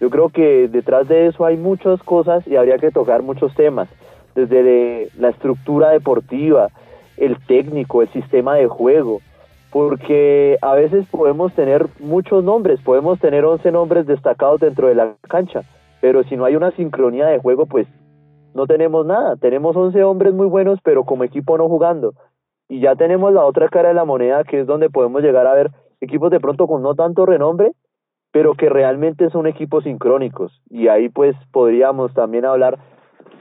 Yo 0.00 0.08
creo 0.08 0.28
que 0.28 0.68
detrás 0.68 1.08
de 1.08 1.26
eso 1.26 1.44
hay 1.44 1.56
muchas 1.56 2.00
cosas 2.04 2.46
y 2.46 2.54
habría 2.54 2.78
que 2.78 2.92
tocar 2.92 3.22
muchos 3.22 3.52
temas, 3.56 3.88
desde 4.36 5.08
la 5.18 5.30
estructura 5.30 5.90
deportiva, 5.90 6.68
el 7.16 7.36
técnico, 7.46 8.02
el 8.02 8.08
sistema 8.12 8.54
de 8.54 8.68
juego, 8.68 9.20
porque 9.72 10.58
a 10.62 10.74
veces 10.74 11.06
podemos 11.10 11.52
tener 11.54 11.86
muchos 11.98 12.44
nombres, 12.44 12.80
podemos 12.82 13.18
tener 13.18 13.44
11 13.44 13.72
nombres 13.72 14.06
destacados 14.06 14.60
dentro 14.60 14.86
de 14.86 14.94
la 14.94 15.14
cancha, 15.28 15.62
pero 16.00 16.22
si 16.24 16.36
no 16.36 16.44
hay 16.44 16.54
una 16.54 16.70
sincronía 16.70 17.26
de 17.26 17.38
juego, 17.38 17.66
pues 17.66 17.88
no 18.54 18.66
tenemos 18.66 19.04
nada. 19.04 19.36
Tenemos 19.36 19.76
11 19.76 20.02
hombres 20.02 20.32
muy 20.32 20.46
buenos, 20.46 20.78
pero 20.82 21.04
como 21.04 21.24
equipo 21.24 21.58
no 21.58 21.68
jugando. 21.68 22.14
Y 22.68 22.80
ya 22.80 22.96
tenemos 22.96 23.32
la 23.32 23.44
otra 23.44 23.68
cara 23.68 23.88
de 23.88 23.94
la 23.94 24.04
moneda, 24.04 24.44
que 24.44 24.60
es 24.60 24.66
donde 24.66 24.88
podemos 24.90 25.22
llegar 25.22 25.46
a 25.46 25.54
ver 25.54 25.70
equipos 26.00 26.30
de 26.30 26.40
pronto 26.40 26.66
con 26.66 26.82
no 26.82 26.94
tanto 26.94 27.26
renombre, 27.26 27.72
pero 28.32 28.54
que 28.54 28.68
realmente 28.68 29.30
son 29.30 29.46
equipos 29.46 29.84
sincrónicos. 29.84 30.62
Y 30.70 30.88
ahí 30.88 31.08
pues 31.08 31.36
podríamos 31.52 32.12
también 32.14 32.44
hablar 32.44 32.78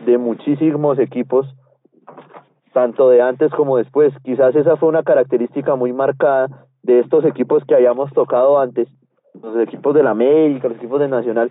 de 0.06 0.18
muchísimos 0.18 1.00
equipos, 1.00 1.48
tanto 2.74 3.10
de 3.10 3.22
antes 3.22 3.52
como 3.52 3.78
después. 3.78 4.14
Quizás 4.24 4.56
esa 4.56 4.78
fue 4.78 4.90
una 4.90 5.04
característica 5.04 5.76
muy 5.76 5.94
marcada 5.94 6.48
de 6.84 7.00
estos 7.00 7.26
equipos 7.26 7.64
que 7.66 7.76
habíamos 7.76 8.12
tocado 8.14 8.60
antes, 8.60 8.88
los 9.42 9.58
equipos 9.60 9.94
del 9.96 10.08
América, 10.08 10.68
los 10.68 10.78
equipos 10.78 11.00
del 11.00 11.10
Nacional, 11.10 11.50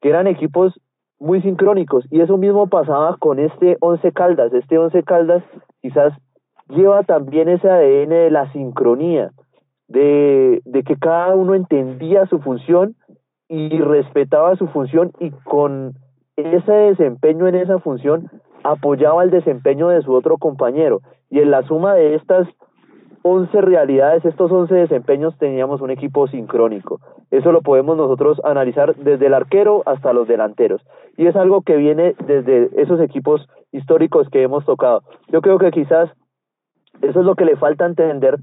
que 0.00 0.08
eran 0.08 0.26
equipos 0.26 0.80
muy 1.18 1.42
sincrónicos. 1.42 2.04
Y 2.10 2.20
eso 2.20 2.38
mismo 2.38 2.68
pasaba 2.68 3.16
con 3.18 3.38
este 3.38 3.76
Once 3.80 4.10
Caldas. 4.12 4.52
Este 4.52 4.78
Once 4.78 5.02
Caldas 5.02 5.42
quizás 5.82 6.14
lleva 6.68 7.02
también 7.02 7.48
ese 7.48 7.68
ADN 7.68 8.10
de 8.10 8.30
la 8.30 8.50
sincronía 8.52 9.32
de, 9.88 10.62
de 10.64 10.82
que 10.82 10.96
cada 10.96 11.34
uno 11.34 11.54
entendía 11.54 12.26
su 12.26 12.38
función 12.38 12.94
y 13.48 13.80
respetaba 13.80 14.54
su 14.56 14.68
función 14.68 15.10
y 15.18 15.30
con 15.30 15.94
ese 16.46 16.72
desempeño 16.72 17.46
en 17.48 17.54
esa 17.56 17.78
función 17.78 18.30
apoyaba 18.62 19.22
el 19.24 19.30
desempeño 19.30 19.88
de 19.88 20.02
su 20.02 20.12
otro 20.12 20.38
compañero. 20.38 21.00
Y 21.30 21.40
en 21.40 21.50
la 21.50 21.62
suma 21.62 21.94
de 21.94 22.14
estas 22.14 22.48
11 23.22 23.60
realidades, 23.60 24.24
estos 24.24 24.50
11 24.50 24.74
desempeños, 24.74 25.36
teníamos 25.38 25.80
un 25.80 25.90
equipo 25.90 26.26
sincrónico. 26.26 27.00
Eso 27.30 27.52
lo 27.52 27.60
podemos 27.60 27.96
nosotros 27.96 28.40
analizar 28.44 28.96
desde 28.96 29.26
el 29.26 29.34
arquero 29.34 29.82
hasta 29.86 30.12
los 30.12 30.26
delanteros. 30.26 30.82
Y 31.16 31.26
es 31.26 31.36
algo 31.36 31.62
que 31.62 31.76
viene 31.76 32.14
desde 32.26 32.70
esos 32.80 33.00
equipos 33.00 33.46
históricos 33.72 34.28
que 34.30 34.42
hemos 34.42 34.64
tocado. 34.64 35.02
Yo 35.28 35.42
creo 35.42 35.58
que 35.58 35.70
quizás 35.70 36.10
eso 37.02 37.20
es 37.20 37.26
lo 37.26 37.34
que 37.34 37.44
le 37.44 37.56
falta 37.56 37.86
entender 37.86 38.38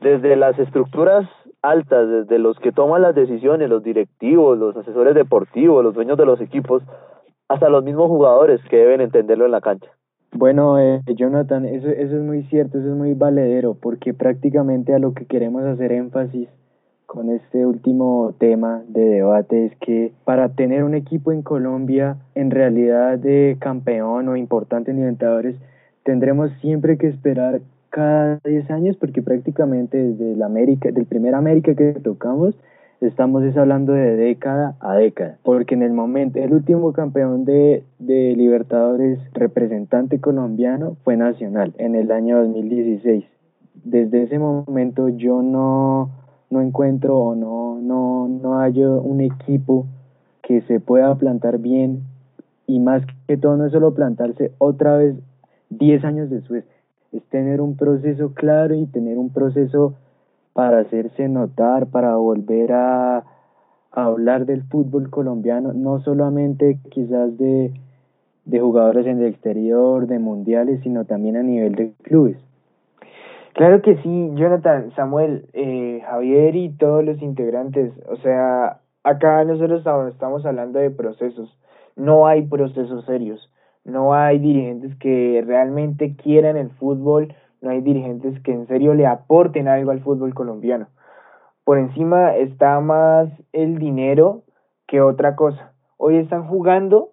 desde 0.00 0.36
las 0.36 0.58
estructuras 0.58 1.28
altas, 1.62 2.08
desde 2.08 2.38
los 2.38 2.58
que 2.58 2.72
toman 2.72 3.02
las 3.02 3.14
decisiones, 3.14 3.68
los 3.68 3.82
directivos, 3.82 4.58
los 4.58 4.76
asesores 4.76 5.14
deportivos, 5.14 5.82
los 5.82 5.94
dueños 5.94 6.16
de 6.16 6.26
los 6.26 6.40
equipos, 6.40 6.82
hasta 7.48 7.68
los 7.68 7.84
mismos 7.84 8.08
jugadores 8.08 8.60
que 8.68 8.76
deben 8.76 9.00
entenderlo 9.00 9.44
en 9.46 9.52
la 9.52 9.60
cancha. 9.60 9.90
Bueno, 10.32 10.78
eh, 10.78 11.00
Jonathan, 11.06 11.64
eso, 11.64 11.88
eso 11.88 12.16
es 12.16 12.22
muy 12.22 12.42
cierto, 12.44 12.78
eso 12.78 12.90
es 12.90 12.96
muy 12.96 13.14
valedero, 13.14 13.74
porque 13.74 14.12
prácticamente 14.12 14.94
a 14.94 14.98
lo 14.98 15.14
que 15.14 15.24
queremos 15.24 15.64
hacer 15.64 15.92
énfasis 15.92 16.48
con 17.06 17.30
este 17.30 17.64
último 17.64 18.34
tema 18.38 18.82
de 18.88 19.04
debate 19.04 19.66
es 19.66 19.76
que 19.76 20.12
para 20.24 20.50
tener 20.50 20.82
un 20.84 20.94
equipo 20.94 21.32
en 21.32 21.42
Colombia 21.42 22.16
en 22.34 22.50
realidad 22.50 23.18
de 23.18 23.56
campeón 23.60 24.28
o 24.28 24.36
importante 24.36 24.90
en 24.90 24.98
Libertadores, 24.98 25.56
tendremos 26.02 26.50
siempre 26.60 26.98
que 26.98 27.06
esperar 27.06 27.60
cada 27.90 28.40
10 28.44 28.70
años 28.70 28.96
porque 28.96 29.22
prácticamente 29.22 29.96
desde 29.96 30.32
el 30.32 30.42
América, 30.42 30.90
del 30.90 31.06
primer 31.06 31.34
América 31.34 31.74
que 31.74 31.92
tocamos, 31.94 32.54
estamos 33.00 33.42
hablando 33.56 33.92
de 33.92 34.16
década 34.16 34.76
a 34.80 34.94
década, 34.94 35.38
porque 35.42 35.74
en 35.74 35.82
el 35.82 35.92
momento, 35.92 36.38
el 36.38 36.52
último 36.52 36.92
campeón 36.92 37.44
de, 37.44 37.84
de 37.98 38.34
Libertadores 38.36 39.18
representante 39.32 40.20
colombiano 40.20 40.96
fue 41.04 41.16
Nacional 41.16 41.74
en 41.78 41.94
el 41.94 42.10
año 42.10 42.38
2016. 42.38 43.24
Desde 43.84 44.22
ese 44.22 44.38
momento 44.38 45.08
yo 45.10 45.42
no, 45.42 46.10
no 46.50 46.60
encuentro 46.60 47.18
o 47.18 47.34
no, 47.34 47.78
no, 47.80 48.28
no 48.28 48.58
hallo 48.58 49.00
un 49.02 49.20
equipo 49.20 49.86
que 50.42 50.62
se 50.62 50.80
pueda 50.80 51.14
plantar 51.16 51.58
bien 51.58 52.02
y 52.66 52.80
más 52.80 53.02
que 53.28 53.36
todo 53.36 53.56
no 53.56 53.66
es 53.66 53.72
solo 53.72 53.94
plantarse 53.94 54.52
otra 54.58 54.96
vez 54.96 55.16
10 55.70 56.04
años 56.04 56.30
después, 56.30 56.64
es 57.12 57.22
tener 57.24 57.60
un 57.60 57.76
proceso 57.76 58.32
claro 58.34 58.74
y 58.74 58.86
tener 58.86 59.18
un 59.18 59.30
proceso 59.30 59.94
para 60.56 60.78
hacerse 60.80 61.28
notar, 61.28 61.88
para 61.88 62.16
volver 62.16 62.72
a, 62.72 63.24
hablar 63.92 64.46
del 64.46 64.62
fútbol 64.62 65.10
colombiano, 65.10 65.74
no 65.74 66.00
solamente 66.00 66.78
quizás 66.90 67.36
de, 67.36 67.74
de 68.46 68.60
jugadores 68.60 69.06
en 69.06 69.20
el 69.20 69.26
exterior, 69.26 70.06
de 70.06 70.18
mundiales, 70.18 70.80
sino 70.82 71.04
también 71.04 71.36
a 71.36 71.42
nivel 71.42 71.74
de 71.74 71.92
clubes. 72.02 72.38
Claro 73.52 73.82
que 73.82 73.96
sí, 73.98 74.30
Jonathan, 74.34 74.92
Samuel, 74.96 75.46
eh, 75.52 76.00
Javier 76.06 76.56
y 76.56 76.70
todos 76.70 77.04
los 77.04 77.20
integrantes. 77.20 77.92
O 78.08 78.16
sea, 78.16 78.80
acá 79.04 79.44
nosotros 79.44 79.84
estamos 80.10 80.46
hablando 80.46 80.78
de 80.78 80.90
procesos. 80.90 81.54
No 81.96 82.26
hay 82.26 82.46
procesos 82.46 83.04
serios. 83.04 83.50
No 83.84 84.14
hay 84.14 84.38
dirigentes 84.38 84.96
que 84.96 85.44
realmente 85.46 86.16
quieran 86.16 86.56
el 86.56 86.70
fútbol, 86.70 87.34
no 87.66 87.72
hay 87.72 87.80
dirigentes 87.80 88.40
que 88.42 88.52
en 88.52 88.68
serio 88.68 88.94
le 88.94 89.06
aporten 89.06 89.66
algo 89.66 89.90
al 89.90 90.00
fútbol 90.00 90.34
colombiano. 90.34 90.86
Por 91.64 91.78
encima 91.78 92.36
está 92.36 92.78
más 92.78 93.28
el 93.52 93.78
dinero 93.78 94.42
que 94.86 95.00
otra 95.00 95.34
cosa. 95.34 95.72
Hoy 95.96 96.16
están 96.16 96.46
jugando, 96.46 97.10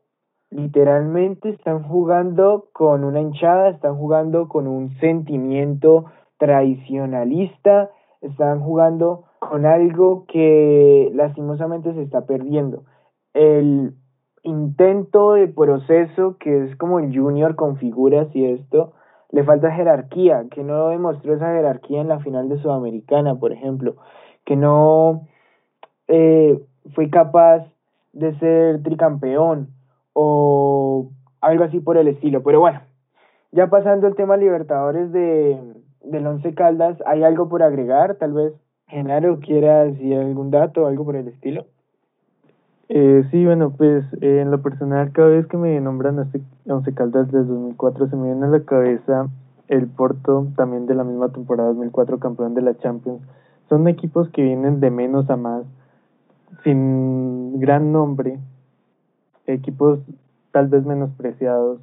literalmente 0.51 1.49
están 1.49 1.81
jugando 1.81 2.67
con 2.71 3.03
una 3.03 3.19
hinchada, 3.19 3.69
están 3.69 3.97
jugando 3.97 4.47
con 4.47 4.67
un 4.67 4.91
sentimiento 4.99 6.05
tradicionalista, 6.37 7.89
están 8.21 8.59
jugando 8.59 9.23
con 9.39 9.65
algo 9.65 10.25
que 10.27 11.09
lastimosamente 11.15 11.95
se 11.95 12.03
está 12.03 12.27
perdiendo. 12.27 12.83
El 13.33 13.95
intento 14.43 15.33
de 15.33 15.47
proceso 15.47 16.37
que 16.37 16.65
es 16.65 16.75
como 16.75 16.99
el 16.99 17.17
junior 17.17 17.55
con 17.55 17.77
figuras 17.77 18.27
y 18.35 18.45
esto, 18.45 18.93
le 19.33 19.43
falta 19.43 19.71
jerarquía, 19.71 20.45
que 20.51 20.63
no 20.63 20.89
demostró 20.89 21.33
esa 21.33 21.53
jerarquía 21.53 22.01
en 22.01 22.07
la 22.07 22.19
final 22.19 22.49
de 22.49 22.59
Sudamericana, 22.59 23.33
por 23.33 23.51
ejemplo, 23.51 23.95
que 24.45 24.55
no 24.55 25.27
eh, 26.07 26.63
fue 26.93 27.09
capaz 27.09 27.65
de 28.13 28.37
ser 28.37 28.83
tricampeón 28.83 29.69
o 30.13 31.09
algo 31.41 31.63
así 31.63 31.79
por 31.79 31.97
el 31.97 32.09
estilo. 32.09 32.43
Pero 32.43 32.59
bueno, 32.59 32.81
ya 33.51 33.71
pasando 33.71 34.05
el 34.05 34.15
tema 34.15 34.37
Libertadores 34.37 35.11
de, 35.11 35.59
del 36.03 36.27
Once 36.27 36.53
Caldas, 36.53 37.01
¿hay 37.07 37.23
algo 37.23 37.49
por 37.49 37.63
agregar? 37.63 38.17
Tal 38.19 38.33
vez 38.33 38.53
Genaro 38.85 39.39
quiera 39.39 39.85
decir 39.85 40.15
algún 40.15 40.51
dato 40.51 40.83
o 40.83 40.87
algo 40.87 41.05
por 41.05 41.15
el 41.15 41.27
estilo. 41.27 41.65
Eh, 42.89 43.23
sí, 43.31 43.45
bueno, 43.45 43.71
pues 43.71 44.05
eh, 44.21 44.41
en 44.41 44.51
lo 44.51 44.61
personal, 44.61 45.11
cada 45.13 45.29
vez 45.29 45.47
que 45.47 45.57
me 45.57 45.79
nombran 45.79 46.19
a 46.19 46.23
este 46.23 46.41
Once 46.67 46.93
Caldas 46.93 47.31
desde 47.31 47.45
2004, 47.45 48.09
se 48.09 48.15
me 48.15 48.25
viene 48.25 48.45
a 48.45 48.49
la 48.49 48.63
cabeza 48.63 49.29
el 49.69 49.87
Porto, 49.87 50.47
también 50.55 50.85
de 50.85 50.95
la 50.95 51.03
misma 51.03 51.29
temporada 51.29 51.69
2004, 51.69 52.19
campeón 52.19 52.53
de 52.53 52.61
la 52.61 52.77
Champions. 52.77 53.21
Son 53.69 53.87
equipos 53.87 54.29
que 54.29 54.43
vienen 54.43 54.79
de 54.81 54.91
menos 54.91 55.29
a 55.29 55.37
más, 55.37 55.63
sin 56.63 57.59
gran 57.59 57.91
nombre, 57.91 58.37
equipos 59.47 59.99
tal 60.51 60.67
vez 60.67 60.85
menospreciados, 60.85 61.79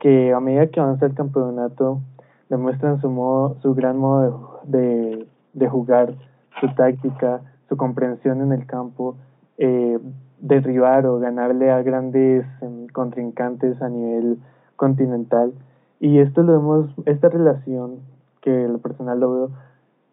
que 0.00 0.32
a 0.32 0.40
medida 0.40 0.68
que 0.68 0.80
avanza 0.80 1.06
el 1.06 1.14
campeonato 1.14 2.00
demuestran 2.48 3.00
su 3.00 3.10
modo, 3.10 3.56
su 3.60 3.74
gran 3.74 3.98
modo 3.98 4.60
de, 4.64 5.26
de, 5.52 5.68
jugar, 5.68 6.14
su 6.60 6.68
táctica, 6.74 7.42
su 7.68 7.76
comprensión 7.76 8.40
en 8.40 8.52
el 8.52 8.66
campo, 8.66 9.16
eh, 9.58 9.98
derribar 10.40 11.06
o 11.06 11.18
ganarle 11.18 11.70
a 11.70 11.82
grandes 11.82 12.46
em, 12.60 12.86
contrincantes 12.88 13.80
a 13.82 13.88
nivel 13.88 14.38
continental. 14.76 15.52
Y 16.00 16.18
esto 16.18 16.42
lo 16.42 16.52
vemos, 16.52 16.90
esta 17.06 17.28
relación, 17.28 17.96
que 18.40 18.68
lo 18.68 18.78
personal 18.78 19.20
lo 19.20 19.32
veo, 19.32 19.50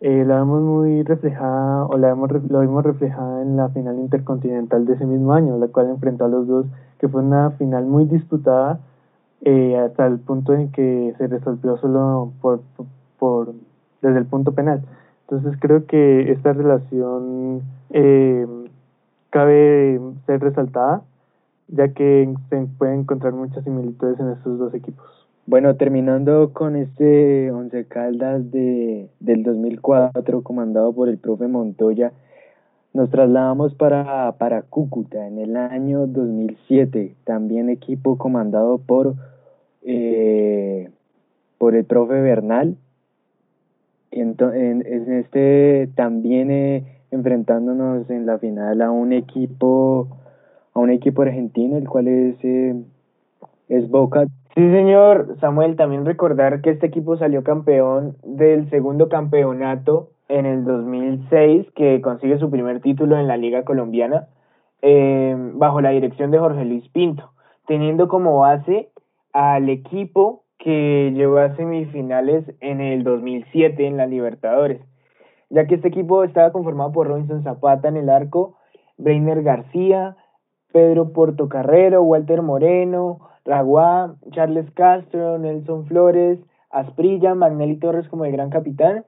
eh, 0.01 0.25
la 0.25 0.39
vemos 0.39 0.61
muy 0.61 1.03
reflejada, 1.03 1.85
o 1.85 1.97
la 1.97 2.07
vemos, 2.09 2.29
lo 2.49 2.61
vimos 2.61 2.83
reflejada 2.83 3.41
en 3.41 3.55
la 3.55 3.69
final 3.69 3.97
intercontinental 3.97 4.85
de 4.85 4.93
ese 4.93 5.05
mismo 5.05 5.33
año, 5.33 5.57
la 5.57 5.67
cual 5.67 5.89
enfrentó 5.89 6.25
a 6.25 6.27
los 6.27 6.47
dos, 6.47 6.65
que 6.99 7.07
fue 7.07 7.21
una 7.21 7.51
final 7.51 7.85
muy 7.85 8.05
disputada, 8.05 8.79
eh, 9.41 9.77
hasta 9.77 10.07
el 10.07 10.19
punto 10.19 10.53
en 10.53 10.71
que 10.71 11.13
se 11.17 11.27
resolvió 11.27 11.77
solo 11.77 12.33
por, 12.41 12.61
por, 13.19 13.53
desde 14.01 14.17
el 14.17 14.25
punto 14.25 14.53
penal. 14.53 14.83
Entonces 15.27 15.57
creo 15.59 15.85
que 15.85 16.31
esta 16.31 16.53
relación 16.53 17.61
eh, 17.89 18.45
cabe 19.29 19.99
ser 20.25 20.41
resaltada, 20.41 21.01
ya 21.67 21.89
que 21.89 22.33
se 22.49 22.67
pueden 22.77 23.01
encontrar 23.01 23.33
muchas 23.33 23.63
similitudes 23.63 24.19
en 24.19 24.29
estos 24.29 24.59
dos 24.59 24.73
equipos. 24.73 25.05
Bueno, 25.47 25.75
terminando 25.75 26.53
con 26.53 26.75
este 26.75 27.51
Once 27.51 27.85
Caldas 27.85 28.51
de, 28.51 29.09
del 29.19 29.43
2004 29.43 30.41
comandado 30.41 30.91
por 30.93 31.07
el 31.07 31.19
profe 31.19 31.47
Montoya, 31.47 32.11
nos 32.95 33.09
trasladamos 33.09 33.75
para, 33.75 34.31
para 34.39 34.61
Cúcuta 34.63 35.27
en 35.27 35.37
el 35.37 35.57
año 35.57 36.07
2007, 36.07 37.13
también 37.25 37.69
equipo 37.69 38.17
comandado 38.17 38.77
por, 38.77 39.15
eh, 39.83 40.89
por 41.57 41.75
el 41.75 41.83
profe 41.83 42.21
Bernal. 42.21 42.77
En, 44.11 44.37
en, 44.39 44.81
este 45.11 45.89
también 45.95 46.49
eh, 46.49 46.94
enfrentándonos 47.15 48.09
en 48.09 48.25
la 48.25 48.37
final 48.37 48.81
a 48.81 48.91
un 48.91 49.13
equipo 49.13 50.07
a 50.75 50.79
un 50.79 50.91
equipo 50.91 51.23
argentino, 51.23 51.77
el 51.77 51.87
cual 51.87 52.07
es, 52.07 52.35
eh, 52.43 52.75
es 53.69 53.89
Boca. 53.89 54.25
Sí, 54.55 54.71
señor. 54.71 55.37
Samuel, 55.39 55.75
también 55.75 56.05
recordar 56.05 56.61
que 56.61 56.69
este 56.69 56.87
equipo 56.87 57.17
salió 57.17 57.43
campeón 57.43 58.17
del 58.23 58.69
segundo 58.69 59.09
campeonato 59.09 60.09
en 60.27 60.45
el 60.45 60.65
2006, 60.65 61.71
que 61.75 62.01
consigue 62.01 62.37
su 62.37 62.49
primer 62.49 62.81
título 62.81 63.17
en 63.17 63.27
la 63.27 63.37
Liga 63.37 63.63
Colombiana, 63.63 64.27
eh, 64.81 65.35
bajo 65.53 65.81
la 65.81 65.89
dirección 65.91 66.31
de 66.31 66.39
Jorge 66.39 66.65
Luis 66.65 66.87
Pinto, 66.89 67.31
teniendo 67.67 68.07
como 68.07 68.39
base 68.39 68.89
al 69.33 69.69
equipo 69.69 70.43
que 70.57 71.11
llegó 71.15 71.37
a 71.37 71.55
semifinales 71.55 72.45
en 72.59 72.81
el 72.81 73.03
2007 73.03 73.87
en 73.87 73.97
la 73.97 74.07
Libertadores, 74.07 74.81
ya 75.49 75.65
que 75.67 75.75
este 75.75 75.87
equipo 75.87 76.23
estaba 76.23 76.51
conformado 76.51 76.91
por 76.91 77.07
Robinson 77.07 77.43
Zapata 77.43 77.87
en 77.87 77.97
el 77.97 78.09
arco, 78.09 78.57
Breiner 78.97 79.43
García, 79.43 80.15
Pedro 80.71 81.13
Portocarrero, 81.13 82.03
Walter 82.03 82.41
Moreno, 82.41 83.19
Raguá, 83.45 84.15
Charles 84.31 84.69
Castro, 84.71 85.37
Nelson 85.37 85.85
Flores, 85.85 86.39
Asprilla, 86.69 87.35
Magnelli 87.35 87.77
Torres 87.77 88.07
como 88.09 88.25
el 88.25 88.31
gran 88.31 88.49
capitán, 88.49 89.05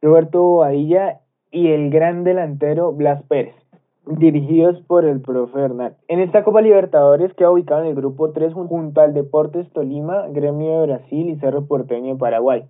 Roberto 0.00 0.40
Bobadilla 0.40 1.20
y 1.50 1.68
el 1.72 1.90
gran 1.90 2.24
delantero 2.24 2.92
Blas 2.92 3.22
Pérez, 3.24 3.54
dirigidos 4.06 4.80
por 4.86 5.04
el 5.04 5.20
profe 5.20 5.60
Hernán. 5.60 5.96
En 6.08 6.20
esta 6.20 6.44
Copa 6.44 6.62
Libertadores 6.62 7.34
queda 7.34 7.50
ubicado 7.50 7.82
en 7.82 7.88
el 7.88 7.94
grupo 7.94 8.30
3 8.30 8.54
junto 8.54 9.00
al 9.00 9.12
Deportes 9.12 9.70
Tolima, 9.72 10.28
Gremio 10.28 10.80
de 10.80 10.86
Brasil 10.86 11.28
y 11.28 11.36
Cerro 11.36 11.66
Porteño 11.66 12.14
de 12.14 12.18
Paraguay. 12.18 12.64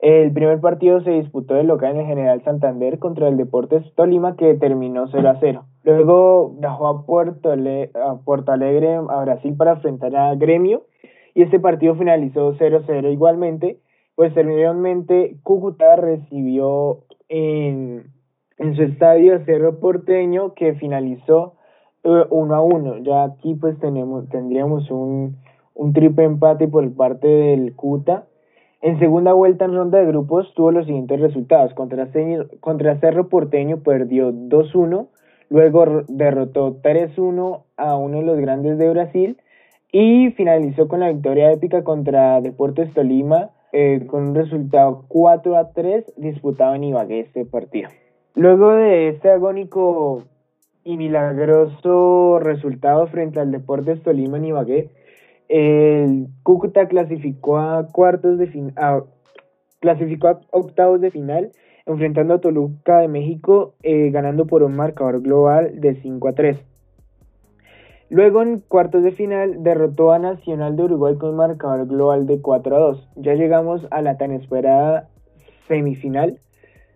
El 0.00 0.32
primer 0.32 0.60
partido 0.60 1.02
se 1.02 1.10
disputó 1.10 1.54
de 1.54 1.64
local 1.64 1.92
en 1.92 2.00
el 2.00 2.06
General 2.06 2.42
Santander 2.42 2.98
contra 2.98 3.28
el 3.28 3.36
Deportes 3.36 3.84
Tolima 3.94 4.34
que 4.34 4.54
terminó 4.54 5.08
0 5.08 5.28
a 5.28 5.36
0. 5.40 5.64
Luego 5.84 6.54
viajó 6.58 6.86
a 6.88 7.04
Puerto, 7.04 7.52
a 7.52 8.18
Puerto 8.24 8.52
Alegre, 8.52 8.94
a 8.94 9.22
Brasil, 9.22 9.54
para 9.58 9.72
enfrentar 9.72 10.16
a 10.16 10.34
Gremio 10.36 10.84
y 11.34 11.42
este 11.42 11.60
partido 11.60 11.96
finalizó 11.96 12.54
0-0 12.54 13.12
igualmente. 13.12 13.78
Posteriormente, 14.14 15.36
Cúcuta 15.42 15.96
recibió 15.96 17.00
en, 17.28 18.04
en 18.56 18.76
su 18.76 18.82
estadio 18.82 19.36
a 19.36 19.44
Cerro 19.44 19.80
Porteño 19.80 20.54
que 20.54 20.74
finalizó 20.74 21.56
1 22.04 22.22
eh, 22.22 22.56
a 22.56 22.60
1. 22.62 22.98
Ya 22.98 23.24
aquí 23.24 23.54
pues 23.54 23.78
tenemos, 23.80 24.26
tendríamos 24.30 24.90
un, 24.90 25.36
un 25.74 25.92
triple 25.92 26.24
empate 26.24 26.68
por 26.68 26.90
parte 26.94 27.28
del 27.28 27.76
Cuta 27.76 28.24
en 28.82 28.98
segunda 28.98 29.32
vuelta 29.32 29.66
en 29.66 29.74
ronda 29.74 29.98
de 29.98 30.06
grupos 30.06 30.52
tuvo 30.54 30.72
los 30.72 30.86
siguientes 30.86 31.20
resultados. 31.20 31.74
Contra, 31.74 32.06
Cerro 32.96 33.28
Porteño 33.28 33.82
perdió 33.82 34.32
2-1, 34.32 35.08
luego 35.50 36.04
derrotó 36.08 36.80
3-1 36.80 37.62
a 37.76 37.96
uno 37.96 38.18
de 38.18 38.24
los 38.24 38.38
grandes 38.38 38.78
de 38.78 38.88
Brasil 38.88 39.36
y 39.92 40.30
finalizó 40.30 40.88
con 40.88 41.00
la 41.00 41.08
victoria 41.08 41.52
épica 41.52 41.84
contra 41.84 42.40
Deportes 42.40 42.92
Tolima 42.94 43.50
eh, 43.72 44.06
con 44.06 44.28
un 44.28 44.34
resultado 44.34 45.04
4 45.08 45.70
3 45.74 46.14
disputado 46.16 46.74
en 46.74 46.84
Ibagué 46.84 47.20
este 47.20 47.44
partido. 47.44 47.90
Luego 48.34 48.72
de 48.72 49.08
este 49.08 49.30
agónico 49.30 50.22
y 50.84 50.96
milagroso 50.96 52.38
resultado 52.38 53.06
frente 53.08 53.40
al 53.40 53.50
Deportes 53.52 54.02
Tolima 54.02 54.38
en 54.38 54.46
Ibagué, 54.46 54.90
el 55.50 56.28
Cúcuta 56.44 56.86
clasificó 56.86 57.58
a 57.58 57.88
cuartos 57.88 58.38
de 58.38 58.72
clasificó 59.80 60.28
a 60.28 60.40
octavos 60.52 61.00
de 61.00 61.10
final, 61.10 61.50
enfrentando 61.86 62.34
a 62.34 62.40
Toluca 62.40 63.00
de 63.00 63.08
México, 63.08 63.74
eh, 63.82 64.10
ganando 64.10 64.46
por 64.46 64.62
un 64.62 64.76
marcador 64.76 65.20
global 65.20 65.80
de 65.80 65.96
5 65.96 66.28
a 66.28 66.32
3. 66.34 66.56
Luego 68.10 68.42
en 68.42 68.60
cuartos 68.60 69.02
de 69.02 69.10
final 69.10 69.64
derrotó 69.64 70.12
a 70.12 70.20
Nacional 70.20 70.76
de 70.76 70.84
Uruguay 70.84 71.16
con 71.16 71.30
un 71.30 71.36
marcador 71.36 71.86
global 71.88 72.26
de 72.26 72.40
4 72.40 72.76
a 72.76 72.78
2. 72.78 73.08
Ya 73.16 73.34
llegamos 73.34 73.84
a 73.90 74.02
la 74.02 74.18
tan 74.18 74.30
esperada 74.30 75.08
semifinal 75.66 76.38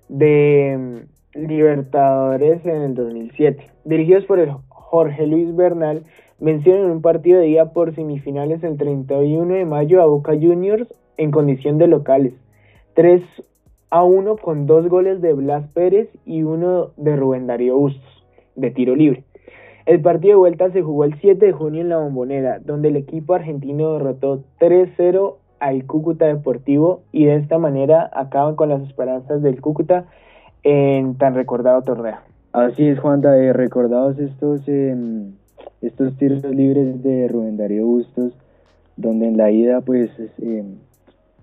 de 0.08 0.76
mm, 0.78 1.46
Libertadores 1.46 2.64
en 2.64 2.82
el 2.82 2.94
2007. 2.94 3.68
Dirigidos 3.84 4.24
por 4.26 4.38
el 4.38 4.52
Jorge 4.68 5.26
Luis 5.26 5.54
Bernal, 5.56 6.04
vencieron 6.44 6.84
en 6.84 6.90
un 6.90 7.00
partido 7.00 7.40
de 7.40 7.46
día 7.46 7.72
por 7.72 7.94
semifinales 7.94 8.62
el 8.62 8.76
31 8.76 9.54
de 9.54 9.64
mayo 9.64 10.02
a 10.02 10.06
Boca 10.06 10.32
Juniors 10.32 10.86
en 11.16 11.30
condición 11.30 11.78
de 11.78 11.86
locales. 11.86 12.34
3 12.92 13.22
a 13.88 14.04
1 14.04 14.36
con 14.36 14.66
dos 14.66 14.86
goles 14.88 15.22
de 15.22 15.32
Blas 15.32 15.66
Pérez 15.72 16.10
y 16.26 16.42
uno 16.42 16.90
de 16.98 17.16
Rubén 17.16 17.46
Darío 17.46 17.78
Bustos, 17.78 18.24
de 18.56 18.70
tiro 18.70 18.94
libre. 18.94 19.24
El 19.86 20.02
partido 20.02 20.32
de 20.32 20.38
vuelta 20.38 20.70
se 20.70 20.82
jugó 20.82 21.04
el 21.04 21.18
7 21.18 21.46
de 21.46 21.52
junio 21.52 21.80
en 21.80 21.88
la 21.88 21.96
Bombonera, 21.96 22.58
donde 22.58 22.88
el 22.88 22.96
equipo 22.96 23.32
argentino 23.32 23.94
derrotó 23.94 24.44
3-0 24.60 25.36
al 25.60 25.86
Cúcuta 25.86 26.26
Deportivo 26.26 27.04
y 27.10 27.24
de 27.24 27.36
esta 27.36 27.56
manera 27.56 28.10
acaban 28.12 28.54
con 28.54 28.68
las 28.68 28.82
esperanzas 28.82 29.40
del 29.40 29.62
Cúcuta 29.62 30.04
en 30.62 31.16
tan 31.16 31.34
recordado 31.34 31.80
torneo. 31.80 32.18
Así 32.52 32.86
es, 32.86 32.98
Juan, 33.00 33.22
eh, 33.24 33.54
recordados 33.54 34.18
estos 34.18 34.68
em, 34.68 35.32
estos 35.86 36.16
tiros 36.16 36.44
libres 36.44 37.02
de 37.02 37.28
Rubén 37.28 37.56
Darío 37.56 37.86
Bustos, 37.86 38.32
donde 38.96 39.28
en 39.28 39.36
la 39.36 39.50
ida 39.50 39.80
pues 39.80 40.10
eh, 40.40 40.64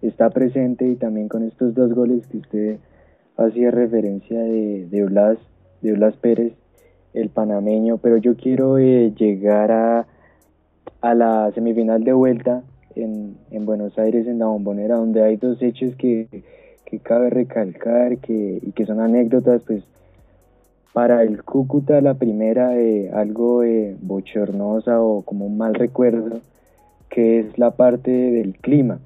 está 0.02 0.30
presente 0.30 0.88
y 0.88 0.96
también 0.96 1.28
con 1.28 1.44
estos 1.44 1.76
dos 1.76 1.94
goles 1.94 2.26
que 2.28 2.38
usted 2.38 2.78
hacía 3.38 3.72
referencia 3.72 4.40
de, 4.40 4.88
de 4.90 5.04
Blas, 5.06 5.38
de 5.82 5.94
Blas 5.94 6.16
Pérez, 6.18 6.54
el 7.14 7.30
panameño, 7.30 7.98
pero 7.98 8.18
yo 8.18 8.36
quiero 8.36 8.78
eh, 8.78 9.14
llegar 9.16 9.72
a, 9.72 10.08
a 11.02 11.14
la 11.14 11.52
semifinal 11.54 12.04
de 12.04 12.14
vuelta 12.14 12.64
en, 12.96 13.38
en 13.52 13.66
Buenos 13.66 13.98
Aires, 14.00 14.28
en 14.28 14.40
la 14.40 14.48
bombonera, 14.48 14.96
donde 14.96 15.24
hay 15.24 15.38
dos 15.38 15.62
hechos 15.62 15.96
que, 15.98 16.44
que 16.86 17.00
cabe 17.00 17.30
recalcar 17.30 18.18
que, 18.18 18.60
y 18.62 18.72
que 18.72 18.86
son 18.86 19.00
anécdotas, 19.00 19.62
pues 19.64 19.84
para 20.94 21.24
el 21.24 21.44
Cúcuta 21.44 22.02
la 22.02 22.16
primera 22.16 22.78
eh, 22.78 23.10
algo 23.14 23.64
eh, 23.64 23.96
bochornosa 24.02 25.02
o 25.02 25.22
como 25.22 25.46
un 25.46 25.58
mal 25.58 25.74
recuerdo, 25.74 26.42
que 27.10 27.40
es 27.40 27.58
la 27.58 27.72
parte 27.72 28.12
del 28.12 28.58
clima. 28.58 29.00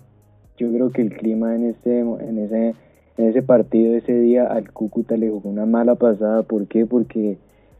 Yo 0.57 0.71
creo 0.71 0.91
que 0.91 1.01
el 1.01 1.15
clima 1.15 1.55
en 1.55 1.65
ese, 1.65 1.99
en 1.99 2.39
ese, 2.39 2.75
en 3.17 3.25
ese 3.29 3.41
partido, 3.43 3.95
ese 3.95 4.17
día, 4.19 4.47
al 4.47 4.71
Cúcuta 4.71 5.17
le 5.17 5.29
jugó 5.29 5.49
una 5.49 5.65
mala 5.65 5.95
pasada. 5.95 6.43
¿Por 6.43 6.67
qué? 6.67 6.85
Porque 6.85 7.37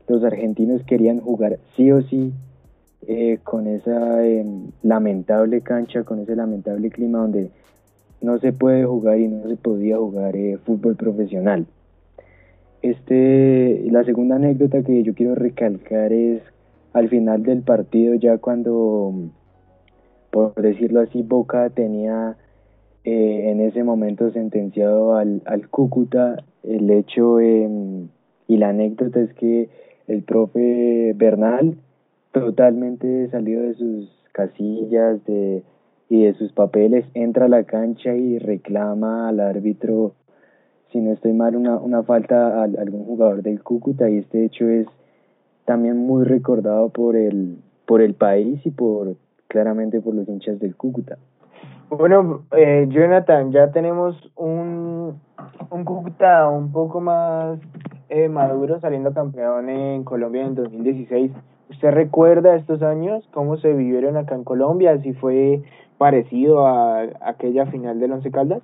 los 0.07 0.23
argentinos 0.23 0.83
querían 0.83 1.19
jugar 1.19 1.57
sí 1.75 1.91
o 1.91 2.01
sí 2.03 2.33
eh, 3.07 3.39
con 3.43 3.67
esa 3.67 4.25
em, 4.25 4.71
lamentable 4.83 5.61
cancha, 5.61 6.03
con 6.03 6.19
ese 6.19 6.35
lamentable 6.35 6.89
clima 6.89 7.19
donde 7.19 7.49
no 8.21 8.39
se 8.39 8.51
puede 8.51 8.85
jugar 8.85 9.19
y 9.19 9.27
no 9.27 9.47
se 9.47 9.55
podía 9.55 9.97
jugar 9.97 10.35
eh, 10.35 10.57
fútbol 10.65 10.95
profesional. 10.95 11.65
Este, 12.86 13.81
la 13.89 14.03
segunda 14.03 14.36
anécdota 14.36 14.83
que 14.83 15.01
yo 15.01 15.15
quiero 15.15 15.33
recalcar 15.33 16.13
es 16.13 16.43
al 16.93 17.09
final 17.09 17.41
del 17.41 17.63
partido, 17.63 18.13
ya 18.13 18.38
cuando, 18.38 19.11
por 20.29 20.53
decirlo 20.53 20.99
así, 21.01 21.23
Boca 21.23 21.71
tenía 21.71 22.38
eh, 23.03 23.49
en 23.49 23.59
ese 23.61 23.83
momento 23.83 24.29
sentenciado 24.29 25.15
al, 25.15 25.41
al 25.45 25.67
Cúcuta, 25.67 26.43
el 26.61 26.91
hecho 26.91 27.41
y 27.41 28.57
la 28.57 28.69
anécdota 28.69 29.19
es 29.19 29.33
que 29.33 29.67
el 30.07 30.21
profe 30.21 31.13
Bernal, 31.15 31.77
totalmente 32.33 33.27
salido 33.31 33.63
de 33.63 33.73
sus 33.73 34.11
casillas 34.31 35.25
de, 35.25 35.63
y 36.07 36.25
de 36.25 36.36
sus 36.36 36.51
papeles, 36.51 37.03
entra 37.15 37.45
a 37.45 37.49
la 37.49 37.63
cancha 37.63 38.13
y 38.13 38.38
reclama 38.38 39.27
al 39.27 39.39
árbitro, 39.39 40.13
si 40.95 41.01
no 41.01 41.11
estoy 41.11 41.33
mal, 41.33 41.57
una, 41.57 41.75
una 41.75 42.03
falta 42.03 42.61
a, 42.61 42.63
algún 42.63 43.03
jugador 43.03 43.43
del 43.43 43.61
Cúcuta 43.61 44.09
y 44.09 44.19
este 44.19 44.45
hecho 44.45 44.69
es 44.69 44.87
también 45.65 45.97
muy 45.97 46.23
recordado 46.23 46.87
por 46.87 47.17
el, 47.17 47.57
por 47.85 48.01
el 48.01 48.13
país 48.13 48.65
y 48.65 48.71
por 48.71 49.17
claramente 49.49 49.99
por 49.99 50.15
los 50.15 50.25
hinchas 50.29 50.57
del 50.61 50.77
Cúcuta. 50.77 51.17
Bueno, 51.89 52.43
eh, 52.55 52.85
Jonathan, 52.87 53.51
ya 53.51 53.71
tenemos 53.71 54.15
un, 54.37 55.19
un 55.69 55.83
Cúcuta 55.83 56.47
un 56.47 56.71
poco 56.71 57.01
más 57.01 57.59
eh, 58.07 58.29
Maduro 58.29 58.79
saliendo 58.79 59.13
campeón 59.13 59.69
en 59.69 60.05
Colombia 60.05 60.45
en 60.45 60.55
2016. 60.55 61.29
¿Usted 61.71 61.91
recuerda 61.91 62.55
estos 62.55 62.81
años 62.81 63.27
cómo 63.33 63.57
se 63.57 63.73
vivieron 63.73 64.15
acá 64.15 64.35
en 64.35 64.45
Colombia? 64.45 64.97
¿Si 65.01 65.11
fue 65.11 65.61
parecido 65.97 66.65
a 66.65 67.01
aquella 67.19 67.65
final 67.65 67.99
del 67.99 68.13
Once 68.13 68.31
Caldas? 68.31 68.61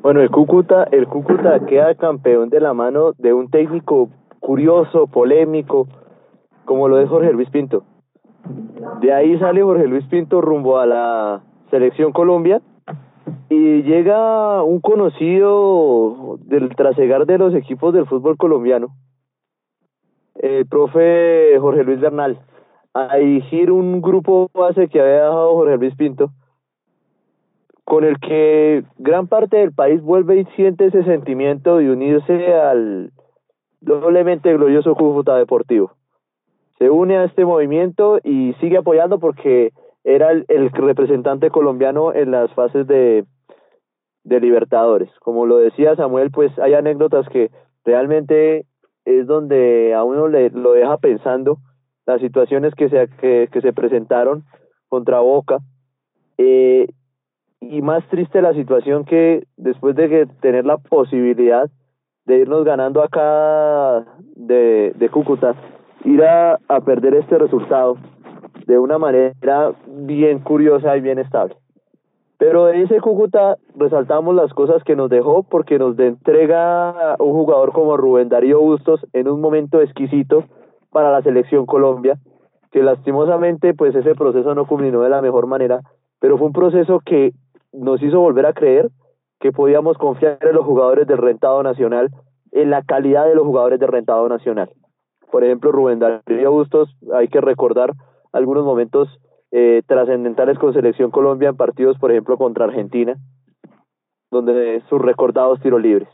Bueno, 0.00 0.20
el 0.20 0.30
Cúcuta, 0.30 0.84
el 0.92 1.08
Cúcuta 1.08 1.66
queda 1.66 1.94
campeón 1.96 2.50
de 2.50 2.60
la 2.60 2.72
mano 2.72 3.12
de 3.18 3.32
un 3.32 3.50
técnico 3.50 4.08
curioso, 4.38 5.08
polémico, 5.08 5.88
como 6.64 6.86
lo 6.88 7.00
es 7.00 7.08
Jorge 7.08 7.32
Luis 7.32 7.50
Pinto. 7.50 7.82
De 9.00 9.12
ahí 9.12 9.36
sale 9.40 9.62
Jorge 9.62 9.88
Luis 9.88 10.06
Pinto 10.06 10.40
rumbo 10.40 10.78
a 10.78 10.86
la 10.86 11.42
selección 11.70 12.12
Colombia 12.12 12.62
y 13.48 13.82
llega 13.82 14.62
un 14.62 14.80
conocido 14.80 16.38
del 16.42 16.74
trasegar 16.76 17.26
de 17.26 17.38
los 17.38 17.54
equipos 17.54 17.92
del 17.92 18.06
fútbol 18.06 18.36
colombiano, 18.36 18.88
el 20.36 20.66
profe 20.66 21.58
Jorge 21.58 21.82
Luis 21.82 22.00
Bernal, 22.00 22.38
a 22.94 23.16
dirigir 23.16 23.72
un 23.72 24.00
grupo 24.00 24.48
base 24.54 24.88
que 24.88 25.00
había 25.00 25.24
dejado 25.24 25.54
Jorge 25.54 25.76
Luis 25.76 25.94
Pinto, 25.96 26.30
con 27.88 28.04
el 28.04 28.20
que 28.20 28.84
gran 28.98 29.28
parte 29.28 29.56
del 29.56 29.72
país 29.72 30.02
vuelve 30.02 30.40
y 30.40 30.44
siente 30.56 30.84
ese 30.84 31.04
sentimiento 31.04 31.78
de 31.78 31.90
unirse 31.90 32.52
al 32.52 33.12
doblemente 33.80 34.52
glorioso 34.52 34.94
Cúcuta 34.94 35.36
Deportivo. 35.36 35.92
Se 36.76 36.90
une 36.90 37.16
a 37.16 37.24
este 37.24 37.46
movimiento 37.46 38.18
y 38.22 38.52
sigue 38.60 38.76
apoyando 38.76 39.18
porque 39.18 39.72
era 40.04 40.32
el, 40.32 40.70
representante 40.70 41.48
colombiano 41.48 42.12
en 42.12 42.30
las 42.30 42.52
fases 42.52 42.86
de, 42.86 43.24
de 44.22 44.38
Libertadores. 44.38 45.08
Como 45.20 45.46
lo 45.46 45.56
decía 45.56 45.96
Samuel, 45.96 46.30
pues 46.30 46.56
hay 46.58 46.74
anécdotas 46.74 47.26
que 47.30 47.50
realmente 47.86 48.66
es 49.06 49.26
donde 49.26 49.94
a 49.94 50.04
uno 50.04 50.28
le 50.28 50.50
lo 50.50 50.72
deja 50.72 50.98
pensando 50.98 51.56
las 52.04 52.20
situaciones 52.20 52.74
que 52.74 52.90
se, 52.90 53.08
que, 53.18 53.48
que 53.50 53.62
se 53.62 53.72
presentaron 53.72 54.44
contra 54.90 55.20
Boca. 55.20 55.60
Eh, 56.36 56.88
y 57.60 57.82
más 57.82 58.06
triste 58.08 58.42
la 58.42 58.54
situación 58.54 59.04
que 59.04 59.44
después 59.56 59.96
de 59.96 60.08
que 60.08 60.26
tener 60.40 60.64
la 60.64 60.78
posibilidad 60.78 61.68
de 62.24 62.38
irnos 62.38 62.64
ganando 62.64 63.02
acá 63.02 64.04
de, 64.36 64.92
de 64.96 65.08
Cúcuta, 65.08 65.54
ir 66.04 66.22
a, 66.22 66.58
a 66.68 66.80
perder 66.80 67.14
este 67.14 67.38
resultado 67.38 67.96
de 68.66 68.78
una 68.78 68.98
manera 68.98 69.72
bien 69.86 70.40
curiosa 70.40 70.96
y 70.96 71.00
bien 71.00 71.18
estable. 71.18 71.56
Pero 72.38 72.66
de 72.66 72.82
ese 72.82 73.00
Cúcuta 73.00 73.56
resaltamos 73.74 74.34
las 74.34 74.52
cosas 74.54 74.84
que 74.84 74.94
nos 74.94 75.10
dejó 75.10 75.42
porque 75.42 75.78
nos 75.78 75.98
entrega 75.98 77.16
un 77.18 77.32
jugador 77.32 77.72
como 77.72 77.96
Rubén 77.96 78.28
Darío 78.28 78.60
Bustos 78.60 79.04
en 79.12 79.28
un 79.28 79.40
momento 79.40 79.80
exquisito 79.80 80.44
para 80.90 81.10
la 81.10 81.22
selección 81.22 81.66
Colombia, 81.66 82.18
que 82.70 82.82
lastimosamente 82.82 83.74
pues 83.74 83.94
ese 83.94 84.14
proceso 84.14 84.54
no 84.54 84.66
culminó 84.66 85.00
de 85.00 85.10
la 85.10 85.22
mejor 85.22 85.46
manera, 85.46 85.80
pero 86.20 86.38
fue 86.38 86.46
un 86.46 86.52
proceso 86.52 87.00
que 87.00 87.32
nos 87.72 88.02
hizo 88.02 88.20
volver 88.20 88.46
a 88.46 88.52
creer 88.52 88.90
que 89.40 89.52
podíamos 89.52 89.96
confiar 89.98 90.38
en 90.40 90.54
los 90.54 90.64
jugadores 90.64 91.06
del 91.06 91.18
rentado 91.18 91.62
nacional, 91.62 92.10
en 92.52 92.70
la 92.70 92.82
calidad 92.82 93.26
de 93.26 93.34
los 93.34 93.44
jugadores 93.44 93.78
del 93.78 93.90
rentado 93.90 94.28
nacional. 94.28 94.70
Por 95.30 95.44
ejemplo, 95.44 95.72
Rubén 95.72 95.98
Darío 95.98 96.50
Bustos, 96.50 96.96
hay 97.14 97.28
que 97.28 97.40
recordar 97.40 97.92
algunos 98.32 98.64
momentos 98.64 99.08
eh, 99.50 99.82
trascendentales 99.86 100.58
con 100.58 100.72
Selección 100.72 101.10
Colombia 101.10 101.50
en 101.50 101.56
partidos, 101.56 101.98
por 101.98 102.10
ejemplo, 102.10 102.36
contra 102.36 102.64
Argentina, 102.64 103.16
donde 104.30 104.82
sus 104.88 105.00
recordados 105.00 105.60
tiros 105.60 105.80
libres. 105.80 106.08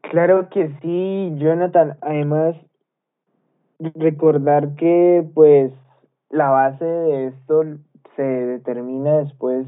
Claro 0.00 0.48
que 0.50 0.70
sí, 0.80 1.32
Jonathan. 1.36 1.96
Además, 2.00 2.56
recordar 3.78 4.74
que 4.74 5.24
pues 5.34 5.72
la 6.30 6.50
base 6.50 6.84
de 6.84 7.26
esto 7.28 7.64
se 8.16 8.22
determina 8.22 9.18
después 9.18 9.66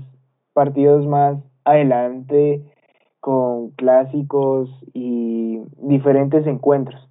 partidos 0.54 1.06
más 1.06 1.36
adelante 1.64 2.62
con 3.20 3.70
clásicos 3.70 4.70
y 4.92 5.60
diferentes 5.78 6.46
encuentros. 6.46 7.08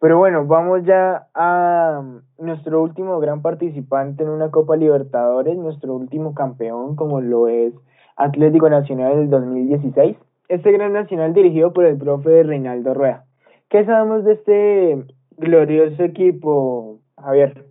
Pero 0.00 0.18
bueno, 0.18 0.46
vamos 0.46 0.84
ya 0.84 1.28
a 1.34 2.02
nuestro 2.38 2.82
último 2.82 3.20
gran 3.20 3.40
participante 3.40 4.24
en 4.24 4.30
una 4.30 4.50
Copa 4.50 4.76
Libertadores, 4.76 5.56
nuestro 5.56 5.94
último 5.94 6.34
campeón, 6.34 6.96
como 6.96 7.20
lo 7.20 7.46
es 7.46 7.72
Atlético 8.16 8.68
Nacional 8.68 9.16
del 9.16 9.30
2016. 9.30 10.16
Este 10.48 10.72
gran 10.72 10.92
nacional 10.92 11.32
dirigido 11.34 11.72
por 11.72 11.84
el 11.84 11.96
profe 11.96 12.42
Reinaldo 12.42 12.94
Rueda. 12.94 13.24
¿Qué 13.68 13.84
sabemos 13.84 14.24
de 14.24 14.32
este 14.32 15.06
glorioso 15.36 16.02
equipo, 16.02 16.98
Javier? 17.16 17.64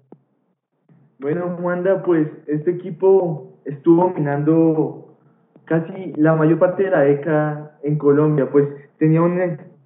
Bueno, 1.19 1.57
Wanda, 1.61 2.01
pues 2.01 2.27
este 2.47 2.71
equipo 2.71 3.50
estuvo 3.65 4.05
dominando 4.05 5.15
casi 5.65 6.13
la 6.17 6.35
mayor 6.35 6.59
parte 6.59 6.83
de 6.83 6.89
la 6.89 7.01
década 7.01 7.77
en 7.83 7.97
Colombia, 7.97 8.49
pues 8.51 8.67
tenía 8.97 9.21
un, 9.21 9.39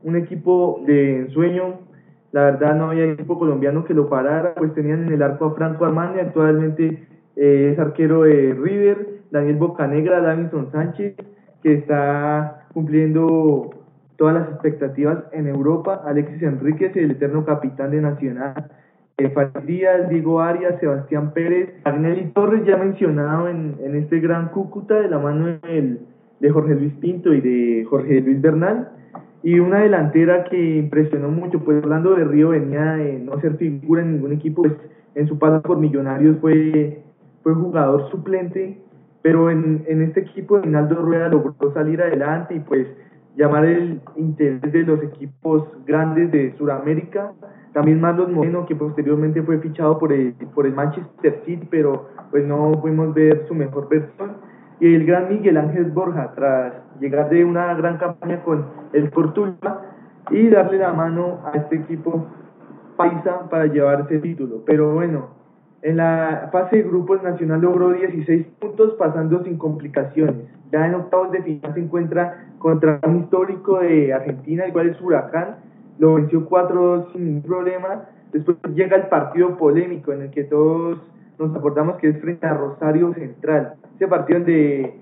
un 0.03 0.15
equipo 0.15 0.81
de 0.85 1.19
ensueño 1.19 1.85
la 2.35 2.43
verdad 2.43 2.75
no 2.75 2.89
había 2.89 3.05
equipo 3.05 3.39
colombiano 3.39 3.85
que 3.85 3.93
lo 3.93 4.09
parara, 4.09 4.55
pues 4.55 4.73
tenían 4.73 5.07
en 5.07 5.13
el 5.13 5.23
arco 5.23 5.45
a 5.45 5.55
Franco 5.55 5.85
Armani, 5.85 6.19
actualmente 6.19 7.07
eh, 7.37 7.69
es 7.71 7.79
arquero 7.79 8.23
de 8.23 8.53
River, 8.53 9.21
Daniel 9.31 9.55
Bocanegra, 9.55 10.19
Davinson 10.19 10.69
Sánchez, 10.69 11.15
que 11.63 11.73
está 11.75 12.67
cumpliendo 12.73 13.69
todas 14.17 14.33
las 14.33 14.49
expectativas 14.49 15.19
en 15.31 15.47
Europa, 15.47 16.01
Alexis 16.05 16.41
Enríquez, 16.41 16.93
el 16.97 17.11
eterno 17.11 17.45
capitán 17.45 17.91
de 17.91 18.01
Nacional, 18.01 18.69
eh, 19.17 19.33
Díaz, 19.65 20.09
Diego 20.09 20.41
Arias, 20.41 20.79
Sebastián 20.79 21.33
Pérez, 21.33 21.69
Agnelli 21.83 22.31
Torres, 22.31 22.65
ya 22.65 22.77
mencionado 22.77 23.47
en, 23.47 23.75
en 23.83 23.95
este 23.95 24.19
gran 24.19 24.49
Cúcuta 24.49 24.99
de 24.99 25.09
la 25.09 25.19
mano 25.19 25.47
de 25.47 26.49
Jorge 26.49 26.75
Luis 26.75 26.93
Pinto 26.95 27.33
y 27.33 27.41
de 27.41 27.85
Jorge 27.85 28.21
Luis 28.21 28.41
Bernal, 28.41 28.89
y 29.43 29.59
una 29.59 29.79
delantera 29.79 30.43
que 30.45 30.77
impresionó 30.77 31.29
mucho, 31.29 31.59
pues 31.59 31.83
Orlando 31.83 32.15
de 32.15 32.23
Río 32.23 32.49
venía 32.49 32.93
de 32.93 33.19
no 33.19 33.39
ser 33.41 33.57
figura 33.57 34.01
en 34.01 34.13
ningún 34.13 34.33
equipo, 34.33 34.63
pues 34.63 34.73
en 35.15 35.27
su 35.27 35.37
paso 35.37 35.61
por 35.61 35.77
Millonarios 35.77 36.37
fue, 36.39 37.03
fue 37.43 37.53
jugador 37.53 38.09
suplente 38.09 38.85
pero 39.25 39.49
en, 39.49 39.83
en 39.87 40.03
este 40.03 40.19
equipo 40.19 40.59
Reinaldo 40.59 40.97
Rueda 40.97 41.29
logró 41.29 41.55
salir 41.73 41.99
adelante 41.99 42.53
y 42.53 42.59
pues 42.59 42.85
llamar 43.35 43.65
el 43.65 43.99
interés 44.17 44.71
de 44.71 44.83
los 44.83 45.01
equipos 45.01 45.67
grandes 45.87 46.31
de 46.31 46.55
Sudamérica, 46.59 47.33
también 47.75 47.99
Marlon 47.99 48.33
Moreno 48.33 48.65
que 48.65 48.73
posteriormente 48.73 49.43
fue 49.43 49.59
fichado 49.59 49.99
por 49.99 50.13
el, 50.13 50.33
por 50.55 50.65
el 50.65 50.73
Manchester 50.73 51.41
City, 51.45 51.67
pero 51.69 52.07
pues 52.31 52.47
no 52.47 52.71
pudimos 52.81 53.13
ver 53.13 53.45
su 53.49 53.53
mejor 53.53 53.89
versión, 53.89 54.37
y 54.79 54.95
el 54.95 55.05
gran 55.05 55.27
Miguel 55.27 55.57
Ángel 55.57 55.91
Borja 55.91 56.31
tras 56.35 56.73
llegar 57.01 57.29
de 57.29 57.43
una 57.43 57.73
gran 57.73 57.97
campaña 57.97 58.41
con 58.43 58.65
el 58.93 59.11
Cortuluá 59.11 59.81
y 60.31 60.47
darle 60.47 60.77
la 60.77 60.93
mano 60.93 61.41
a 61.43 61.57
este 61.57 61.75
equipo 61.75 62.25
paisa 62.95 63.49
para 63.49 63.65
llevar 63.65 64.05
ese 64.09 64.19
título. 64.19 64.63
Pero 64.65 64.93
bueno, 64.93 65.31
en 65.81 65.97
la 65.97 66.47
fase 66.53 66.77
de 66.77 66.83
grupos 66.83 67.21
Nacional 67.23 67.59
logró 67.59 67.91
16 67.91 68.45
puntos 68.57 68.93
pasando 68.93 69.43
sin 69.43 69.57
complicaciones. 69.57 70.47
Ya 70.71 70.87
en 70.87 70.95
octavos 70.95 71.29
de 71.33 71.43
final 71.43 71.73
se 71.73 71.81
encuentra 71.81 72.51
contra 72.57 73.01
un 73.05 73.17
histórico 73.17 73.79
de 73.79 74.13
Argentina, 74.13 74.65
igual 74.65 74.87
es 74.87 75.01
Huracán, 75.01 75.57
lo 75.99 76.15
venció 76.15 76.47
4-2 76.47 77.11
sin 77.11 77.25
ningún 77.25 77.43
problema. 77.43 78.05
Después 78.31 78.57
llega 78.73 78.97
el 78.97 79.07
partido 79.07 79.57
polémico 79.57 80.11
en 80.11 80.23
el 80.23 80.31
que 80.31 80.43
todos 80.43 80.99
nos 81.39 81.55
acordamos 81.55 81.97
que 81.97 82.09
es 82.09 82.21
frente 82.21 82.45
a 82.47 82.53
Rosario 82.53 83.13
Central. 83.13 83.75
Ese 83.95 84.07
partido 84.07 84.39
donde 84.39 84.93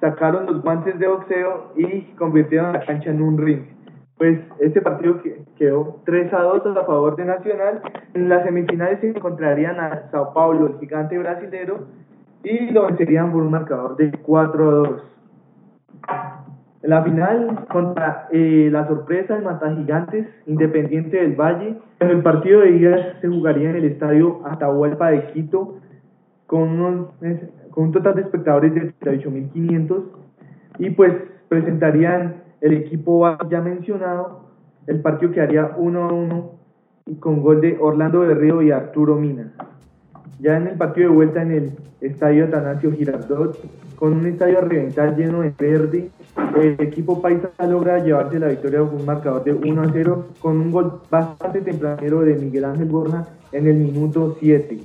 sacaron 0.00 0.46
los 0.46 0.62
guantes 0.62 0.98
de 0.98 1.08
boxeo 1.08 1.72
y 1.76 2.02
convirtieron 2.16 2.72
la 2.72 2.84
cancha 2.84 3.10
en 3.10 3.22
un 3.22 3.38
ring 3.38 3.78
pues 4.18 4.40
este 4.58 4.82
partido 4.82 5.20
quedó 5.56 6.00
3 6.04 6.34
a 6.34 6.42
2 6.42 6.76
a 6.76 6.84
favor 6.84 7.16
de 7.16 7.24
Nacional. 7.24 7.80
En 8.14 8.28
las 8.28 8.44
semifinales 8.44 9.00
se 9.00 9.10
encontrarían 9.10 9.78
a 9.78 10.10
Sao 10.10 10.34
Paulo, 10.34 10.66
el 10.66 10.78
gigante 10.80 11.16
brasilero, 11.16 11.86
y 12.42 12.70
lo 12.72 12.86
vencerían 12.86 13.32
por 13.32 13.42
un 13.42 13.52
marcador 13.52 13.96
de 13.96 14.10
4 14.10 14.68
a 14.68 14.72
2. 14.72 15.02
La 16.82 17.02
final, 17.02 17.66
contra 17.70 18.28
eh, 18.30 18.68
la 18.70 18.86
sorpresa 18.86 19.34
del 19.34 19.44
Mata 19.44 19.74
Gigantes, 19.74 20.28
Independiente 20.46 21.16
del 21.16 21.34
Valle, 21.34 21.76
en 21.98 22.08
el 22.08 22.22
partido 22.22 22.60
de 22.60 22.70
ida 22.70 23.20
se 23.20 23.26
jugaría 23.28 23.70
en 23.70 23.76
el 23.76 23.84
estadio 23.84 24.40
Atahualpa 24.44 25.10
de 25.10 25.26
Quito 25.32 25.78
con, 26.46 27.08
con 27.70 27.84
un 27.84 27.92
total 27.92 28.14
de 28.14 28.22
espectadores 28.22 28.74
de 28.74 28.94
38.500 29.00 30.04
y 30.78 30.90
pues 30.90 31.12
presentarían 31.48 32.42
el 32.60 32.74
equipo 32.74 33.26
ya 33.48 33.60
mencionado, 33.60 34.48
el 34.86 35.00
partido 35.00 35.32
quedaría 35.32 35.72
1 35.76 36.04
a 36.04 36.12
1 36.12 36.50
y 37.06 37.14
con 37.16 37.42
gol 37.42 37.60
de 37.60 37.76
Orlando 37.80 38.20
Berrío 38.20 38.62
y 38.62 38.70
Arturo 38.70 39.16
Mina. 39.16 39.52
Ya 40.40 40.56
en 40.56 40.68
el 40.68 40.76
partido 40.76 41.10
de 41.10 41.14
vuelta 41.14 41.42
en 41.42 41.50
el 41.52 41.72
estadio 42.00 42.44
Atanasio 42.44 42.92
Girardot, 42.92 43.58
con 43.96 44.12
un 44.12 44.26
estadio 44.26 44.58
a 44.58 44.60
reventar 44.62 45.16
lleno 45.16 45.40
de 45.42 45.52
verde, 45.58 46.10
el 46.60 46.76
equipo 46.80 47.20
paisa 47.20 47.50
logra 47.68 47.98
llevarse 47.98 48.38
la 48.38 48.48
victoria 48.48 48.80
con 48.80 48.94
un 49.00 49.06
marcador 49.06 49.44
de 49.44 49.52
1 49.52 49.82
a 49.82 49.90
0 49.92 50.26
con 50.40 50.58
un 50.58 50.70
gol 50.70 51.00
bastante 51.10 51.60
tempranero 51.60 52.20
de 52.20 52.36
Miguel 52.36 52.64
Ángel 52.64 52.86
Borja 52.86 53.26
en 53.52 53.66
el 53.66 53.74
minuto 53.74 54.36
7. 54.38 54.78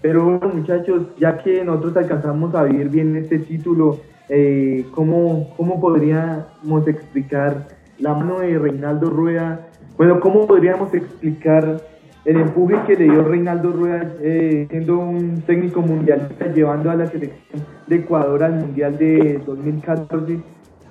Pero 0.00 0.24
bueno 0.24 0.48
muchachos, 0.54 1.08
ya 1.18 1.36
que 1.38 1.62
nosotros 1.62 1.96
alcanzamos 1.98 2.54
a 2.54 2.64
vivir 2.64 2.88
bien 2.88 3.16
este 3.16 3.38
título 3.38 3.98
eh, 4.32 4.86
¿cómo, 4.94 5.52
¿cómo 5.56 5.80
podríamos 5.80 6.86
explicar 6.86 7.66
la 7.98 8.14
mano 8.14 8.38
de 8.38 8.56
Reinaldo 8.58 9.10
Rueda? 9.10 9.66
Bueno, 9.96 10.20
¿cómo 10.20 10.46
podríamos 10.46 10.94
explicar 10.94 11.80
el 12.24 12.36
empuje 12.36 12.76
que 12.86 12.96
le 12.96 13.04
dio 13.04 13.22
Reinaldo 13.22 13.72
Rueda 13.72 14.14
eh, 14.20 14.66
siendo 14.70 14.98
un 14.98 15.42
técnico 15.42 15.80
mundialista, 15.80 16.46
llevando 16.46 16.90
a 16.90 16.94
la 16.96 17.06
selección 17.06 17.64
de 17.86 17.96
Ecuador 17.96 18.42
al 18.44 18.54
Mundial 18.56 18.98
de 18.98 19.40
2014? 19.46 20.40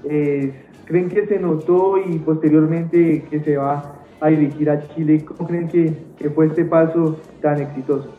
Eh, 0.05 0.53
¿Creen 0.85 1.09
que 1.09 1.27
se 1.27 1.39
notó 1.39 1.97
y 1.97 2.17
posteriormente 2.19 3.23
que 3.29 3.39
se 3.41 3.57
va 3.57 3.95
a 4.21 4.27
dirigir 4.27 4.69
a 4.69 4.87
Chile? 4.89 5.23
¿Cómo 5.23 5.47
creen 5.47 5.67
que, 5.67 5.93
que 6.17 6.29
fue 6.31 6.47
este 6.47 6.65
paso 6.65 7.19
tan 7.41 7.61
exitoso? 7.61 8.09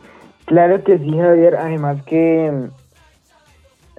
Claro 0.45 0.83
que 0.83 0.97
sí, 0.97 1.17
Javier. 1.17 1.55
Además 1.57 2.01
que 2.03 2.69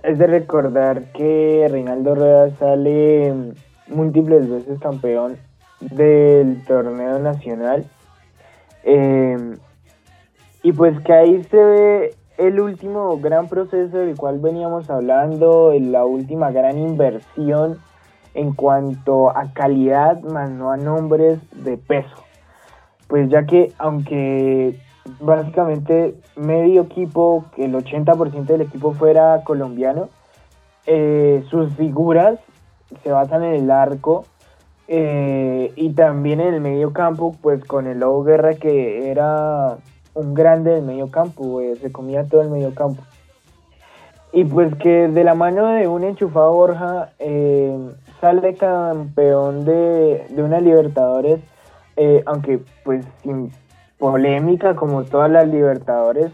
es 0.03 0.19
de 0.19 0.27
recordar 0.27 1.13
que 1.13 1.69
Reinaldo 1.71 2.15
Rueda 2.15 2.51
sale 2.57 3.53
múltiples 3.89 4.49
veces 4.51 4.79
campeón 4.81 5.37
del 5.81 6.63
torneo 6.65 7.19
nacional. 7.19 7.85
Eh, 8.85 9.57
y 10.63 10.73
pues 10.73 11.01
que 11.01 11.13
ahí 11.13 11.43
se 11.45 11.57
ve 11.57 12.15
el 12.39 12.61
último 12.61 13.19
gran 13.19 13.49
proceso 13.49 13.99
del 13.99 14.17
cual 14.17 14.39
veníamos 14.39 14.91
hablando, 14.91 15.73
la 15.79 16.05
última 16.05 16.51
gran 16.51 16.79
inversión 16.79 17.79
en 18.35 18.55
cuanto 18.55 19.37
a 19.37 19.53
calidad, 19.53 20.21
más 20.23 20.51
no 20.51 20.71
a 20.71 20.77
nombres 20.77 21.39
de 21.53 21.77
peso. 21.77 22.17
Pues 23.09 23.29
ya 23.29 23.45
que 23.45 23.73
aunque 23.79 24.79
básicamente 25.21 26.15
medio 26.37 26.83
equipo, 26.83 27.45
que 27.55 27.65
el 27.65 27.75
80% 27.75 28.45
del 28.45 28.63
equipo 28.63 28.93
fuera 28.93 29.43
colombiano. 29.45 30.09
Eh, 30.87 31.45
sus 31.49 31.73
figuras 31.75 32.41
se 33.03 33.11
basan 33.11 33.45
en 33.45 33.55
el 33.55 33.71
arco 33.71 34.25
eh, 34.95 35.73
y 35.75 35.95
también 35.95 36.39
en 36.43 36.53
el 36.53 36.61
medio 36.61 36.93
campo, 36.93 37.35
pues 37.41 37.65
con 37.65 37.87
el 37.87 38.01
Lobo 38.01 38.25
Guerra 38.25 38.53
que 38.57 39.11
era 39.11 39.79
un 40.13 40.35
grande 40.35 40.73
del 40.73 40.83
medio 40.83 41.11
campo, 41.11 41.63
se 41.81 41.91
comía 41.91 42.25
todo 42.25 42.43
el 42.43 42.51
medio 42.51 42.75
campo. 42.75 43.03
Y 44.35 44.45
pues 44.45 44.75
que 44.75 45.09
de 45.09 45.25
la 45.25 45.35
mano 45.35 45.67
de 45.69 45.89
un 45.89 46.05
enchufado 46.05 46.53
Borja 46.53 47.13
eh, 47.19 47.75
sale 48.21 48.55
campeón 48.55 49.65
de, 49.65 50.27
de 50.29 50.43
una 50.43 50.61
Libertadores, 50.61 51.41
aunque 52.27 52.61
pues 52.85 53.07
sin 53.23 53.51
polémica 53.97 54.75
como 54.75 55.05
todas 55.05 55.31
las 55.31 55.49
Libertadores 55.49 56.33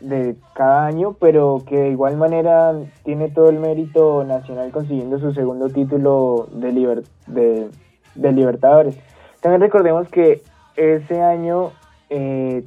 de 0.00 0.36
cada 0.54 0.86
año, 0.86 1.16
pero 1.18 1.62
que 1.66 1.78
de 1.78 1.88
igual 1.88 2.18
manera 2.18 2.74
tiene 3.02 3.30
todo 3.30 3.48
el 3.48 3.58
mérito 3.58 4.24
nacional 4.24 4.70
consiguiendo 4.72 5.18
su 5.18 5.32
segundo 5.32 5.70
título 5.70 6.48
de, 6.52 7.02
de, 7.26 7.70
Libertadores. 8.14 8.98
También 9.40 9.60
recordemos 9.60 10.08
que 10.08 10.42
ese 10.76 11.22
año 11.22 11.72
eh, 12.10 12.64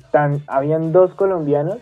habían 0.47 0.91
dos 0.91 1.13
colombianos 1.13 1.77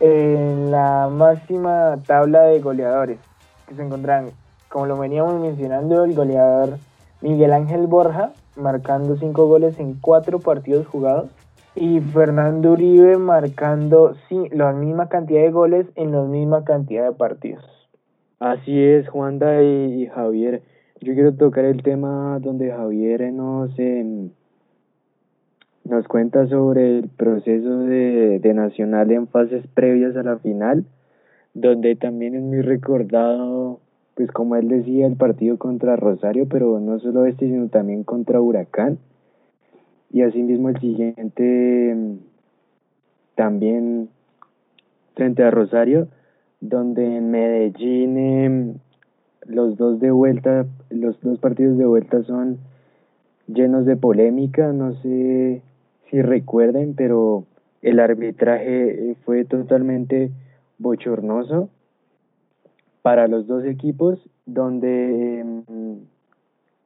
en 0.00 0.70
la 0.70 1.08
máxima 1.10 1.98
tabla 2.06 2.42
de 2.42 2.60
goleadores 2.60 3.18
que 3.66 3.74
se 3.74 3.82
encontraban, 3.82 4.30
como 4.68 4.86
lo 4.86 4.98
veníamos 4.98 5.40
mencionando, 5.40 6.04
el 6.04 6.14
goleador 6.14 6.78
Miguel 7.20 7.52
Ángel 7.52 7.86
Borja, 7.86 8.32
marcando 8.56 9.16
cinco 9.16 9.46
goles 9.46 9.78
en 9.78 9.94
cuatro 10.00 10.40
partidos 10.40 10.86
jugados 10.86 11.30
y 11.74 12.00
Fernando 12.00 12.72
Uribe 12.72 13.16
marcando 13.16 14.14
sí, 14.28 14.48
la 14.50 14.72
misma 14.72 15.08
cantidad 15.08 15.42
de 15.42 15.50
goles 15.50 15.86
en 15.94 16.12
la 16.12 16.22
misma 16.22 16.64
cantidad 16.64 17.04
de 17.04 17.12
partidos. 17.12 17.64
Así 18.38 18.82
es, 18.82 19.08
Juanda 19.08 19.62
y, 19.62 20.06
Javier. 20.06 20.62
Yo 21.02 21.14
quiero 21.14 21.32
tocar 21.32 21.64
el 21.64 21.82
tema 21.82 22.38
donde 22.40 22.70
Javier 22.70 23.32
nos, 23.32 23.70
em, 23.78 24.28
nos 25.84 26.06
cuenta 26.06 26.46
sobre 26.46 26.98
el 26.98 27.08
proceso 27.08 27.78
de, 27.78 28.38
de 28.38 28.52
Nacional 28.52 29.10
en 29.10 29.26
fases 29.26 29.66
previas 29.68 30.14
a 30.16 30.22
la 30.22 30.36
final, 30.38 30.84
donde 31.54 31.96
también 31.96 32.34
es 32.34 32.42
muy 32.42 32.60
recordado, 32.60 33.80
pues 34.14 34.30
como 34.30 34.56
él 34.56 34.68
decía, 34.68 35.06
el 35.06 35.16
partido 35.16 35.56
contra 35.56 35.96
Rosario, 35.96 36.46
pero 36.50 36.78
no 36.80 37.00
solo 37.00 37.24
este, 37.24 37.46
sino 37.46 37.68
también 37.68 38.04
contra 38.04 38.38
Huracán. 38.38 38.98
Y 40.12 40.20
asimismo 40.20 40.68
el 40.68 40.80
siguiente 40.80 41.96
también 43.36 44.10
frente 45.14 45.44
a 45.44 45.50
Rosario, 45.50 46.08
donde 46.60 47.16
en 47.16 47.30
Medellín 47.30 48.18
em, 48.18 48.74
los 49.46 49.76
dos 49.76 50.00
de 50.00 50.10
vuelta, 50.10 50.66
los 50.90 51.20
dos 51.20 51.38
partidos 51.38 51.78
de 51.78 51.86
vuelta 51.86 52.22
son 52.24 52.58
llenos 53.46 53.86
de 53.86 53.96
polémica, 53.96 54.72
no 54.72 54.94
sé 54.94 55.62
si 56.08 56.22
recuerden, 56.22 56.94
pero 56.94 57.44
el 57.82 58.00
arbitraje 58.00 59.16
fue 59.24 59.44
totalmente 59.44 60.30
bochornoso 60.78 61.68
para 63.02 63.28
los 63.28 63.46
dos 63.46 63.64
equipos, 63.64 64.18
donde 64.46 65.40
em, 65.40 66.00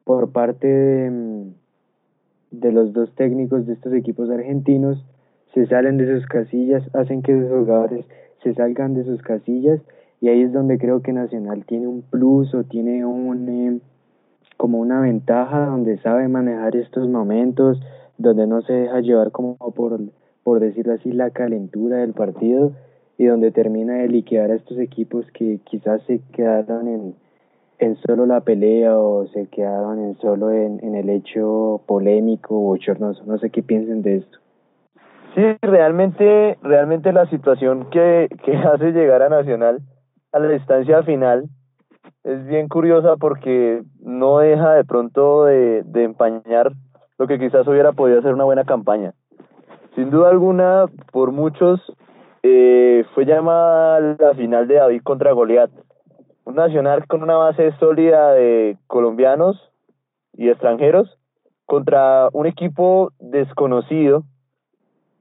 por 0.03 0.31
parte 0.31 0.67
de 0.67 1.05
em, 1.05 1.53
de 2.51 2.71
los 2.71 2.93
dos 2.93 3.13
técnicos 3.15 3.65
de 3.65 3.73
estos 3.73 3.93
equipos 3.93 4.29
argentinos 4.29 5.03
se 5.53 5.65
salen 5.67 5.97
de 5.97 6.13
sus 6.13 6.25
casillas, 6.27 6.83
hacen 6.95 7.21
que 7.21 7.37
sus 7.37 7.49
jugadores 7.49 8.05
se 8.43 8.53
salgan 8.53 8.93
de 8.93 9.03
sus 9.03 9.21
casillas 9.21 9.81
y 10.21 10.29
ahí 10.29 10.41
es 10.41 10.53
donde 10.53 10.77
creo 10.77 11.01
que 11.01 11.13
Nacional 11.13 11.65
tiene 11.65 11.87
un 11.87 12.01
plus 12.01 12.53
o 12.53 12.63
tiene 12.63 13.05
un 13.05 13.49
eh, 13.49 13.79
como 14.57 14.79
una 14.79 15.01
ventaja 15.01 15.65
donde 15.65 15.97
sabe 15.99 16.27
manejar 16.27 16.75
estos 16.75 17.09
momentos, 17.09 17.81
donde 18.17 18.47
no 18.47 18.61
se 18.61 18.73
deja 18.73 19.01
llevar 19.01 19.31
como 19.31 19.55
por 19.57 19.99
por 20.43 20.59
decirlo 20.59 20.93
así 20.93 21.11
la 21.11 21.31
calentura 21.31 21.97
del 21.97 22.13
partido 22.13 22.71
y 23.17 23.25
donde 23.25 23.51
termina 23.51 23.95
de 23.95 24.07
liquidar 24.07 24.51
a 24.51 24.55
estos 24.55 24.77
equipos 24.77 25.25
que 25.31 25.59
quizás 25.63 26.01
se 26.03 26.21
quedaron 26.33 26.87
en, 26.87 27.15
en 27.79 27.95
solo 27.97 28.25
la 28.25 28.41
pelea 28.41 28.97
o 28.97 29.25
se 29.27 29.47
quedaron 29.47 29.99
en 29.99 30.15
solo 30.17 30.51
en, 30.51 30.83
en 30.83 30.95
el 30.95 31.09
hecho 31.09 31.81
polémico 31.87 32.55
o 32.55 32.61
bochornoso. 32.61 33.23
No 33.25 33.39
sé 33.39 33.49
qué 33.49 33.63
piensen 33.63 34.01
de 34.01 34.17
esto. 34.17 34.37
Sí, 35.33 35.41
realmente, 35.61 36.57
realmente 36.61 37.11
la 37.11 37.25
situación 37.29 37.89
que, 37.89 38.29
que 38.43 38.55
hace 38.73 38.91
llegar 38.91 39.23
a 39.23 39.29
Nacional 39.29 39.81
a 40.35 40.39
la 40.39 40.49
distancia 40.49 41.01
final 41.03 41.45
es 42.25 42.45
bien 42.45 42.67
curiosa 42.67 43.15
porque 43.15 43.81
no 44.01 44.39
deja 44.39 44.73
de 44.73 44.83
pronto 44.83 45.45
de, 45.45 45.85
empañar 45.95 46.73
lo 47.17 47.25
que 47.25 47.39
quizás 47.39 47.65
hubiera 47.67 47.93
podido 47.93 48.21
ser 48.21 48.33
una 48.33 48.43
buena 48.43 48.65
campaña. 48.65 49.13
Sin 49.95 50.09
duda 50.09 50.29
alguna, 50.29 50.87
por 51.13 51.31
muchos, 51.31 51.79
eh, 52.43 53.05
fue 53.13 53.25
llamada 53.25 54.01
la 54.19 54.33
final 54.33 54.67
de 54.67 54.75
David 54.75 55.03
contra 55.03 55.31
Goliat. 55.31 55.71
Un 56.43 56.55
nacional 56.55 57.07
con 57.07 57.23
una 57.23 57.35
base 57.35 57.71
sólida 57.79 58.33
de 58.33 58.77
colombianos 58.87 59.71
y 60.33 60.49
extranjeros 60.49 61.17
contra 61.65 62.27
un 62.33 62.45
equipo 62.45 63.13
desconocido 63.19 64.23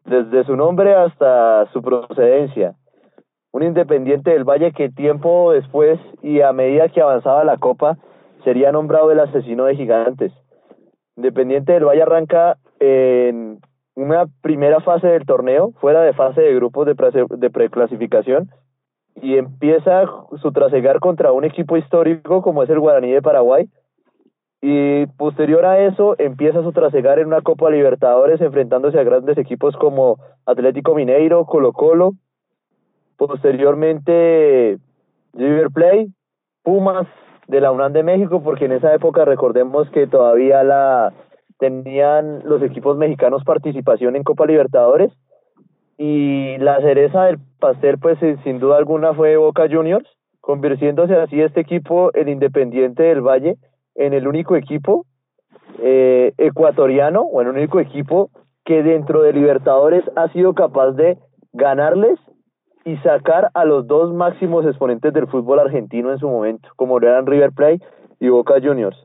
desde 0.05 0.45
su 0.45 0.57
nombre 0.57 0.93
hasta 0.93 1.71
su 1.73 1.83
procedencia. 1.83 2.75
Un 3.55 3.63
Independiente 3.63 4.33
del 4.33 4.43
Valle 4.43 4.73
que 4.73 4.89
tiempo 4.89 5.53
después 5.53 6.01
y 6.23 6.41
a 6.41 6.53
medida 6.53 6.89
que 6.89 7.01
avanzaba 7.01 7.45
la 7.45 7.57
Copa 7.57 7.99
sería 8.43 8.73
nombrado 8.73 9.13
el 9.13 9.21
asesino 9.21 9.67
de 9.67 9.77
gigantes. 9.77 10.33
Independiente 11.15 11.71
del 11.71 11.85
Valle 11.85 12.03
arranca 12.03 12.57
en 12.81 13.61
una 13.95 14.27
primera 14.43 14.81
fase 14.81 15.07
del 15.07 15.25
torneo, 15.25 15.71
fuera 15.81 16.03
de 16.03 16.15
fase 16.15 16.41
de 16.41 16.53
grupos 16.57 16.85
de, 16.85 16.97
pre 16.97 17.13
de 17.13 17.51
preclasificación, 17.51 18.51
y 19.23 19.37
empieza 19.37 20.05
su 20.43 20.51
trasegar 20.51 20.99
contra 20.99 21.31
un 21.31 21.45
equipo 21.45 21.77
histórico 21.77 22.43
como 22.43 22.65
es 22.65 22.71
el 22.71 22.81
Guaraní 22.81 23.13
de 23.13 23.23
Paraguay, 23.23 23.69
y 24.63 25.07
posterior 25.17 25.65
a 25.65 25.79
eso 25.79 26.17
empieza 26.19 26.61
su 26.65 26.73
trasegar 26.73 27.21
en 27.21 27.29
una 27.29 27.43
Copa 27.43 27.71
Libertadores 27.71 28.41
enfrentándose 28.41 28.99
a 28.99 29.05
grandes 29.05 29.39
equipos 29.39 29.77
como 29.77 30.19
Atlético 30.45 30.97
Mineiro, 30.97 31.45
Colo 31.45 31.73
Colo, 31.73 32.15
posteriormente 33.17 34.79
River 35.33 35.71
Play, 35.71 36.09
Pumas 36.63 37.07
de 37.47 37.61
la 37.61 37.73
UNAM 37.73 37.93
de 37.93 38.03
México, 38.03 38.43
porque 38.43 38.65
en 38.65 38.73
esa 38.73 38.95
época 38.95 39.25
recordemos 39.25 39.89
que 39.91 40.07
todavía 40.07 40.63
la 40.63 41.13
tenían 41.59 42.43
los 42.45 42.63
equipos 42.63 42.97
mexicanos 42.97 43.45
participación 43.45 44.17
en 44.17 44.23
Copa 44.23 44.47
Libertadores. 44.47 45.13
Y 45.97 46.57
la 46.59 46.81
cereza 46.81 47.25
del 47.25 47.39
pastel 47.61 47.99
pues 47.99 48.19
sin 48.43 48.59
duda 48.59 48.79
alguna 48.79 49.15
fue 49.15 49.37
Boca 49.37 49.69
Juniors, 49.71 50.09
convirtiéndose 50.41 51.15
así 51.15 51.41
este 51.41 51.61
equipo 51.61 52.11
en 52.15 52.29
Independiente 52.29 53.05
del 53.05 53.21
Valle 53.21 53.57
en 53.95 54.13
el 54.13 54.27
único 54.27 54.57
equipo 54.57 55.07
eh, 55.81 56.33
ecuatoriano 56.39 57.23
o 57.23 57.41
en 57.41 57.49
el 57.49 57.55
único 57.55 57.79
equipo 57.79 58.31
que 58.65 58.83
dentro 58.83 59.23
de 59.23 59.33
Libertadores 59.33 60.05
ha 60.17 60.29
sido 60.33 60.55
capaz 60.55 60.93
de 60.93 61.19
ganarles 61.53 62.19
y 62.85 62.97
sacar 62.99 63.51
a 63.55 63.65
los 63.65 63.87
dos 63.87 64.13
máximos 64.13 64.67
exponentes 64.67 65.13
del 65.13 65.27
fútbol 65.27 65.59
argentino 65.59 66.13
en 66.13 66.19
su 66.19 66.29
momento, 66.29 66.69
como 66.77 66.99
eran 66.99 67.27
River 67.27 67.53
Plate 67.53 67.81
y 68.21 68.29
Boca 68.29 68.55
Juniors 68.63 68.97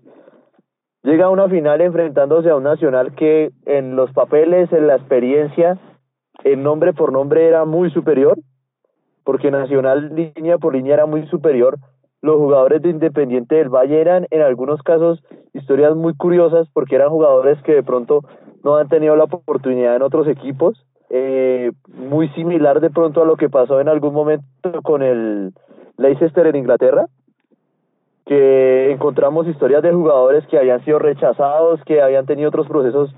llega 1.03 1.25
a 1.25 1.29
una 1.29 1.47
final 1.47 1.81
enfrentándose 1.81 2.49
a 2.49 2.55
un 2.55 2.63
Nacional 2.63 3.15
que 3.15 3.51
en 3.65 3.95
los 3.95 4.11
papeles, 4.11 4.71
en 4.71 4.87
la 4.87 4.95
experiencia, 4.95 5.77
en 6.43 6.63
nombre 6.63 6.93
por 6.93 7.11
nombre 7.11 7.47
era 7.47 7.65
muy 7.65 7.89
superior, 7.91 8.37
porque 9.23 9.51
Nacional 9.51 10.15
línea 10.15 10.57
por 10.57 10.75
línea 10.75 10.95
era 10.95 11.05
muy 11.05 11.25
superior. 11.27 11.77
Los 12.21 12.35
jugadores 12.35 12.81
de 12.81 12.89
Independiente 12.89 13.55
del 13.55 13.69
Valle 13.69 14.01
eran 14.01 14.27
en 14.29 14.41
algunos 14.41 14.81
casos 14.83 15.23
historias 15.53 15.95
muy 15.95 16.15
curiosas 16.15 16.67
porque 16.73 16.95
eran 16.95 17.09
jugadores 17.09 17.61
que 17.63 17.73
de 17.73 17.83
pronto 17.83 18.21
no 18.63 18.75
han 18.75 18.89
tenido 18.89 19.15
la 19.15 19.23
oportunidad 19.23 19.95
en 19.95 20.01
otros 20.01 20.27
equipos, 20.27 20.85
eh, 21.09 21.71
muy 21.87 22.29
similar 22.29 22.79
de 22.81 22.89
pronto 22.89 23.21
a 23.21 23.25
lo 23.25 23.35
que 23.35 23.49
pasó 23.49 23.81
en 23.81 23.89
algún 23.89 24.13
momento 24.13 24.81
con 24.83 25.01
el 25.01 25.53
Leicester 25.97 26.45
en 26.47 26.55
Inglaterra, 26.55 27.07
que 28.25 28.91
encontramos 28.91 29.47
historias 29.47 29.81
de 29.81 29.91
jugadores 29.91 30.45
que 30.47 30.59
habían 30.59 30.83
sido 30.85 30.99
rechazados, 30.99 31.83
que 31.83 32.01
habían 32.01 32.27
tenido 32.27 32.49
otros 32.49 32.67
procesos 32.67 33.13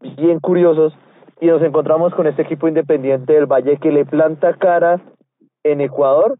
bien 0.00 0.40
curiosos 0.40 0.92
y 1.40 1.46
nos 1.46 1.62
encontramos 1.62 2.12
con 2.14 2.26
este 2.26 2.42
equipo 2.42 2.66
independiente 2.66 3.34
del 3.34 3.46
Valle 3.46 3.76
que 3.76 3.92
le 3.92 4.04
planta 4.04 4.54
cara 4.54 5.00
en 5.62 5.80
Ecuador 5.80 6.38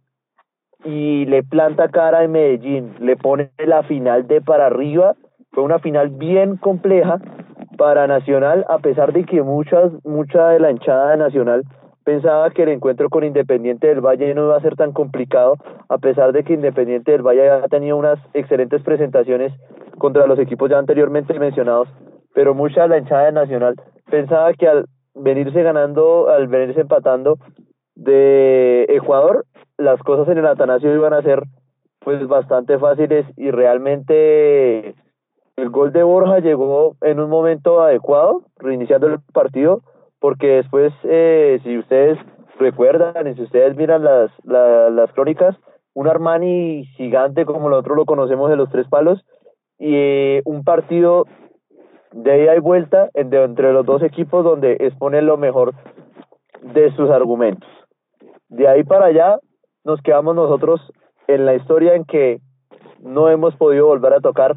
y 0.84 1.26
le 1.26 1.44
planta 1.44 1.88
cara 1.88 2.24
en 2.24 2.32
Medellín, 2.32 2.94
le 2.98 3.16
pone 3.16 3.50
la 3.58 3.84
final 3.84 4.26
de 4.26 4.40
para 4.40 4.66
arriba, 4.66 5.14
fue 5.52 5.62
una 5.62 5.78
final 5.78 6.08
bien 6.08 6.56
compleja 6.56 7.20
para 7.76 8.06
Nacional 8.06 8.64
a 8.68 8.78
pesar 8.78 9.12
de 9.12 9.24
que 9.24 9.42
muchas 9.42 9.92
mucha 10.04 10.48
de 10.48 10.60
la 10.60 10.70
hinchada 10.70 11.12
de 11.12 11.16
Nacional 11.16 11.64
pensaba 12.04 12.50
que 12.50 12.64
el 12.64 12.70
encuentro 12.70 13.08
con 13.08 13.24
Independiente 13.24 13.86
del 13.86 14.00
Valle 14.00 14.34
no 14.34 14.46
iba 14.46 14.56
a 14.56 14.60
ser 14.60 14.76
tan 14.76 14.92
complicado, 14.92 15.56
a 15.88 15.98
pesar 15.98 16.32
de 16.32 16.42
que 16.44 16.54
Independiente 16.54 17.12
del 17.12 17.22
Valle 17.22 17.48
ha 17.48 17.68
tenido 17.68 17.96
unas 17.96 18.18
excelentes 18.34 18.82
presentaciones 18.82 19.52
contra 19.98 20.26
los 20.26 20.38
equipos 20.38 20.70
ya 20.70 20.78
anteriormente 20.78 21.38
mencionados, 21.38 21.88
pero 22.34 22.54
mucha 22.54 22.82
de 22.82 22.88
la 22.88 22.98
hinchada 22.98 23.26
de 23.26 23.32
Nacional 23.32 23.76
pensaba 24.10 24.52
que 24.54 24.66
al 24.66 24.86
venirse 25.14 25.62
ganando, 25.62 26.28
al 26.28 26.48
venirse 26.48 26.80
empatando 26.80 27.38
de 27.94 28.84
Ecuador, 28.88 29.44
las 29.78 30.00
cosas 30.02 30.28
en 30.28 30.38
el 30.38 30.46
Atanasio 30.46 30.94
iban 30.94 31.12
a 31.12 31.22
ser 31.22 31.42
pues 32.00 32.26
bastante 32.26 32.78
fáciles 32.78 33.26
y 33.36 33.50
realmente 33.50 34.94
el 35.56 35.68
gol 35.70 35.92
de 35.92 36.02
Borja 36.02 36.38
llegó 36.38 36.96
en 37.02 37.20
un 37.20 37.28
momento 37.28 37.82
adecuado, 37.82 38.42
reiniciando 38.56 39.06
el 39.06 39.20
partido, 39.32 39.82
porque 40.18 40.48
después, 40.48 40.92
eh, 41.04 41.60
si 41.62 41.78
ustedes 41.78 42.18
recuerdan 42.58 43.26
y 43.26 43.34
si 43.34 43.42
ustedes 43.42 43.76
miran 43.76 44.04
las, 44.04 44.30
las 44.44 45.12
crónicas, 45.12 45.56
un 45.94 46.08
Armani 46.08 46.84
gigante 46.96 47.44
como 47.44 47.68
nosotros 47.68 47.96
lo 47.96 48.06
conocemos 48.06 48.48
de 48.50 48.56
los 48.56 48.70
tres 48.70 48.88
palos 48.88 49.24
y 49.78 49.94
eh, 49.94 50.42
un 50.44 50.64
partido 50.64 51.26
de 52.12 52.44
ida 52.44 52.56
y 52.56 52.60
vuelta 52.60 53.10
entre, 53.14 53.42
entre 53.44 53.72
los 53.72 53.84
dos 53.84 54.02
equipos 54.02 54.44
donde 54.44 54.76
expone 54.80 55.20
lo 55.22 55.36
mejor 55.36 55.74
de 56.62 56.94
sus 56.94 57.10
argumentos. 57.10 57.68
De 58.48 58.68
ahí 58.68 58.84
para 58.84 59.06
allá 59.06 59.38
nos 59.84 60.00
quedamos 60.02 60.34
nosotros 60.34 60.80
en 61.26 61.46
la 61.46 61.54
historia 61.54 61.94
en 61.94 62.04
que 62.04 62.40
no 63.00 63.28
hemos 63.28 63.56
podido 63.56 63.86
volver 63.86 64.14
a 64.14 64.20
tocar 64.20 64.56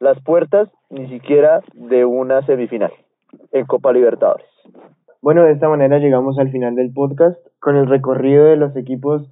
las 0.00 0.20
puertas 0.22 0.68
ni 0.90 1.08
siquiera 1.08 1.62
de 1.74 2.04
una 2.04 2.44
semifinal 2.46 2.92
en 3.52 3.66
Copa 3.66 3.92
Libertadores. 3.92 4.46
Bueno, 5.22 5.44
de 5.44 5.52
esta 5.52 5.68
manera 5.68 5.98
llegamos 5.98 6.38
al 6.38 6.50
final 6.50 6.74
del 6.74 6.92
podcast 6.92 7.38
con 7.60 7.76
el 7.76 7.86
recorrido 7.86 8.44
de 8.44 8.56
los 8.56 8.76
equipos 8.76 9.28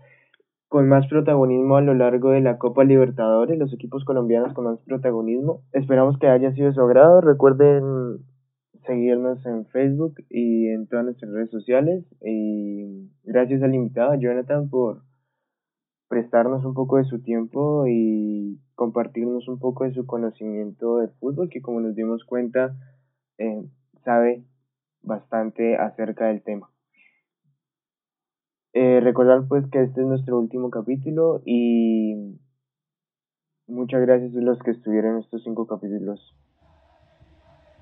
con 0.69 0.89
más 0.89 1.07
protagonismo 1.07 1.77
a 1.77 1.83
lo 1.83 1.95
largo 1.95 2.31
de 2.31 2.41
la 2.41 2.59
Copa 2.59 2.83
Libertadores, 2.83 3.59
los 3.59 3.73
equipos 3.73 4.05
colombianos 4.05 4.55
con 4.55 4.65
más 4.65 4.81
protagonismo. 4.81 5.61
Esperamos 5.73 6.19
que 6.19 6.27
haya 6.27 6.53
sido 6.53 6.67
de 6.67 6.75
su 6.75 6.81
agrado. 6.81 7.21
Recuerden 7.21 8.19
seguirnos 8.85 9.47
en 9.47 9.67
Facebook 9.67 10.15
y 10.29 10.69
en 10.69 10.89
todas 10.89 11.05
nuestras 11.05 11.31
redes 11.31 11.51
sociales. 11.51 12.05
Y 12.21 13.09
gracias 13.23 13.63
al 13.63 13.75
invitado, 13.75 14.15
Jonathan, 14.17 14.69
por 14.69 15.03
prestarnos 16.15 16.65
un 16.65 16.75
poco 16.75 16.99
de 16.99 17.05
su 17.07 17.21
tiempo 17.23 17.89
y 17.89 18.61
compartirnos 18.77 19.49
un 19.49 19.59
poco 19.59 19.83
de 19.83 19.93
su 19.93 20.07
conocimiento 20.07 20.99
del 20.99 21.11
fútbol, 21.19 21.49
que 21.51 21.61
como 21.61 21.81
nos 21.81 21.97
dimos 21.97 22.25
cuenta, 22.25 22.77
eh, 23.39 23.65
sabe 24.05 24.45
bastante 25.03 25.77
acerca 25.77 26.27
del 26.27 26.41
tema. 26.41 26.71
Eh, 28.75 29.01
recordar 29.01 29.49
pues 29.49 29.67
que 29.73 29.83
este 29.83 30.03
es 30.03 30.07
nuestro 30.07 30.39
último 30.39 30.71
capítulo 30.71 31.43
y 31.45 32.39
muchas 33.67 34.01
gracias 34.03 34.37
a 34.37 34.41
los 34.41 34.61
que 34.61 34.71
estuvieron 34.71 35.19
estos 35.19 35.43
cinco 35.43 35.67
capítulos. 35.67 36.33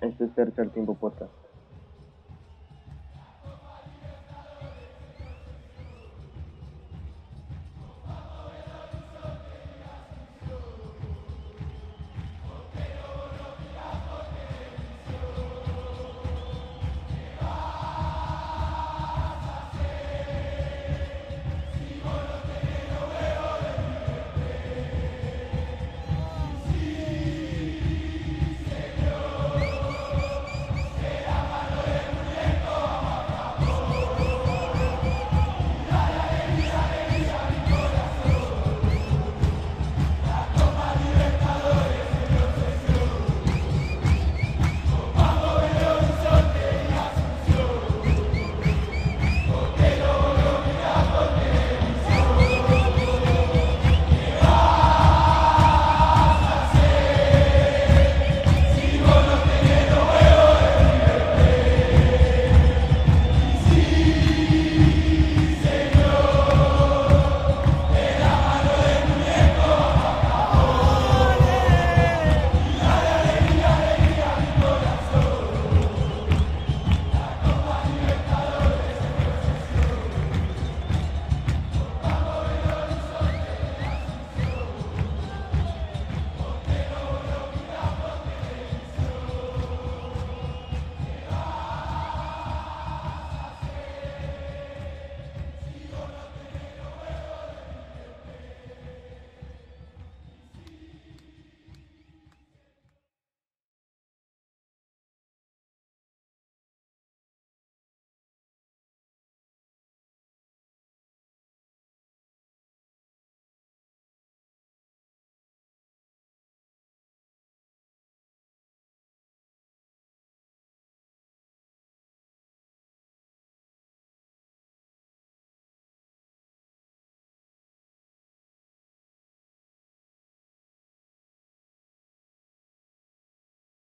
Este 0.01 0.25
es 0.25 0.35
Tercer 0.35 0.71
Tiempo 0.71 0.95
Podcast. 0.95 1.42